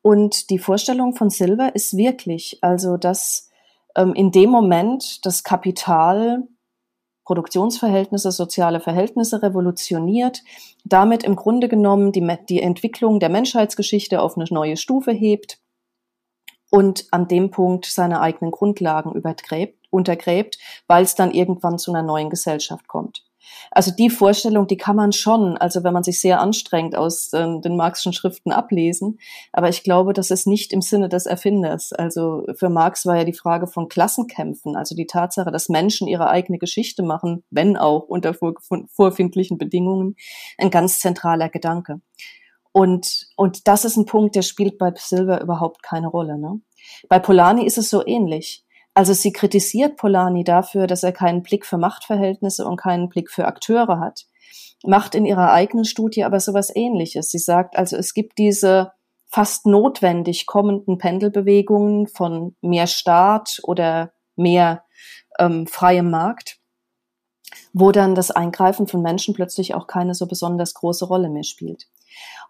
Und 0.03 0.51
die 0.51 0.59
Vorstellung 0.59 1.14
von 1.14 1.30
Silver 1.30 1.74
ist 1.74 1.97
wirklich, 1.97 2.59
also 2.62 2.97
dass 2.97 3.51
ähm, 3.97 4.14
in 4.14 4.30
dem 4.30 4.51
Moment 4.51 5.24
das 5.26 5.42
Kapital 5.42 6.44
Produktionsverhältnisse, 7.24 8.30
soziale 8.30 8.78
Verhältnisse 8.78 9.42
revolutioniert, 9.42 10.44
damit 10.84 11.24
im 11.24 11.34
Grunde 11.34 11.68
genommen 11.68 12.12
die, 12.12 12.24
die 12.49 12.62
Entwicklung 12.62 13.18
der 13.18 13.30
Menschheitsgeschichte 13.30 14.22
auf 14.22 14.36
eine 14.36 14.47
neue 14.49 14.76
Stufe 14.76 15.11
hebt 15.11 15.59
und 16.70 17.07
an 17.11 17.26
dem 17.26 17.51
Punkt 17.51 17.86
seine 17.86 18.20
eigenen 18.20 18.53
Grundlagen 18.53 19.12
übergräbt 19.12 19.86
untergräbt, 19.90 20.59
weil 20.86 21.03
es 21.03 21.14
dann 21.14 21.32
irgendwann 21.32 21.78
zu 21.78 21.90
einer 21.90 22.03
neuen 22.03 22.30
Gesellschaft 22.30 22.86
kommt. 22.86 23.24
Also 23.70 23.90
die 23.90 24.11
Vorstellung, 24.11 24.66
die 24.66 24.76
kann 24.76 24.97
man 24.97 25.12
schon, 25.12 25.57
also 25.57 25.84
wenn 25.84 25.92
man 25.92 26.03
sich 26.03 26.20
sehr 26.20 26.40
anstrengt, 26.40 26.97
aus 26.97 27.32
äh, 27.32 27.61
den 27.61 27.76
Marxischen 27.76 28.12
Schriften 28.12 28.53
ablesen. 28.53 29.18
Aber 29.53 29.68
ich 29.68 29.82
glaube, 29.82 30.12
das 30.12 30.30
ist 30.30 30.47
nicht 30.47 30.72
im 30.72 30.82
Sinne 30.82 31.09
des 31.09 31.26
Erfinders. 31.26 31.92
Also 31.92 32.44
für 32.55 32.68
Marx 32.68 33.07
war 33.07 33.16
ja 33.16 33.24
die 33.24 33.32
Frage 33.32 33.66
von 33.66 33.88
Klassenkämpfen, 33.88 34.76
also 34.76 34.94
die 34.94 35.07
Tatsache, 35.07 35.51
dass 35.51 35.68
Menschen 35.68 36.09
ihre 36.09 36.28
eigene 36.28 36.59
Geschichte 36.59 37.03
machen, 37.03 37.44
wenn 37.51 37.76
auch 37.76 38.03
unter 38.09 38.34
vor, 38.34 38.55
vorfindlichen 38.88 39.59
Bedingungen, 39.59 40.16
ein 40.59 40.70
ganz 40.70 41.01
zentraler 41.01 41.49
Gedanke. 41.49 42.01
Und, 42.72 43.28
und 43.36 43.68
das 43.68 43.86
ist 43.86 43.97
ein 43.97 44.05
Punkt, 44.05 44.36
der 44.36 44.42
spielt 44.42 44.76
bei 44.76 44.92
Silver 44.94 45.40
überhaupt 45.40 45.82
keine 45.82 46.09
Rolle. 46.09 46.38
Ne? 46.38 46.61
Bei 47.09 47.18
Polanyi 47.18 47.64
ist 47.64 47.78
es 47.78 47.88
so 47.88 48.07
ähnlich. 48.07 48.65
Also 48.97 49.12
sie 49.12 49.30
kritisiert 49.30 49.99
Polanyi 49.99 50.42
dafür, 50.42 50.86
dass 50.86 51.03
er 51.03 51.12
keinen 51.12 51.42
Blick 51.42 51.66
für 51.66 51.76
Machtverhältnisse 51.76 52.66
und 52.66 52.78
keinen 52.78 53.11
Blick 53.11 53.30
für 53.30 53.44
Akteure 53.44 54.01
hat. 54.01 54.24
Macht 54.86 55.14
in 55.14 55.26
ihrer 55.26 55.53
eigenen 55.53 55.84
Studie 55.84 56.24
aber 56.24 56.40
sowas 56.40 56.74
ähnliches. 56.74 57.30
Sie 57.30 57.36
sagt 57.36 57.76
also, 57.76 57.94
es 57.99 58.14
gibt 58.14 58.38
diese 58.38 58.92
fast 59.26 59.66
notwendig 59.66 60.47
kommenden 60.47 60.97
Pendelbewegungen 60.97 62.07
von 62.07 62.57
mehr 62.62 62.86
Staat 62.86 63.61
oder 63.64 64.14
mehr 64.34 64.82
ähm, 65.38 65.66
freiem 65.66 66.11
Markt, 66.11 66.59
wo 67.74 67.92
dann 67.92 68.14
das 68.14 68.30
Eingreifen 68.30 68.86
von 68.86 69.03
Menschen 69.03 69.34
plötzlich 69.34 69.74
auch 69.74 69.88
keine 69.88 70.14
so 70.14 70.26
besonders 70.26 70.72
große 70.72 71.05
Rolle 71.05 71.28
mehr 71.28 71.44
spielt. 71.44 71.86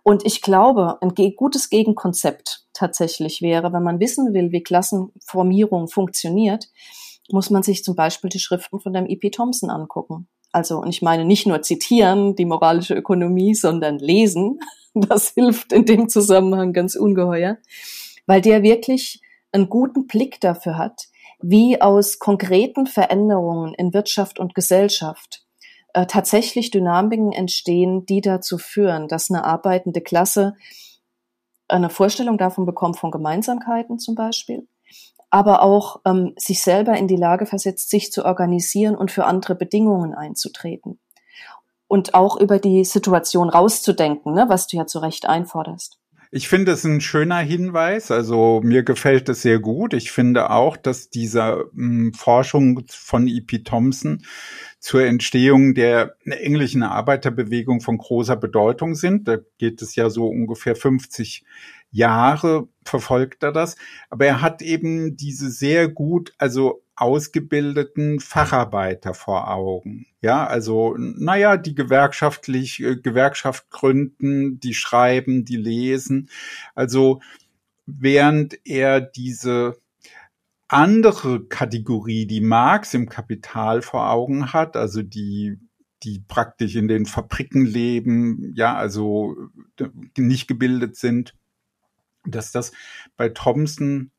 Und 0.08 0.24
ich 0.24 0.40
glaube, 0.40 1.02
ein 1.02 1.16
gutes 1.34 1.68
Gegenkonzept 1.68 2.64
tatsächlich 2.72 3.42
wäre, 3.42 3.72
wenn 3.72 3.82
man 3.82 3.98
wissen 3.98 4.34
will, 4.34 4.52
wie 4.52 4.62
Klassenformierung 4.62 5.88
funktioniert, 5.88 6.68
muss 7.32 7.50
man 7.50 7.64
sich 7.64 7.82
zum 7.82 7.96
Beispiel 7.96 8.30
die 8.30 8.38
Schriften 8.38 8.78
von 8.78 8.92
dem 8.92 9.08
E.P. 9.08 9.30
Thompson 9.30 9.68
angucken. 9.68 10.28
Also, 10.52 10.78
und 10.78 10.90
ich 10.90 11.02
meine 11.02 11.24
nicht 11.24 11.48
nur 11.48 11.60
zitieren, 11.62 12.36
die 12.36 12.44
moralische 12.44 12.94
Ökonomie, 12.94 13.56
sondern 13.56 13.98
lesen. 13.98 14.60
Das 14.94 15.30
hilft 15.30 15.72
in 15.72 15.84
dem 15.84 16.08
Zusammenhang 16.08 16.72
ganz 16.72 16.94
ungeheuer, 16.94 17.58
weil 18.26 18.40
der 18.40 18.62
wirklich 18.62 19.20
einen 19.52 19.68
guten 19.68 20.06
Blick 20.06 20.40
dafür 20.40 20.78
hat, 20.78 21.08
wie 21.42 21.82
aus 21.82 22.18
konkreten 22.18 22.86
Veränderungen 22.86 23.74
in 23.74 23.92
Wirtschaft 23.92 24.38
und 24.38 24.54
Gesellschaft 24.54 25.45
äh, 25.96 26.06
tatsächlich 26.06 26.70
Dynamiken 26.70 27.32
entstehen, 27.32 28.04
die 28.04 28.20
dazu 28.20 28.58
führen, 28.58 29.08
dass 29.08 29.30
eine 29.30 29.44
arbeitende 29.44 30.02
Klasse 30.02 30.54
eine 31.68 31.88
Vorstellung 31.88 32.36
davon 32.36 32.66
bekommt 32.66 32.98
von 32.98 33.10
Gemeinsamkeiten 33.10 33.98
zum 33.98 34.14
Beispiel, 34.14 34.68
aber 35.30 35.62
auch 35.62 36.02
ähm, 36.04 36.34
sich 36.36 36.62
selber 36.62 36.98
in 36.98 37.08
die 37.08 37.16
Lage 37.16 37.46
versetzt, 37.46 37.88
sich 37.88 38.12
zu 38.12 38.26
organisieren 38.26 38.94
und 38.94 39.10
für 39.10 39.24
andere 39.24 39.54
Bedingungen 39.54 40.14
einzutreten. 40.14 41.00
Und 41.88 42.12
auch 42.12 42.38
über 42.38 42.58
die 42.58 42.84
Situation 42.84 43.48
rauszudenken, 43.48 44.34
ne, 44.34 44.44
was 44.48 44.66
du 44.66 44.76
ja 44.76 44.86
zu 44.86 44.98
Recht 44.98 45.26
einforderst. 45.26 45.98
Ich 46.30 46.48
finde 46.48 46.72
es 46.72 46.84
ein 46.84 47.00
schöner 47.00 47.38
Hinweis. 47.38 48.10
Also 48.10 48.60
mir 48.62 48.82
gefällt 48.82 49.28
es 49.28 49.42
sehr 49.42 49.60
gut. 49.60 49.94
Ich 49.94 50.10
finde 50.10 50.50
auch, 50.50 50.76
dass 50.76 51.08
diese 51.08 51.70
m, 51.72 52.10
hm, 52.10 52.12
Forschung 52.14 52.82
von 52.88 53.26
E.P. 53.28 53.62
Thompson 53.62 54.22
zur 54.86 55.04
Entstehung 55.04 55.74
der 55.74 56.14
englischen 56.24 56.84
Arbeiterbewegung 56.84 57.80
von 57.80 57.98
großer 57.98 58.36
Bedeutung 58.36 58.94
sind. 58.94 59.26
Da 59.26 59.38
geht 59.58 59.82
es 59.82 59.96
ja 59.96 60.10
so 60.10 60.28
ungefähr 60.28 60.76
50 60.76 61.44
Jahre 61.90 62.68
verfolgt 62.84 63.42
er 63.42 63.50
das. 63.50 63.74
Aber 64.10 64.26
er 64.26 64.42
hat 64.42 64.62
eben 64.62 65.16
diese 65.16 65.50
sehr 65.50 65.88
gut, 65.88 66.34
also 66.38 66.84
ausgebildeten 66.94 68.20
Facharbeiter 68.20 69.12
vor 69.12 69.50
Augen. 69.50 70.06
Ja, 70.20 70.46
also, 70.46 70.94
naja, 70.96 71.56
die 71.56 71.74
gewerkschaftlich, 71.74 72.80
äh, 72.80 72.94
Gewerkschaft 72.94 73.68
gründen, 73.70 74.60
die 74.60 74.74
schreiben, 74.74 75.44
die 75.44 75.56
lesen. 75.56 76.30
Also, 76.76 77.20
während 77.86 78.56
er 78.64 79.00
diese 79.00 79.78
andere 80.68 81.46
Kategorie, 81.46 82.26
die 82.26 82.40
Marx 82.40 82.94
im 82.94 83.08
Kapital 83.08 83.82
vor 83.82 84.10
Augen 84.10 84.52
hat, 84.52 84.76
also 84.76 85.02
die 85.02 85.58
die 86.02 86.22
praktisch 86.28 86.76
in 86.76 86.88
den 86.88 87.06
Fabriken 87.06 87.64
leben, 87.64 88.52
ja, 88.54 88.76
also 88.76 89.34
nicht 90.16 90.46
gebildet 90.46 90.96
sind, 90.96 91.34
dass 92.24 92.52
das 92.52 92.72
bei 93.16 93.28
Thompson 93.30 94.10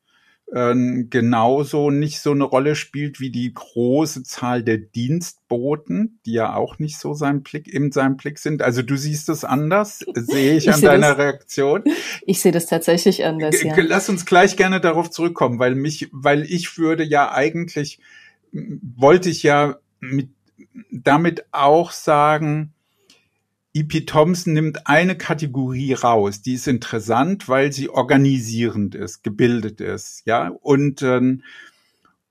äh, 0.52 0.74
genauso 1.10 1.90
nicht 1.90 2.20
so 2.20 2.30
eine 2.32 2.44
Rolle 2.44 2.74
spielt 2.74 3.20
wie 3.20 3.30
die 3.30 3.52
große 3.52 4.22
Zahl 4.22 4.62
der 4.62 4.78
Dienstboten, 4.78 6.20
die 6.24 6.32
ja 6.32 6.54
auch 6.54 6.78
nicht 6.78 6.98
so 6.98 7.14
sein 7.14 7.42
Blick, 7.42 7.68
in 7.68 7.92
seinem 7.92 8.16
Blick 8.16 8.38
sind. 8.38 8.62
Also 8.62 8.82
du 8.82 8.96
siehst 8.96 9.28
es 9.28 9.44
anders, 9.44 10.04
sehe 10.14 10.56
ich, 10.56 10.66
ich 10.66 10.74
an 10.74 10.80
deiner 10.80 11.08
das, 11.10 11.18
Reaktion. 11.18 11.84
Ich 12.26 12.40
sehe 12.40 12.52
das 12.52 12.66
tatsächlich 12.66 13.24
anders, 13.24 13.62
ja. 13.62 13.74
Lass 13.76 14.08
uns 14.08 14.26
gleich 14.26 14.56
gerne 14.56 14.80
darauf 14.80 15.10
zurückkommen, 15.10 15.58
weil 15.58 15.74
mich, 15.74 16.08
weil 16.12 16.42
ich 16.44 16.78
würde 16.78 17.04
ja 17.04 17.32
eigentlich, 17.32 18.00
wollte 18.52 19.30
ich 19.30 19.42
ja 19.42 19.78
mit, 20.00 20.28
damit 20.90 21.46
auch 21.52 21.90
sagen, 21.90 22.72
E.P. 23.78 24.06
Thompson 24.06 24.54
nimmt 24.54 24.86
eine 24.86 25.16
Kategorie 25.16 25.92
raus, 25.92 26.42
die 26.42 26.54
ist 26.54 26.68
interessant, 26.68 27.48
weil 27.48 27.72
sie 27.72 27.88
organisierend 27.88 28.94
ist, 28.94 29.22
gebildet 29.22 29.80
ist, 29.80 30.22
ja, 30.26 30.48
und 30.48 31.02
ähm, 31.02 31.42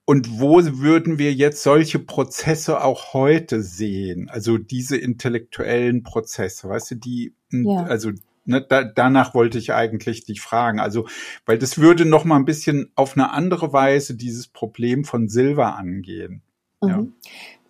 und 0.09 0.39
wo 0.39 0.63
würden 0.63 1.19
wir 1.19 1.33
jetzt 1.33 1.63
solche 1.63 1.99
Prozesse 1.99 2.81
auch 2.81 3.13
heute 3.13 3.61
sehen? 3.61 4.29
Also 4.29 4.57
diese 4.57 4.95
intellektuellen 4.95 6.03
Prozesse, 6.03 6.69
weißt 6.69 6.91
du, 6.91 6.95
die, 6.95 7.33
ja. 7.51 7.83
also 7.83 8.11
ne, 8.45 8.65
da, 8.67 8.85
danach 8.85 9.33
wollte 9.33 9.57
ich 9.57 9.73
eigentlich 9.73 10.23
dich 10.23 10.39
fragen. 10.39 10.79
Also, 10.79 11.07
weil 11.45 11.57
das 11.57 11.77
würde 11.77 12.05
noch 12.05 12.23
mal 12.23 12.37
ein 12.37 12.45
bisschen 12.45 12.89
auf 12.95 13.17
eine 13.17 13.31
andere 13.31 13.73
Weise 13.73 14.15
dieses 14.15 14.47
Problem 14.47 15.03
von 15.03 15.27
Silver 15.27 15.75
angehen. 15.75 16.41
Mhm. 16.81 16.89
Ja. 16.89 17.05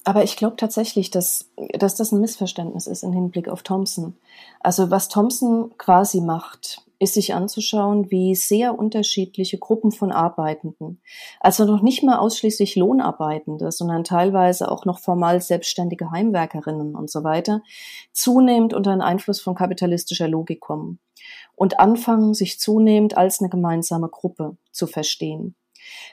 Aber 0.07 0.23
ich 0.23 0.37
glaube 0.37 0.55
tatsächlich, 0.55 1.11
dass, 1.11 1.51
dass 1.73 1.95
das 1.95 2.13
ein 2.13 2.21
Missverständnis 2.21 2.87
ist 2.87 3.03
im 3.03 3.11
Hinblick 3.11 3.49
auf 3.49 3.61
Thompson. 3.61 4.15
Also 4.61 4.89
was 4.89 5.09
Thompson 5.09 5.77
quasi 5.77 6.21
macht, 6.21 6.81
ist 6.97 7.15
sich 7.15 7.33
anzuschauen, 7.33 8.09
wie 8.09 8.33
sehr 8.33 8.79
unterschiedliche 8.79 9.57
Gruppen 9.57 9.91
von 9.91 10.13
Arbeitenden, 10.13 11.01
also 11.41 11.65
noch 11.65 11.81
nicht 11.81 12.03
mal 12.03 12.19
ausschließlich 12.19 12.77
Lohnarbeitende, 12.77 13.69
sondern 13.73 14.05
teilweise 14.05 14.71
auch 14.71 14.85
noch 14.85 14.99
formal 14.99 15.41
selbstständige 15.41 16.09
Heimwerkerinnen 16.09 16.95
und 16.95 17.09
so 17.11 17.25
weiter, 17.25 17.61
zunehmend 18.13 18.73
unter 18.73 18.91
den 18.91 19.01
Einfluss 19.01 19.41
von 19.41 19.55
kapitalistischer 19.55 20.29
Logik 20.29 20.61
kommen 20.61 20.99
und 21.53 21.81
anfangen, 21.81 22.33
sich 22.33 22.61
zunehmend 22.61 23.17
als 23.17 23.41
eine 23.41 23.49
gemeinsame 23.49 24.07
Gruppe 24.07 24.55
zu 24.71 24.87
verstehen. 24.87 25.57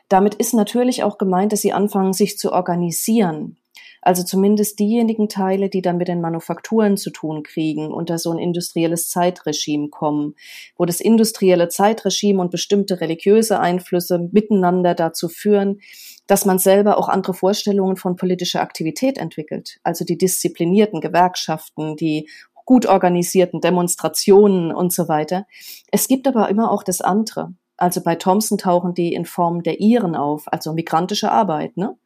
Damit 0.08 0.34
ist 0.34 0.52
natürlich 0.52 1.04
auch 1.04 1.16
gemeint, 1.16 1.52
dass 1.52 1.60
sie 1.60 1.72
anfangen, 1.72 2.12
sich 2.12 2.38
zu 2.38 2.52
organisieren, 2.52 3.56
also 4.04 4.22
zumindest 4.22 4.78
diejenigen 4.78 5.28
Teile, 5.28 5.70
die 5.70 5.80
dann 5.80 5.96
mit 5.96 6.08
den 6.08 6.20
Manufakturen 6.20 6.96
zu 6.96 7.10
tun 7.10 7.42
kriegen, 7.42 7.90
unter 7.90 8.18
so 8.18 8.30
ein 8.30 8.38
industrielles 8.38 9.08
Zeitregime 9.08 9.88
kommen, 9.88 10.34
wo 10.76 10.84
das 10.84 11.00
industrielle 11.00 11.68
Zeitregime 11.68 12.40
und 12.40 12.50
bestimmte 12.50 13.00
religiöse 13.00 13.60
Einflüsse 13.60 14.28
miteinander 14.30 14.94
dazu 14.94 15.28
führen, 15.28 15.80
dass 16.26 16.44
man 16.44 16.58
selber 16.58 16.98
auch 16.98 17.08
andere 17.08 17.34
Vorstellungen 17.34 17.96
von 17.96 18.16
politischer 18.16 18.60
Aktivität 18.60 19.16
entwickelt. 19.16 19.78
Also 19.82 20.04
die 20.04 20.18
disziplinierten 20.18 21.00
Gewerkschaften, 21.00 21.96
die 21.96 22.28
gut 22.66 22.86
organisierten 22.86 23.60
Demonstrationen 23.60 24.72
und 24.72 24.92
so 24.92 25.08
weiter. 25.08 25.46
Es 25.90 26.08
gibt 26.08 26.26
aber 26.26 26.48
immer 26.48 26.70
auch 26.70 26.82
das 26.82 27.00
andere. 27.00 27.54
Also 27.84 28.02
bei 28.02 28.14
Thompson 28.14 28.56
tauchen 28.56 28.94
die 28.94 29.12
in 29.12 29.26
Form 29.26 29.62
der 29.62 29.78
Iren 29.78 30.16
auf, 30.16 30.44
also 30.50 30.72
migrantische 30.72 31.30
Arbeit, 31.30 31.76
ne? 31.76 31.98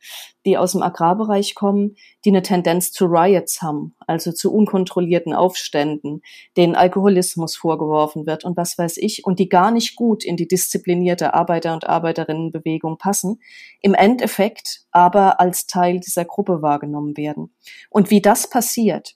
die 0.44 0.58
aus 0.58 0.72
dem 0.72 0.82
Agrarbereich 0.82 1.54
kommen, 1.54 1.94
die 2.24 2.30
eine 2.30 2.42
Tendenz 2.42 2.90
zu 2.90 3.04
Riots 3.04 3.62
haben, 3.62 3.94
also 4.08 4.32
zu 4.32 4.52
unkontrollierten 4.52 5.32
Aufständen, 5.34 6.22
denen 6.56 6.74
Alkoholismus 6.74 7.54
vorgeworfen 7.54 8.26
wird 8.26 8.42
und 8.44 8.56
was 8.56 8.76
weiß 8.76 8.96
ich, 8.96 9.24
und 9.24 9.38
die 9.38 9.48
gar 9.48 9.70
nicht 9.70 9.94
gut 9.94 10.24
in 10.24 10.36
die 10.36 10.48
disziplinierte 10.48 11.32
Arbeiter- 11.32 11.74
und 11.74 11.88
Arbeiterinnenbewegung 11.88 12.98
passen, 12.98 13.38
im 13.80 13.94
Endeffekt 13.94 14.80
aber 14.90 15.38
als 15.38 15.68
Teil 15.68 16.00
dieser 16.00 16.24
Gruppe 16.24 16.60
wahrgenommen 16.60 17.16
werden. 17.16 17.54
Und 17.88 18.10
wie 18.10 18.20
das 18.20 18.50
passiert, 18.50 19.14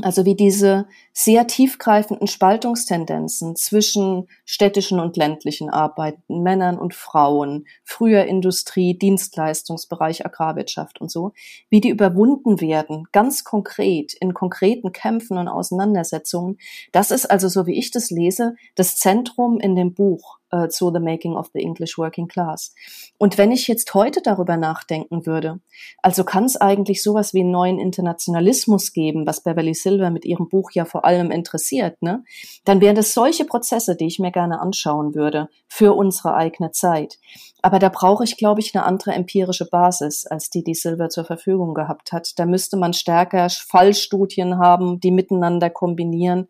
also 0.00 0.24
wie 0.24 0.36
diese 0.36 0.86
sehr 1.12 1.46
tiefgreifenden 1.46 2.26
Spaltungstendenzen 2.26 3.54
zwischen 3.54 4.28
städtischen 4.44 4.98
und 4.98 5.16
ländlichen 5.16 5.68
Arbeiten, 5.68 6.42
Männern 6.42 6.78
und 6.78 6.94
Frauen, 6.94 7.66
früher 7.84 8.24
Industrie, 8.24 8.98
Dienstleistungsbereich, 8.98 10.24
Agrarwirtschaft 10.24 11.00
und 11.00 11.10
so, 11.10 11.32
wie 11.68 11.80
die 11.80 11.90
überwunden 11.90 12.60
werden, 12.60 13.04
ganz 13.12 13.44
konkret 13.44 14.14
in 14.14 14.32
konkreten 14.32 14.92
Kämpfen 14.92 15.36
und 15.36 15.48
Auseinandersetzungen. 15.48 16.58
Das 16.92 17.10
ist 17.10 17.26
also, 17.26 17.48
so 17.48 17.66
wie 17.66 17.78
ich 17.78 17.90
das 17.90 18.10
lese, 18.10 18.54
das 18.74 18.96
Zentrum 18.96 19.60
in 19.60 19.76
dem 19.76 19.92
Buch 19.92 20.38
äh, 20.52 20.68
zu 20.68 20.92
The 20.92 21.00
Making 21.00 21.34
of 21.34 21.50
the 21.52 21.60
English 21.60 21.98
Working 21.98 22.28
Class. 22.28 22.74
Und 23.18 23.38
wenn 23.38 23.50
ich 23.50 23.66
jetzt 23.66 23.94
heute 23.94 24.20
darüber 24.22 24.56
nachdenken 24.56 25.26
würde, 25.26 25.60
also 26.02 26.24
kann 26.24 26.44
es 26.44 26.56
eigentlich 26.56 27.02
sowas 27.02 27.34
wie 27.34 27.40
einen 27.40 27.50
neuen 27.50 27.78
Internationalismus 27.78 28.92
geben, 28.92 29.26
was 29.26 29.42
Beverly 29.42 29.74
Silver 29.74 30.10
mit 30.10 30.24
ihrem 30.24 30.48
Buch 30.48 30.70
ja 30.72 30.84
vor 30.84 31.01
allem 31.04 31.30
interessiert, 31.30 32.00
ne? 32.02 32.24
Dann 32.64 32.80
wären 32.80 32.96
das 32.96 33.14
solche 33.14 33.44
Prozesse, 33.44 33.96
die 33.96 34.06
ich 34.06 34.18
mir 34.18 34.32
gerne 34.32 34.60
anschauen 34.60 35.14
würde 35.14 35.48
für 35.68 35.94
unsere 35.94 36.34
eigene 36.34 36.70
Zeit. 36.72 37.18
Aber 37.62 37.78
da 37.78 37.88
brauche 37.88 38.24
ich, 38.24 38.36
glaube 38.36 38.60
ich, 38.60 38.74
eine 38.74 38.84
andere 38.84 39.12
empirische 39.12 39.66
Basis, 39.66 40.26
als 40.26 40.50
die, 40.50 40.64
die 40.64 40.74
Silver 40.74 41.08
zur 41.08 41.24
Verfügung 41.24 41.74
gehabt 41.74 42.12
hat. 42.12 42.38
Da 42.38 42.46
müsste 42.46 42.76
man 42.76 42.92
stärker 42.92 43.48
Fallstudien 43.50 44.58
haben, 44.58 45.00
die 45.00 45.10
miteinander 45.10 45.70
kombinieren 45.70 46.48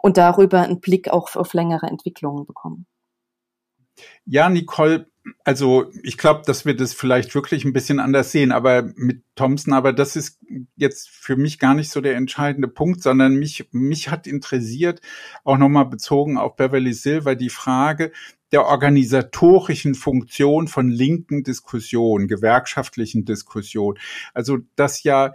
und 0.00 0.16
darüber 0.16 0.62
einen 0.62 0.80
Blick 0.80 1.10
auch 1.10 1.34
auf 1.36 1.52
längere 1.54 1.86
Entwicklungen 1.86 2.46
bekommen. 2.46 2.86
Ja, 4.24 4.48
Nicole, 4.48 5.11
also 5.44 5.90
ich 6.02 6.18
glaube, 6.18 6.42
dass 6.46 6.64
wir 6.64 6.76
das 6.76 6.94
vielleicht 6.94 7.34
wirklich 7.34 7.64
ein 7.64 7.72
bisschen 7.72 8.00
anders 8.00 8.32
sehen, 8.32 8.52
aber 8.52 8.92
mit 8.96 9.22
Thompson, 9.36 9.72
aber 9.72 9.92
das 9.92 10.16
ist 10.16 10.40
jetzt 10.76 11.10
für 11.10 11.36
mich 11.36 11.58
gar 11.58 11.74
nicht 11.74 11.90
so 11.90 12.00
der 12.00 12.16
entscheidende 12.16 12.68
Punkt, 12.68 13.02
sondern 13.02 13.36
mich, 13.36 13.68
mich 13.70 14.10
hat 14.10 14.26
interessiert, 14.26 15.00
auch 15.44 15.58
nochmal 15.58 15.86
bezogen 15.86 16.38
auf 16.38 16.56
Beverly 16.56 16.92
Silver, 16.92 17.36
die 17.36 17.50
Frage 17.50 18.12
der 18.52 18.66
organisatorischen 18.66 19.94
Funktion 19.94 20.68
von 20.68 20.90
linken 20.90 21.42
Diskussionen, 21.42 22.28
gewerkschaftlichen 22.28 23.24
Diskussionen. 23.24 23.98
Also, 24.34 24.58
dass 24.76 25.02
ja, 25.02 25.32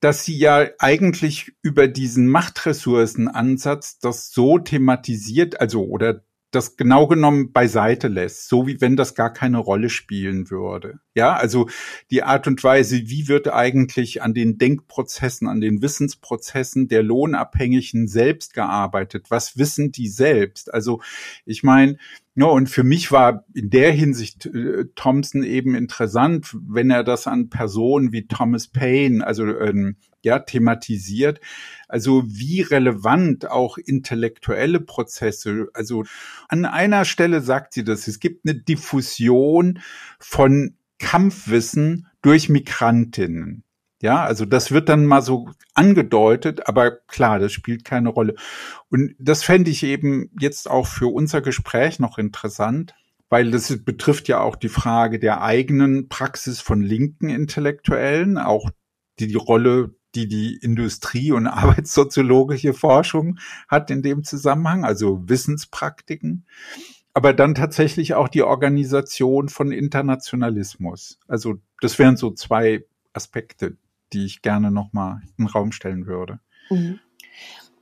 dass 0.00 0.24
sie 0.24 0.36
ja 0.36 0.68
eigentlich 0.78 1.52
über 1.62 1.88
diesen 1.88 2.28
Machtressourcenansatz 2.28 3.98
das 3.98 4.30
so 4.30 4.58
thematisiert, 4.58 5.60
also 5.60 5.84
oder 5.84 6.22
das 6.52 6.76
genau 6.76 7.06
genommen 7.06 7.52
beiseite 7.52 8.08
lässt, 8.08 8.48
so 8.48 8.66
wie 8.66 8.80
wenn 8.80 8.94
das 8.94 9.14
gar 9.14 9.32
keine 9.32 9.58
Rolle 9.58 9.88
spielen 9.88 10.50
würde. 10.50 11.00
Ja, 11.14 11.34
also 11.34 11.68
die 12.10 12.22
Art 12.22 12.46
und 12.46 12.62
Weise, 12.62 13.08
wie 13.08 13.26
wird 13.26 13.48
eigentlich 13.48 14.22
an 14.22 14.34
den 14.34 14.58
Denkprozessen, 14.58 15.48
an 15.48 15.60
den 15.60 15.82
Wissensprozessen 15.82 16.88
der 16.88 17.02
Lohnabhängigen 17.02 18.06
selbst 18.06 18.52
gearbeitet? 18.52 19.30
Was 19.30 19.56
wissen 19.56 19.92
die 19.92 20.08
selbst? 20.08 20.72
Also 20.72 21.00
ich 21.46 21.62
meine, 21.62 21.96
ja, 22.34 22.46
und 22.46 22.68
für 22.68 22.84
mich 22.84 23.10
war 23.10 23.44
in 23.54 23.70
der 23.70 23.90
Hinsicht 23.92 24.46
äh, 24.46 24.84
Thompson 24.94 25.42
eben 25.42 25.74
interessant, 25.74 26.54
wenn 26.66 26.90
er 26.90 27.02
das 27.02 27.26
an 27.26 27.48
Personen 27.48 28.12
wie 28.12 28.26
Thomas 28.26 28.68
Paine, 28.68 29.26
also 29.26 29.46
ähm, 29.46 29.96
ja, 30.24 30.38
thematisiert. 30.38 31.40
Also 31.88 32.24
wie 32.26 32.62
relevant 32.62 33.50
auch 33.50 33.78
intellektuelle 33.78 34.80
Prozesse, 34.80 35.68
also 35.74 36.04
an 36.48 36.64
einer 36.64 37.04
Stelle 37.04 37.40
sagt 37.40 37.74
sie 37.74 37.84
das, 37.84 38.08
es 38.08 38.20
gibt 38.20 38.46
eine 38.46 38.54
Diffusion 38.54 39.80
von 40.18 40.76
Kampfwissen 40.98 42.06
durch 42.22 42.48
Migrantinnen. 42.48 43.64
Ja, 44.02 44.24
also 44.24 44.44
das 44.44 44.72
wird 44.72 44.88
dann 44.88 45.06
mal 45.06 45.22
so 45.22 45.48
angedeutet, 45.74 46.66
aber 46.66 46.90
klar, 46.90 47.38
das 47.38 47.52
spielt 47.52 47.84
keine 47.84 48.08
Rolle. 48.08 48.34
Und 48.90 49.14
das 49.20 49.44
fände 49.44 49.70
ich 49.70 49.84
eben 49.84 50.30
jetzt 50.40 50.68
auch 50.68 50.88
für 50.88 51.06
unser 51.06 51.40
Gespräch 51.40 52.00
noch 52.00 52.18
interessant, 52.18 52.94
weil 53.28 53.52
das 53.52 53.84
betrifft 53.84 54.26
ja 54.26 54.40
auch 54.40 54.56
die 54.56 54.68
Frage 54.68 55.20
der 55.20 55.42
eigenen 55.42 56.08
Praxis 56.08 56.60
von 56.60 56.82
linken 56.82 57.28
Intellektuellen, 57.28 58.38
auch 58.38 58.70
die, 59.20 59.28
die 59.28 59.36
Rolle, 59.36 59.94
die 60.14 60.28
die 60.28 60.56
Industrie- 60.56 61.32
und 61.32 61.46
arbeitssoziologische 61.46 62.74
Forschung 62.74 63.38
hat 63.68 63.90
in 63.90 64.02
dem 64.02 64.24
Zusammenhang, 64.24 64.84
also 64.84 65.28
Wissenspraktiken 65.28 66.46
aber 67.14 67.32
dann 67.32 67.54
tatsächlich 67.54 68.14
auch 68.14 68.28
die 68.28 68.42
Organisation 68.42 69.48
von 69.48 69.70
Internationalismus. 69.70 71.18
Also 71.28 71.56
das 71.80 71.98
wären 71.98 72.16
so 72.16 72.30
zwei 72.30 72.84
Aspekte, 73.12 73.76
die 74.12 74.24
ich 74.24 74.42
gerne 74.42 74.70
nochmal 74.70 75.20
in 75.36 75.44
den 75.44 75.46
Raum 75.46 75.72
stellen 75.72 76.06
würde. 76.06 76.40
Mhm. 76.70 77.00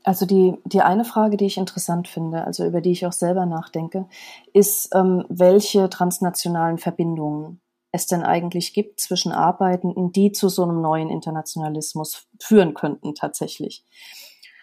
Also 0.02 0.26
die, 0.26 0.54
die 0.64 0.80
eine 0.80 1.04
Frage, 1.04 1.36
die 1.36 1.44
ich 1.44 1.58
interessant 1.58 2.08
finde, 2.08 2.44
also 2.44 2.66
über 2.66 2.80
die 2.80 2.92
ich 2.92 3.06
auch 3.06 3.12
selber 3.12 3.44
nachdenke, 3.46 4.06
ist, 4.52 4.94
ähm, 4.94 5.24
welche 5.28 5.90
transnationalen 5.90 6.78
Verbindungen 6.78 7.60
es 7.92 8.06
denn 8.06 8.22
eigentlich 8.22 8.72
gibt 8.72 9.00
zwischen 9.00 9.32
Arbeitenden, 9.32 10.12
die 10.12 10.32
zu 10.32 10.48
so 10.48 10.62
einem 10.62 10.80
neuen 10.80 11.10
Internationalismus 11.10 12.26
führen 12.40 12.74
könnten 12.74 13.14
tatsächlich. 13.14 13.84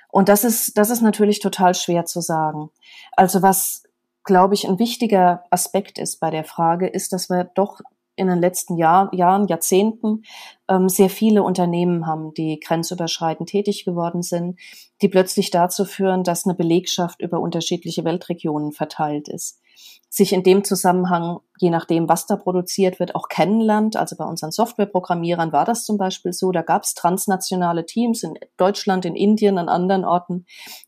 Und 0.09 0.29
das 0.29 0.43
ist, 0.43 0.77
das 0.77 0.89
ist 0.89 1.01
natürlich 1.01 1.39
total 1.39 1.75
schwer 1.75 2.05
zu 2.05 2.21
sagen. 2.21 2.69
Also 3.15 3.41
was, 3.41 3.83
glaube 4.23 4.53
ich, 4.53 4.67
ein 4.67 4.79
wichtiger 4.79 5.43
Aspekt 5.49 5.97
ist 5.97 6.19
bei 6.19 6.31
der 6.31 6.43
Frage, 6.43 6.87
ist, 6.87 7.13
dass 7.13 7.29
wir 7.29 7.43
doch 7.43 7.81
in 8.15 8.27
den 8.27 8.39
letzten 8.39 8.77
Jahr, 8.77 9.13
Jahren, 9.13 9.47
Jahrzehnten 9.47 10.23
ähm, 10.67 10.89
sehr 10.89 11.09
viele 11.09 11.43
Unternehmen 11.43 12.07
haben, 12.07 12.33
die 12.33 12.59
grenzüberschreitend 12.59 13.47
tätig 13.47 13.85
geworden 13.85 14.23
sind, 14.23 14.59
die 15.01 15.07
plötzlich 15.07 15.51
dazu 15.51 15.85
führen, 15.85 16.23
dass 16.23 16.45
eine 16.45 16.55
Belegschaft 16.55 17.21
über 17.21 17.39
unterschiedliche 17.39 18.03
Weltregionen 18.03 18.71
verteilt 18.71 19.27
ist. 19.27 19.61
Sich 20.09 20.33
in 20.33 20.43
dem 20.43 20.63
Zusammenhang, 20.63 21.39
je 21.59 21.69
nachdem, 21.69 22.07
was 22.07 22.25
da 22.25 22.37
produziert 22.37 22.99
wird, 22.99 23.15
auch 23.15 23.27
kennenlernt. 23.27 23.95
Also 23.97 24.15
bei 24.15 24.25
unseren 24.25 24.51
Softwareprogrammierern 24.51 25.51
war 25.51 25.65
das 25.65 25.85
zum 25.85 25.97
Beispiel 25.97 26.33
so. 26.33 26.51
Da 26.51 26.61
gab 26.61 26.83
es 26.83 26.93
transnationale 26.93 27.85
Teams 27.85 28.23
in 28.23 28.35
Deutschland, 28.55 29.05
in 29.05 29.15
Indien, 29.15 29.57
an 29.57 29.69
anderen 29.69 30.05
Orten, 30.05 30.45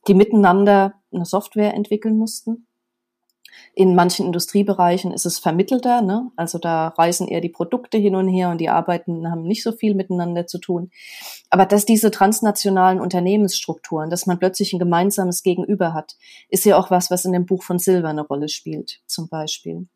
die 0.07 0.13
miteinander 0.13 0.93
eine 1.11 1.25
Software 1.25 1.73
entwickeln 1.73 2.17
mussten 2.17 2.67
in 3.74 3.95
manchen 3.95 4.26
Industriebereichen 4.26 5.11
ist 5.11 5.26
es 5.26 5.39
vermittelter, 5.39 6.01
ne? 6.01 6.32
also 6.36 6.57
da 6.57 6.89
reisen 6.89 7.28
eher 7.28 7.41
die 7.41 7.49
Produkte 7.49 7.97
hin 7.97 8.15
und 8.15 8.28
her 8.28 8.49
und 8.49 8.59
die 8.59 8.70
Arbeiten 8.70 9.30
haben 9.30 9.43
nicht 9.43 9.63
so 9.63 9.72
viel 9.72 9.95
miteinander 9.95 10.47
zu 10.47 10.59
tun. 10.59 10.91
Aber 11.49 11.65
dass 11.65 11.86
diese 11.86 12.11
transnationalen 12.11 12.99
Unternehmensstrukturen, 12.99 14.09
dass 14.09 14.26
man 14.26 14.39
plötzlich 14.39 14.74
ein 14.74 14.80
gemeinsames 14.80 15.43
Gegenüber 15.43 15.93
hat, 15.93 16.15
ist 16.49 16.65
ja 16.65 16.78
auch 16.78 16.91
was, 16.91 17.11
was 17.11 17.26
in 17.26 17.34
dem 17.34 17.45
Buch 17.45 17.63
von 17.63 17.80
Silver 17.80 18.09
eine 18.09 18.26
Rolle 18.26 18.49
spielt, 18.49 19.01
zum 19.05 19.30
Beispiel. 19.30 19.88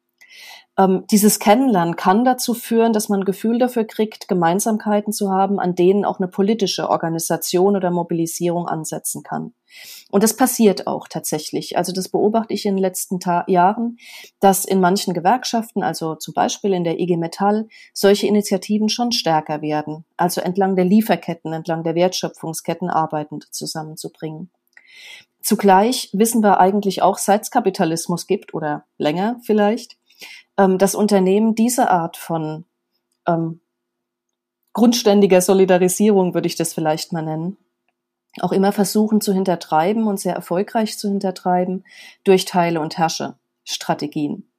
Ähm, 0.78 1.06
dieses 1.12 1.38
Kennenlernen 1.40 1.96
kann 1.96 2.26
dazu 2.26 2.54
führen, 2.54 2.94
dass 2.94 3.10
man 3.10 3.22
ein 3.22 3.26
Gefühl 3.26 3.60
dafür 3.60 3.84
kriegt, 3.84 4.28
Gemeinsamkeiten 4.28 5.14
zu 5.14 5.30
haben, 5.30 5.60
an 5.60 5.76
denen 5.76 6.04
auch 6.06 6.20
eine 6.20 6.28
politische 6.28 6.90
Organisation 6.90 7.76
oder 7.76 7.92
Mobilisierung 7.92 8.68
ansetzen 8.68 9.22
kann. 9.22 9.54
Und 10.14 10.22
das 10.22 10.36
passiert 10.36 10.86
auch 10.86 11.08
tatsächlich. 11.08 11.76
Also 11.76 11.92
das 11.92 12.08
beobachte 12.08 12.54
ich 12.54 12.68
in 12.68 12.76
den 12.76 12.84
letzten 12.84 13.20
Ta 13.20 13.46
Jahren, 13.48 13.98
dass 14.40 14.64
in 14.64 14.80
manchen 14.80 15.16
Gewerkschaften, 15.16 15.82
also 15.82 16.14
zum 16.14 16.36
Beispiel 16.36 16.72
in 16.74 16.84
der 16.84 17.00
IG 17.00 17.18
Metall, 17.18 17.68
solche 17.96 18.28
Initiativen 18.28 18.90
schon 18.90 19.12
stärker 19.12 19.64
werden. 19.64 20.06
Also 20.16 20.42
entlang 20.42 20.76
der 20.76 20.86
Lieferketten, 20.86 21.52
entlang 21.52 21.84
der 21.84 21.96
Wertschöpfungsketten 21.96 22.92
Arbeitende 22.92 23.48
zusammenzubringen. 23.50 24.52
Zugleich 25.42 26.12
wissen 26.14 26.44
wir 26.44 26.60
eigentlich 26.60 27.02
auch, 27.02 27.18
seit 27.18 27.42
es 27.42 27.50
Kapitalismus 27.50 28.28
gibt 28.28 28.54
oder 28.54 28.86
länger 29.00 29.40
vielleicht, 29.44 29.98
ähm, 30.60 30.78
dass 30.78 30.94
Unternehmen 30.94 31.56
diese 31.56 31.90
Art 31.90 32.18
von 32.18 32.66
ähm, 33.28 33.62
grundständiger 34.74 35.42
Solidarisierung, 35.42 36.36
würde 36.36 36.46
ich 36.46 36.56
das 36.56 36.72
vielleicht 36.72 37.14
mal 37.14 37.24
nennen, 37.24 37.58
auch 38.42 38.52
immer 38.52 38.72
versuchen 38.72 39.22
zu 39.22 39.34
hintertreiben 39.34 40.08
und 40.08 40.20
sehr 40.20 40.36
erfolgreich 40.36 40.98
zu 40.98 41.08
hintertreiben 41.10 41.84
durch 42.24 42.46
Teile- 42.46 42.82
und 42.82 42.98
Herrsche-Strategien. 42.98 44.50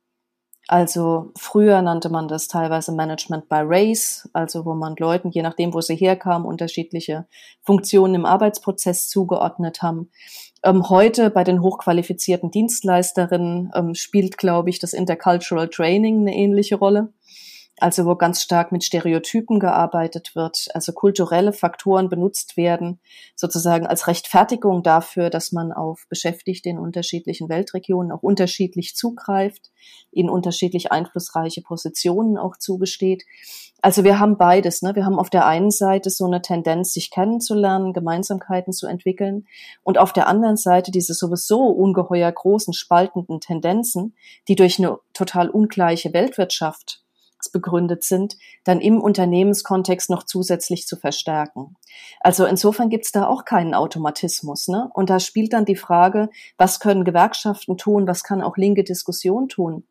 Also 0.67 1.31
früher 1.37 1.83
nannte 1.83 2.09
man 2.09 2.27
das 2.27 2.49
teilweise 2.49 2.93
Management 2.93 3.51
by 3.51 3.61
Race, 3.61 4.29
also 4.33 4.65
wo 4.65 4.75
man 4.75 4.97
Leuten, 4.97 5.31
je 5.31 5.43
nachdem, 5.43 5.75
wo 5.75 5.83
sie 5.83 5.95
herkamen, 5.95 6.49
unterschiedliche 6.49 7.27
Funktionen 7.61 8.15
im 8.15 8.25
Arbeitsprozess 8.25 9.09
zugeordnet 9.09 9.83
haben. 9.83 10.11
Ähm, 10.63 10.89
heute 10.89 11.29
bei 11.29 11.45
den 11.45 11.61
hochqualifizierten 11.61 12.51
Dienstleisterinnen 12.51 13.73
ähm, 13.75 13.95
spielt, 13.95 14.39
glaube 14.39 14.71
ich, 14.71 14.79
das 14.79 14.95
Intercultural 14.95 15.69
Training 15.69 16.21
eine 16.21 16.35
ähnliche 16.35 16.77
Rolle 16.77 17.13
also 17.81 18.07
wo 18.07 18.15
ganz 18.15 18.41
stark 18.41 18.71
mit 18.71 18.85
Stereotypen 18.85 19.59
gearbeitet 19.59 20.37
wird, 20.37 20.69
also 20.75 20.93
kulturelle 20.93 21.53
Faktoren 21.53 22.09
benutzt 22.09 22.57
werden, 22.57 23.01
sozusagen 23.35 23.87
als 23.87 24.07
Rechtfertigung 24.07 24.85
dafür, 24.85 25.29
dass 25.29 25.51
man 25.51 25.73
auf 25.73 26.07
Beschäftigte 26.09 26.69
in 26.69 26.79
unterschiedlichen 26.79 27.49
Weltregionen 27.49 28.13
auch 28.13 28.23
unterschiedlich 28.23 28.95
zugreift, 28.95 29.73
ihnen 30.13 30.31
unterschiedlich 30.31 30.93
einflussreiche 30.93 31.63
Positionen 31.63 32.39
auch 32.39 32.57
zugesteht. 32.57 33.25
Also 33.83 34.05
wir 34.05 34.21
haben 34.21 34.39
beides. 34.39 34.83
Ne? 34.83 34.95
Wir 34.95 35.05
haben 35.05 35.19
auf 35.19 35.29
der 35.29 35.45
einen 35.47 35.73
Seite 35.73 36.11
so 36.11 36.25
eine 36.27 36.43
Tendenz, 36.43 36.95
sich 36.95 37.11
kennenzulernen, 37.11 37.93
Gemeinsamkeiten 37.93 38.73
zu 38.73 38.87
entwickeln 38.87 39.47
und 39.83 39.99
auf 39.99 40.13
der 40.13 40.29
anderen 40.29 40.57
Seite 40.57 40.93
diese 40.93 41.13
sowieso 41.13 41.67
ungeheuer 41.67 42.31
großen 42.31 42.73
spaltenden 42.73 43.41
Tendenzen, 43.41 44.15
die 44.47 44.55
durch 44.55 44.79
eine 44.79 44.99
total 45.13 45.51
ungleiche 45.51 46.13
Weltwirtschaft 46.13 47.04
begründet 47.51 48.05
sind, 48.05 48.37
dann 48.65 48.81
im 48.81 49.01
Unternehmenskontext 49.01 50.11
noch 50.11 50.25
zusätzlich 50.25 50.87
zu 50.87 50.97
verstärken. 50.97 51.77
Also 52.21 52.45
insofern 52.47 52.91
gibt 52.91 53.07
es 53.07 53.13
da 53.13 53.27
auch 53.27 53.45
keinen 53.45 53.75
Automatismus. 53.75 54.69
Ne? 54.69 54.91
Und 54.95 55.11
da 55.11 55.21
spielt 55.21 55.53
dann 55.53 55.65
die 55.65 55.77
Frage, 55.77 56.31
was 56.57 56.81
können 56.81 57.05
Gewerkschaften 57.05 57.77
tun, 57.77 58.07
was 58.07 58.23
kann 58.23 58.43
auch 58.43 58.57
linke 58.57 58.85
Diskussion 58.85 59.49
tun? 59.49 59.85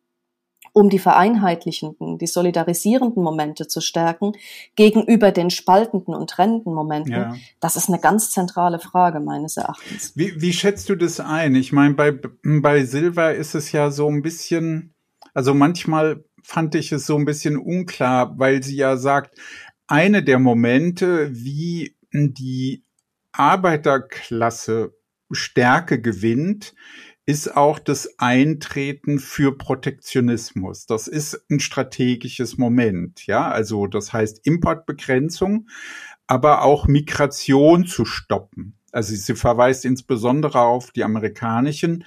um 0.74 0.90
die 0.90 0.98
vereinheitlichenden, 0.98 2.18
die 2.18 2.26
solidarisierenden 2.26 3.22
Momente 3.22 3.68
zu 3.68 3.80
stärken 3.80 4.32
gegenüber 4.74 5.30
den 5.30 5.50
spaltenden 5.50 6.14
und 6.14 6.30
trennenden 6.30 6.74
Momenten. 6.74 7.12
Ja. 7.12 7.36
Das 7.60 7.76
ist 7.76 7.88
eine 7.88 8.00
ganz 8.00 8.32
zentrale 8.32 8.80
Frage 8.80 9.20
meines 9.20 9.56
Erachtens. 9.56 10.12
Wie, 10.16 10.40
wie 10.40 10.52
schätzt 10.52 10.88
du 10.88 10.96
das 10.96 11.20
ein? 11.20 11.54
Ich 11.54 11.72
meine, 11.72 11.94
bei, 11.94 12.18
bei 12.42 12.84
Silva 12.84 13.30
ist 13.30 13.54
es 13.54 13.70
ja 13.70 13.92
so 13.92 14.08
ein 14.08 14.22
bisschen, 14.22 14.92
also 15.32 15.54
manchmal 15.54 16.24
fand 16.44 16.74
ich 16.74 16.92
es 16.92 17.06
so 17.06 17.16
ein 17.16 17.24
bisschen 17.24 17.56
unklar, 17.56 18.38
weil 18.38 18.62
sie 18.62 18.76
ja 18.76 18.96
sagt, 18.96 19.40
eine 19.86 20.22
der 20.22 20.38
Momente, 20.38 21.30
wie 21.32 21.96
die 22.12 22.84
Arbeiterklasse 23.32 24.94
Stärke 25.32 26.00
gewinnt, 26.00 26.74
ist 27.26 27.56
auch 27.56 27.78
das 27.78 28.18
Eintreten 28.18 29.18
für 29.18 29.56
Protektionismus. 29.56 30.86
Das 30.86 31.08
ist 31.08 31.44
ein 31.50 31.58
strategisches 31.58 32.58
Moment, 32.58 33.26
ja. 33.26 33.50
Also 33.50 33.86
das 33.86 34.12
heißt 34.12 34.46
Importbegrenzung, 34.46 35.68
aber 36.26 36.62
auch 36.62 36.86
Migration 36.86 37.86
zu 37.86 38.04
stoppen. 38.04 38.78
Also 38.92 39.14
sie 39.14 39.34
verweist 39.34 39.84
insbesondere 39.86 40.60
auf 40.60 40.92
die 40.92 41.02
amerikanischen 41.02 42.04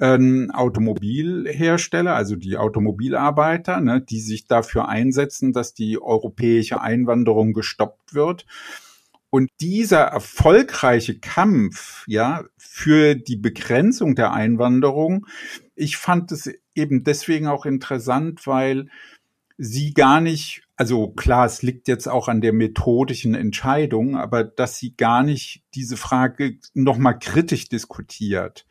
ähm, 0.00 0.50
Automobilhersteller, 0.52 2.14
also 2.14 2.36
die 2.36 2.56
Automobilarbeiter, 2.56 3.80
ne, 3.80 4.00
die 4.00 4.20
sich 4.20 4.46
dafür 4.46 4.88
einsetzen, 4.88 5.52
dass 5.52 5.74
die 5.74 6.00
europäische 6.00 6.80
Einwanderung 6.80 7.52
gestoppt 7.52 8.14
wird. 8.14 8.46
Und 9.30 9.50
dieser 9.60 10.02
erfolgreiche 10.02 11.18
Kampf, 11.18 12.04
ja, 12.06 12.44
für 12.56 13.16
die 13.16 13.36
Begrenzung 13.36 14.14
der 14.14 14.32
Einwanderung, 14.32 15.26
ich 15.74 15.96
fand 15.96 16.30
es 16.30 16.52
eben 16.74 17.02
deswegen 17.02 17.48
auch 17.48 17.66
interessant, 17.66 18.46
weil 18.46 18.88
sie 19.56 19.92
gar 19.92 20.20
nicht, 20.20 20.62
also 20.76 21.08
klar, 21.08 21.46
es 21.46 21.62
liegt 21.62 21.88
jetzt 21.88 22.08
auch 22.08 22.28
an 22.28 22.40
der 22.40 22.52
methodischen 22.52 23.34
Entscheidung, 23.34 24.16
aber 24.16 24.44
dass 24.44 24.78
sie 24.78 24.96
gar 24.96 25.22
nicht 25.22 25.62
diese 25.74 25.96
Frage 25.96 26.58
nochmal 26.74 27.18
kritisch 27.18 27.68
diskutiert. 27.68 28.66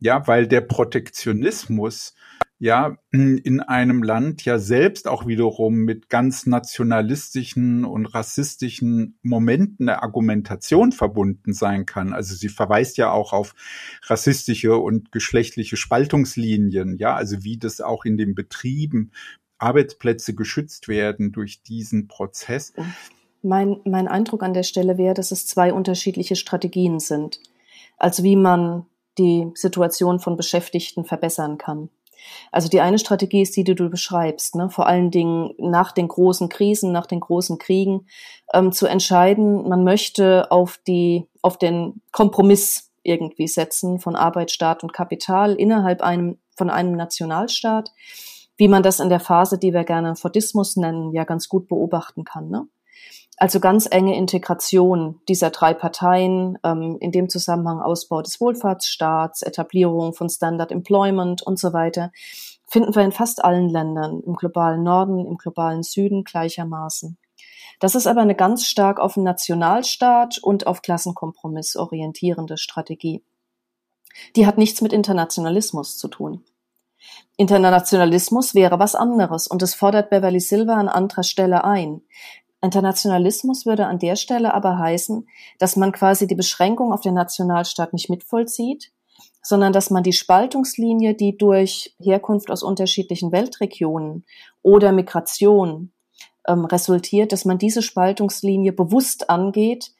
Ja, 0.00 0.26
weil 0.26 0.46
der 0.46 0.60
Protektionismus 0.60 2.14
ja 2.60 2.96
in 3.12 3.60
einem 3.60 4.02
Land 4.02 4.44
ja 4.44 4.58
selbst 4.58 5.06
auch 5.06 5.26
wiederum 5.26 5.76
mit 5.76 6.08
ganz 6.08 6.44
nationalistischen 6.44 7.84
und 7.84 8.06
rassistischen 8.06 9.18
Momenten 9.22 9.86
der 9.86 10.02
Argumentation 10.02 10.90
verbunden 10.90 11.52
sein 11.52 11.86
kann. 11.86 12.12
Also 12.12 12.34
sie 12.34 12.48
verweist 12.48 12.96
ja 12.96 13.12
auch 13.12 13.32
auf 13.32 13.54
rassistische 14.06 14.76
und 14.76 15.12
geschlechtliche 15.12 15.76
Spaltungslinien, 15.76 16.96
ja, 16.96 17.14
also 17.14 17.44
wie 17.44 17.58
das 17.58 17.80
auch 17.80 18.04
in 18.04 18.16
den 18.16 18.34
Betrieben 18.34 19.12
Arbeitsplätze 19.58 20.34
geschützt 20.34 20.88
werden 20.88 21.32
durch 21.32 21.62
diesen 21.62 22.08
Prozess. 22.08 22.72
Mein, 23.42 23.80
mein 23.84 24.08
Eindruck 24.08 24.42
an 24.42 24.54
der 24.54 24.62
Stelle 24.64 24.98
wäre, 24.98 25.14
dass 25.14 25.30
es 25.30 25.46
zwei 25.46 25.72
unterschiedliche 25.72 26.36
Strategien 26.36 26.98
sind. 26.98 27.40
Also 27.96 28.22
wie 28.22 28.36
man 28.36 28.86
die 29.18 29.50
Situation 29.54 30.20
von 30.20 30.36
Beschäftigten 30.36 31.04
verbessern 31.04 31.58
kann. 31.58 31.90
Also 32.52 32.68
die 32.68 32.80
eine 32.80 32.98
Strategie 32.98 33.42
ist 33.42 33.56
die, 33.56 33.64
die 33.64 33.74
du 33.74 33.88
beschreibst, 33.88 34.54
ne? 34.54 34.70
vor 34.70 34.86
allen 34.86 35.10
Dingen 35.10 35.54
nach 35.58 35.92
den 35.92 36.08
großen 36.08 36.48
Krisen, 36.48 36.92
nach 36.92 37.06
den 37.06 37.20
großen 37.20 37.58
Kriegen, 37.58 38.06
ähm, 38.52 38.72
zu 38.72 38.86
entscheiden, 38.86 39.68
man 39.68 39.84
möchte 39.84 40.50
auf 40.50 40.78
die, 40.86 41.26
auf 41.42 41.58
den 41.58 42.00
Kompromiss 42.12 42.90
irgendwie 43.02 43.48
setzen 43.48 44.00
von 44.00 44.16
Arbeit, 44.16 44.50
Staat 44.50 44.82
und 44.82 44.92
Kapital 44.92 45.54
innerhalb 45.54 46.02
einem, 46.02 46.38
von 46.56 46.70
einem 46.70 46.92
Nationalstaat, 46.92 47.92
wie 48.56 48.68
man 48.68 48.82
das 48.82 49.00
in 49.00 49.08
der 49.08 49.20
Phase, 49.20 49.58
die 49.58 49.72
wir 49.72 49.84
gerne 49.84 50.16
Fordismus 50.16 50.76
nennen, 50.76 51.12
ja 51.12 51.24
ganz 51.24 51.48
gut 51.48 51.68
beobachten 51.68 52.24
kann. 52.24 52.48
Ne? 52.50 52.66
Also 53.40 53.60
ganz 53.60 53.86
enge 53.88 54.16
Integration 54.16 55.20
dieser 55.28 55.50
drei 55.50 55.72
Parteien, 55.72 56.58
ähm, 56.64 56.96
in 57.00 57.12
dem 57.12 57.28
Zusammenhang 57.28 57.80
Ausbau 57.80 58.20
des 58.20 58.40
Wohlfahrtsstaats, 58.40 59.42
Etablierung 59.42 60.12
von 60.12 60.28
Standard 60.28 60.72
Employment 60.72 61.42
und 61.42 61.58
so 61.58 61.72
weiter, 61.72 62.10
finden 62.66 62.94
wir 62.96 63.02
in 63.02 63.12
fast 63.12 63.44
allen 63.44 63.68
Ländern, 63.68 64.22
im 64.26 64.34
globalen 64.34 64.82
Norden, 64.82 65.24
im 65.24 65.36
globalen 65.38 65.84
Süden 65.84 66.24
gleichermaßen. 66.24 67.16
Das 67.78 67.94
ist 67.94 68.08
aber 68.08 68.22
eine 68.22 68.34
ganz 68.34 68.66
stark 68.66 68.98
auf 68.98 69.14
den 69.14 69.22
Nationalstaat 69.22 70.38
und 70.38 70.66
auf 70.66 70.82
Klassenkompromiss 70.82 71.76
orientierende 71.76 72.56
Strategie. 72.56 73.22
Die 74.34 74.46
hat 74.46 74.58
nichts 74.58 74.80
mit 74.80 74.92
Internationalismus 74.92 75.96
zu 75.96 76.08
tun. 76.08 76.44
Internationalismus 77.36 78.56
wäre 78.56 78.80
was 78.80 78.96
anderes 78.96 79.46
und 79.46 79.62
es 79.62 79.74
fordert 79.76 80.10
Beverly 80.10 80.40
Silva 80.40 80.74
an 80.74 80.88
anderer 80.88 81.22
Stelle 81.22 81.62
ein. 81.62 82.02
Internationalismus 82.60 83.66
würde 83.66 83.86
an 83.86 83.98
der 83.98 84.16
Stelle 84.16 84.52
aber 84.52 84.78
heißen, 84.78 85.28
dass 85.58 85.76
man 85.76 85.92
quasi 85.92 86.26
die 86.26 86.34
Beschränkung 86.34 86.92
auf 86.92 87.00
den 87.00 87.14
Nationalstaat 87.14 87.92
nicht 87.92 88.10
mitvollzieht, 88.10 88.92
sondern 89.42 89.72
dass 89.72 89.90
man 89.90 90.02
die 90.02 90.12
Spaltungslinie, 90.12 91.14
die 91.14 91.36
durch 91.36 91.94
Herkunft 92.00 92.50
aus 92.50 92.62
unterschiedlichen 92.62 93.32
Weltregionen 93.32 94.24
oder 94.62 94.92
Migration 94.92 95.92
ähm, 96.46 96.64
resultiert, 96.64 97.32
dass 97.32 97.44
man 97.44 97.58
diese 97.58 97.82
Spaltungslinie 97.82 98.72
bewusst 98.72 99.30
angeht 99.30 99.92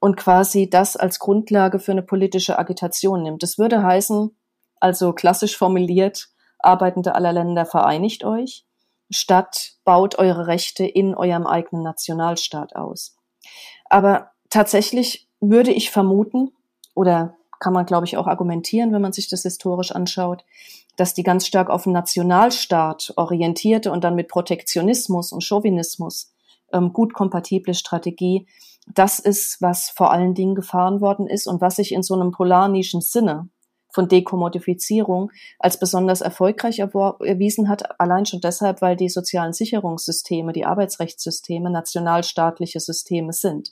und 0.00 0.16
quasi 0.16 0.70
das 0.70 0.96
als 0.96 1.18
Grundlage 1.18 1.78
für 1.78 1.92
eine 1.92 2.02
politische 2.02 2.58
Agitation 2.58 3.22
nimmt. 3.22 3.42
Das 3.42 3.58
würde 3.58 3.82
heißen, 3.82 4.34
also 4.80 5.12
klassisch 5.12 5.56
formuliert, 5.56 6.28
Arbeitende 6.58 7.14
aller 7.14 7.32
Länder 7.32 7.66
vereinigt 7.66 8.24
euch 8.24 8.65
statt 9.10 9.74
baut 9.84 10.18
eure 10.18 10.46
Rechte 10.46 10.84
in 10.84 11.14
eurem 11.14 11.46
eigenen 11.46 11.82
Nationalstaat 11.82 12.74
aus. 12.74 13.16
Aber 13.88 14.30
tatsächlich 14.50 15.28
würde 15.40 15.70
ich 15.70 15.90
vermuten, 15.90 16.52
oder 16.94 17.36
kann 17.60 17.72
man, 17.72 17.86
glaube 17.86 18.06
ich, 18.06 18.16
auch 18.16 18.26
argumentieren, 18.26 18.92
wenn 18.92 19.02
man 19.02 19.12
sich 19.12 19.28
das 19.28 19.42
historisch 19.42 19.92
anschaut, 19.92 20.44
dass 20.96 21.14
die 21.14 21.22
ganz 21.22 21.46
stark 21.46 21.70
auf 21.70 21.84
den 21.84 21.92
Nationalstaat 21.92 23.12
orientierte 23.16 23.92
und 23.92 24.02
dann 24.04 24.14
mit 24.14 24.28
Protektionismus 24.28 25.32
und 25.32 25.44
Chauvinismus 25.44 26.32
ähm, 26.72 26.92
gut 26.92 27.12
kompatible 27.12 27.74
Strategie. 27.74 28.46
Das 28.86 29.18
ist, 29.18 29.60
was 29.60 29.90
vor 29.90 30.10
allen 30.10 30.34
Dingen 30.34 30.54
gefahren 30.54 31.00
worden 31.00 31.26
ist 31.26 31.46
und 31.46 31.60
was 31.60 31.76
sich 31.76 31.92
in 31.92 32.02
so 32.02 32.14
einem 32.14 32.30
polarnischen 32.30 33.00
Sinne 33.00 33.48
von 33.96 34.08
Dekommodifizierung 34.08 35.32
als 35.58 35.80
besonders 35.80 36.20
erfolgreich 36.20 36.80
erwiesen 36.80 37.68
hat, 37.70 37.98
allein 37.98 38.26
schon 38.26 38.42
deshalb, 38.42 38.82
weil 38.82 38.94
die 38.94 39.08
sozialen 39.08 39.54
Sicherungssysteme, 39.54 40.52
die 40.52 40.66
Arbeitsrechtssysteme 40.66 41.70
nationalstaatliche 41.70 42.78
Systeme 42.78 43.32
sind. 43.32 43.70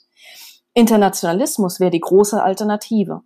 Internationalismus 0.73 1.79
wäre 1.79 1.91
die 1.91 1.99
große 1.99 2.41
Alternative, 2.41 3.21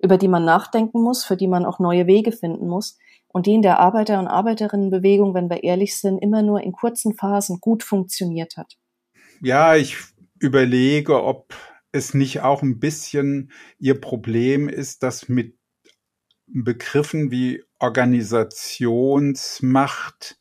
über 0.00 0.18
die 0.18 0.26
man 0.26 0.44
nachdenken 0.44 1.00
muss, 1.02 1.24
für 1.24 1.36
die 1.36 1.46
man 1.46 1.64
auch 1.64 1.78
neue 1.78 2.08
Wege 2.08 2.32
finden 2.32 2.66
muss 2.66 2.98
und 3.28 3.46
die 3.46 3.54
in 3.54 3.62
der 3.62 3.78
Arbeiter- 3.78 4.18
und 4.18 4.26
Arbeiterinnenbewegung, 4.26 5.34
wenn 5.34 5.48
wir 5.48 5.62
ehrlich 5.62 5.96
sind, 5.96 6.18
immer 6.18 6.42
nur 6.42 6.62
in 6.62 6.72
kurzen 6.72 7.14
Phasen 7.14 7.60
gut 7.60 7.84
funktioniert 7.84 8.56
hat. 8.56 8.76
Ja, 9.40 9.76
ich 9.76 9.96
überlege, 10.40 11.22
ob 11.22 11.54
es 11.92 12.12
nicht 12.12 12.40
auch 12.40 12.62
ein 12.62 12.80
bisschen 12.80 13.52
ihr 13.78 14.00
Problem 14.00 14.68
ist, 14.68 15.04
dass 15.04 15.28
mit 15.28 15.59
Begriffen 16.52 17.30
wie 17.30 17.62
Organisationsmacht 17.78 20.38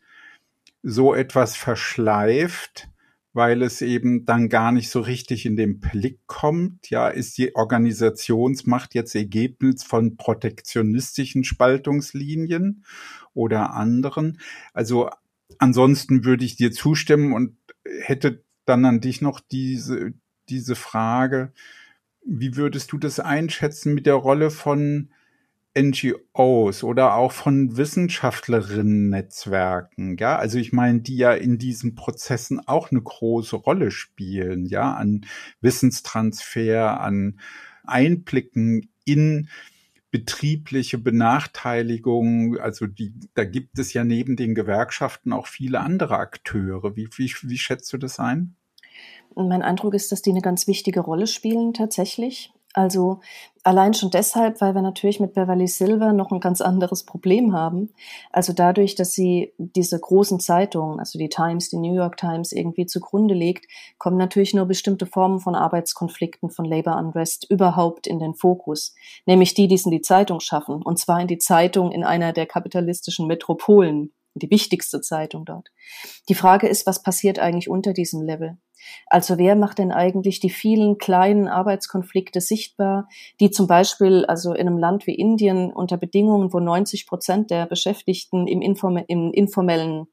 so 0.81 1.13
etwas 1.13 1.55
verschleift, 1.55 2.89
weil 3.33 3.61
es 3.61 3.81
eben 3.81 4.25
dann 4.25 4.49
gar 4.49 4.71
nicht 4.71 4.89
so 4.89 5.01
richtig 5.01 5.45
in 5.45 5.55
den 5.55 5.79
Blick 5.79 6.19
kommt. 6.25 6.89
Ja, 6.89 7.09
ist 7.09 7.37
die 7.37 7.55
Organisationsmacht 7.55 8.95
jetzt 8.95 9.15
Ergebnis 9.15 9.83
von 9.83 10.17
protektionistischen 10.17 11.43
Spaltungslinien 11.43 12.85
oder 13.33 13.73
anderen? 13.73 14.39
Also 14.73 15.09
ansonsten 15.59 16.25
würde 16.25 16.45
ich 16.45 16.55
dir 16.55 16.71
zustimmen 16.71 17.33
und 17.33 17.55
hätte 18.01 18.43
dann 18.65 18.85
an 18.85 19.01
dich 19.01 19.21
noch 19.21 19.39
diese, 19.39 20.13
diese 20.49 20.75
Frage, 20.75 21.53
wie 22.25 22.55
würdest 22.55 22.91
du 22.91 22.97
das 22.97 23.19
einschätzen 23.19 23.93
mit 23.93 24.05
der 24.05 24.15
Rolle 24.15 24.51
von 24.51 25.09
NGOs 25.77 26.83
oder 26.83 27.13
auch 27.15 27.31
von 27.31 27.77
Wissenschaftlerinnen-Netzwerken, 27.77 30.17
ja, 30.17 30.37
also 30.37 30.57
ich 30.57 30.73
meine, 30.73 31.01
die 31.01 31.17
ja 31.17 31.33
in 31.33 31.57
diesen 31.57 31.95
Prozessen 31.95 32.59
auch 32.67 32.91
eine 32.91 33.01
große 33.01 33.55
Rolle 33.55 33.91
spielen, 33.91 34.65
ja, 34.65 34.93
an 34.93 35.25
Wissenstransfer, 35.61 36.99
an 36.99 37.39
Einblicken 37.85 38.89
in 39.05 39.47
betriebliche 40.11 40.97
Benachteiligung, 40.97 42.57
also 42.57 42.87
die, 42.87 43.13
da 43.35 43.43
gibt 43.43 43.77
es 43.77 43.93
ja 43.93 44.03
neben 44.03 44.35
den 44.35 44.55
Gewerkschaften 44.55 45.33
auch 45.33 45.47
viele 45.47 45.81
andere 45.81 46.17
Akteure. 46.17 46.95
Wie, 46.95 47.07
wie, 47.15 47.31
wie 47.43 47.57
schätzt 47.57 47.93
du 47.93 47.97
das 47.97 48.19
ein? 48.19 48.55
Mein 49.35 49.61
Eindruck 49.61 49.93
ist, 49.93 50.11
dass 50.11 50.23
die 50.23 50.31
eine 50.31 50.41
ganz 50.41 50.67
wichtige 50.67 51.01
Rolle 51.01 51.27
spielen 51.27 51.73
tatsächlich. 51.73 52.51
Also 52.73 53.21
allein 53.63 53.93
schon 53.93 54.11
deshalb, 54.11 54.61
weil 54.61 54.75
wir 54.75 54.81
natürlich 54.81 55.19
mit 55.19 55.33
Beverly 55.33 55.67
Silver 55.67 56.13
noch 56.13 56.31
ein 56.31 56.39
ganz 56.39 56.61
anderes 56.61 57.03
Problem 57.03 57.53
haben. 57.53 57.89
Also 58.31 58.53
dadurch, 58.53 58.95
dass 58.95 59.13
sie 59.13 59.53
diese 59.57 59.99
großen 59.99 60.39
Zeitungen, 60.39 60.99
also 60.99 61.17
die 61.17 61.29
Times, 61.29 61.69
die 61.69 61.77
New 61.77 61.95
York 61.95 62.17
Times 62.17 62.51
irgendwie 62.51 62.85
zugrunde 62.85 63.33
legt, 63.33 63.65
kommen 63.97 64.17
natürlich 64.17 64.53
nur 64.53 64.65
bestimmte 64.65 65.07
Formen 65.07 65.39
von 65.39 65.55
Arbeitskonflikten, 65.55 66.51
von 66.51 66.65
Labor 66.65 66.97
Unrest 66.97 67.49
überhaupt 67.49 68.05
in 68.05 68.19
den 68.19 68.35
Fokus. 68.35 68.93
Nämlich 69.25 69.55
die, 69.55 69.67
die 69.67 69.75
es 69.75 69.85
in 69.85 69.91
die 69.91 70.01
Zeitung 70.01 70.39
schaffen. 70.39 70.83
Und 70.83 70.99
zwar 70.99 71.19
in 71.19 71.27
die 71.27 71.39
Zeitung 71.39 71.91
in 71.91 72.03
einer 72.03 72.33
der 72.33 72.45
kapitalistischen 72.45 73.25
Metropolen 73.25 74.13
die 74.33 74.49
wichtigste 74.49 75.01
Zeitung 75.01 75.45
dort. 75.45 75.69
Die 76.29 76.35
Frage 76.35 76.67
ist, 76.67 76.85
was 76.85 77.01
passiert 77.03 77.39
eigentlich 77.39 77.69
unter 77.69 77.93
diesem 77.93 78.21
Level? 78.21 78.57
Also 79.07 79.37
wer 79.37 79.55
macht 79.55 79.79
denn 79.79 79.91
eigentlich 79.91 80.39
die 80.39 80.49
vielen 80.49 80.97
kleinen 80.97 81.47
Arbeitskonflikte 81.47 82.41
sichtbar, 82.41 83.09
die 83.39 83.51
zum 83.51 83.67
Beispiel 83.67 84.25
also 84.25 84.53
in 84.53 84.67
einem 84.67 84.77
Land 84.77 85.05
wie 85.07 85.15
Indien 85.15 85.71
unter 85.73 85.97
Bedingungen, 85.97 86.53
wo 86.53 86.59
90 86.59 87.07
Prozent 87.07 87.51
der 87.51 87.65
Beschäftigten 87.65 88.47
im 88.47 88.61
informe 88.61 89.03
in 89.07 89.33
informellen 89.33 90.07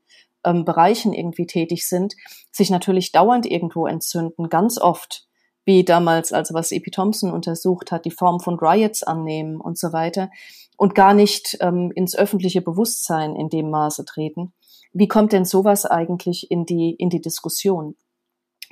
ähm, 0.45 0.65
Bereichen 0.65 1.13
irgendwie 1.13 1.47
tätig 1.47 1.87
sind, 1.87 2.15
sich 2.51 2.71
natürlich 2.71 3.13
dauernd 3.13 3.47
irgendwo 3.47 3.87
entzünden, 3.87 4.49
ganz 4.49 4.79
oft 4.79 5.26
wie 5.67 5.85
damals, 5.85 6.33
also 6.33 6.55
was 6.55 6.73
Epi 6.73 6.91
Thompson 6.91 7.31
untersucht 7.31 7.93
hat, 7.93 8.07
die 8.07 8.11
Form 8.11 8.41
von 8.41 8.59
Riots 8.59 9.03
annehmen 9.03 9.61
und 9.61 9.79
so 9.79 9.93
weiter 9.93 10.31
und 10.77 10.95
gar 10.95 11.13
nicht 11.13 11.59
ähm, 11.61 11.93
ins 11.95 12.17
öffentliche 12.17 12.63
Bewusstsein 12.63 13.35
in 13.35 13.49
dem 13.49 13.71
Maße 13.71 14.05
treten. 14.05 14.55
Wie 14.93 15.09
kommt 15.09 15.33
denn 15.33 15.45
sowas 15.45 15.85
eigentlich 15.85 16.51
in 16.51 16.65
die, 16.65 16.91
in 16.91 17.11
die 17.11 17.21
Diskussion? 17.21 17.97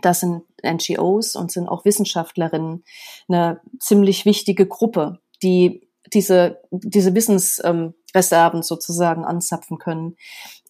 Das 0.02 0.20
sind 0.20 0.42
NGOs 0.64 1.36
und 1.36 1.50
sind 1.50 1.68
auch 1.68 1.84
Wissenschaftlerinnen 1.84 2.84
eine 3.28 3.60
ziemlich 3.80 4.24
wichtige 4.24 4.66
Gruppe, 4.66 5.18
die 5.42 5.88
diese, 6.12 6.60
diese 6.70 7.14
Wissensreserven 7.14 8.62
sozusagen 8.62 9.24
anzapfen 9.24 9.78
können. 9.78 10.16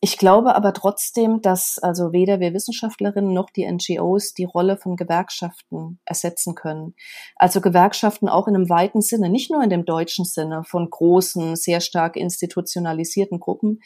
Ich 0.00 0.18
glaube 0.18 0.54
aber 0.54 0.72
trotzdem, 0.74 1.40
dass 1.40 1.78
also 1.78 2.12
weder 2.12 2.38
wir 2.38 2.52
Wissenschaftlerinnen 2.52 3.32
noch 3.32 3.50
die 3.50 3.66
NGOs 3.66 4.34
die 4.34 4.44
Rolle 4.44 4.76
von 4.76 4.96
Gewerkschaften 4.96 5.98
ersetzen 6.04 6.54
können. 6.54 6.94
Also 7.36 7.60
Gewerkschaften 7.60 8.28
auch 8.28 8.46
in 8.46 8.54
einem 8.54 8.68
weiten 8.68 9.00
Sinne, 9.00 9.30
nicht 9.30 9.50
nur 9.50 9.62
in 9.62 9.70
dem 9.70 9.84
deutschen 9.84 10.24
Sinne 10.24 10.62
von 10.64 10.88
großen, 10.88 11.56
sehr 11.56 11.80
stark 11.80 12.16
institutionalisierten 12.16 13.40
Gruppen, 13.40 13.80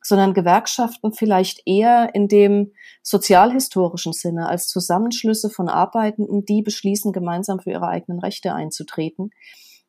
sondern 0.00 0.32
Gewerkschaften 0.32 1.12
vielleicht 1.12 1.62
eher 1.66 2.14
in 2.14 2.28
dem 2.28 2.72
sozialhistorischen 3.02 4.12
Sinne 4.12 4.48
als 4.48 4.68
Zusammenschlüsse 4.68 5.50
von 5.50 5.68
Arbeitenden, 5.68 6.44
die 6.44 6.62
beschließen, 6.62 7.12
gemeinsam 7.12 7.58
für 7.58 7.70
ihre 7.70 7.88
eigenen 7.88 8.20
Rechte 8.20 8.54
einzutreten 8.54 9.30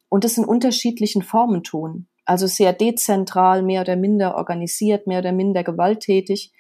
und 0.10 0.26
es 0.26 0.38
in 0.38 0.46
unterschiedlichen 0.46 1.22
Formen 1.22 1.64
tun. 1.64 2.08
Also 2.26 2.48
sehr 2.48 2.74
dezentral, 2.74 3.62
mehr 3.62 3.82
oder 3.82 3.96
minder 3.96 4.36
organisiert, 4.36 5.08
mehr 5.08 5.20
oder 5.20 5.32
minder 5.32 5.64
gewalttätig. 5.64 6.52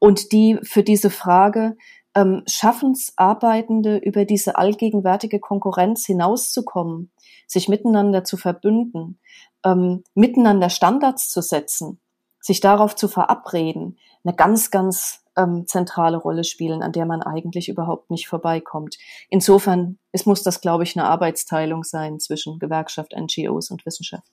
Und 0.00 0.32
die 0.32 0.58
für 0.62 0.82
diese 0.82 1.10
Frage, 1.10 1.76
ähm, 2.14 2.42
schaffen 2.46 2.92
es 2.92 3.12
Arbeitende 3.16 3.98
über 3.98 4.24
diese 4.24 4.56
allgegenwärtige 4.56 5.40
Konkurrenz 5.40 6.06
hinauszukommen, 6.06 7.10
sich 7.46 7.68
miteinander 7.68 8.24
zu 8.24 8.36
verbünden, 8.36 9.18
ähm, 9.64 10.04
miteinander 10.14 10.70
Standards 10.70 11.30
zu 11.30 11.42
setzen, 11.42 12.00
sich 12.40 12.60
darauf 12.60 12.96
zu 12.96 13.08
verabreden, 13.08 13.98
eine 14.24 14.34
ganz, 14.34 14.70
ganz 14.70 15.24
ähm, 15.38 15.66
zentrale 15.66 16.16
Rolle 16.16 16.44
spielen, 16.44 16.82
an 16.82 16.92
der 16.92 17.06
man 17.06 17.22
eigentlich 17.22 17.68
überhaupt 17.68 18.10
nicht 18.10 18.28
vorbeikommt. 18.28 18.98
Insofern, 19.30 19.98
es 20.12 20.26
muss 20.26 20.42
das, 20.42 20.60
glaube 20.60 20.82
ich, 20.84 20.96
eine 20.98 21.06
Arbeitsteilung 21.06 21.84
sein 21.84 22.18
zwischen 22.18 22.58
Gewerkschaft, 22.58 23.14
NGOs 23.16 23.70
und 23.70 23.86
Wissenschaft. 23.86 24.28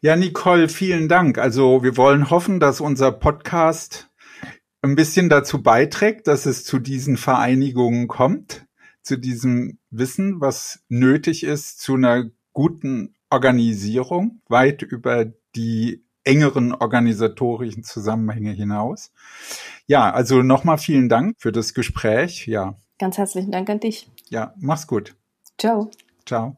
Ja, 0.00 0.16
Nicole, 0.16 0.68
vielen 0.68 1.08
Dank. 1.08 1.38
Also 1.38 1.82
wir 1.82 1.96
wollen 1.96 2.30
hoffen, 2.30 2.60
dass 2.60 2.80
unser 2.80 3.10
Podcast 3.10 4.10
ein 4.82 4.96
bisschen 4.96 5.28
dazu 5.28 5.62
beiträgt, 5.62 6.26
dass 6.26 6.44
es 6.46 6.64
zu 6.64 6.78
diesen 6.78 7.16
Vereinigungen 7.16 8.06
kommt, 8.06 8.66
zu 9.02 9.16
diesem 9.16 9.78
Wissen, 9.90 10.40
was 10.40 10.80
nötig 10.88 11.42
ist, 11.42 11.80
zu 11.80 11.94
einer 11.94 12.24
guten 12.52 13.14
Organisierung, 13.30 14.42
weit 14.48 14.82
über 14.82 15.26
die 15.56 16.03
engeren 16.24 16.74
organisatorischen 16.74 17.84
Zusammenhänge 17.84 18.52
hinaus. 18.52 19.12
Ja, 19.86 20.10
also 20.10 20.42
nochmal 20.42 20.78
vielen 20.78 21.08
Dank 21.08 21.36
für 21.38 21.52
das 21.52 21.74
Gespräch. 21.74 22.46
Ja. 22.46 22.76
Ganz 22.98 23.18
herzlichen 23.18 23.52
Dank 23.52 23.68
an 23.70 23.80
dich. 23.80 24.08
Ja, 24.30 24.54
mach's 24.58 24.86
gut. 24.86 25.14
Ciao. 25.58 25.90
Ciao. 26.26 26.56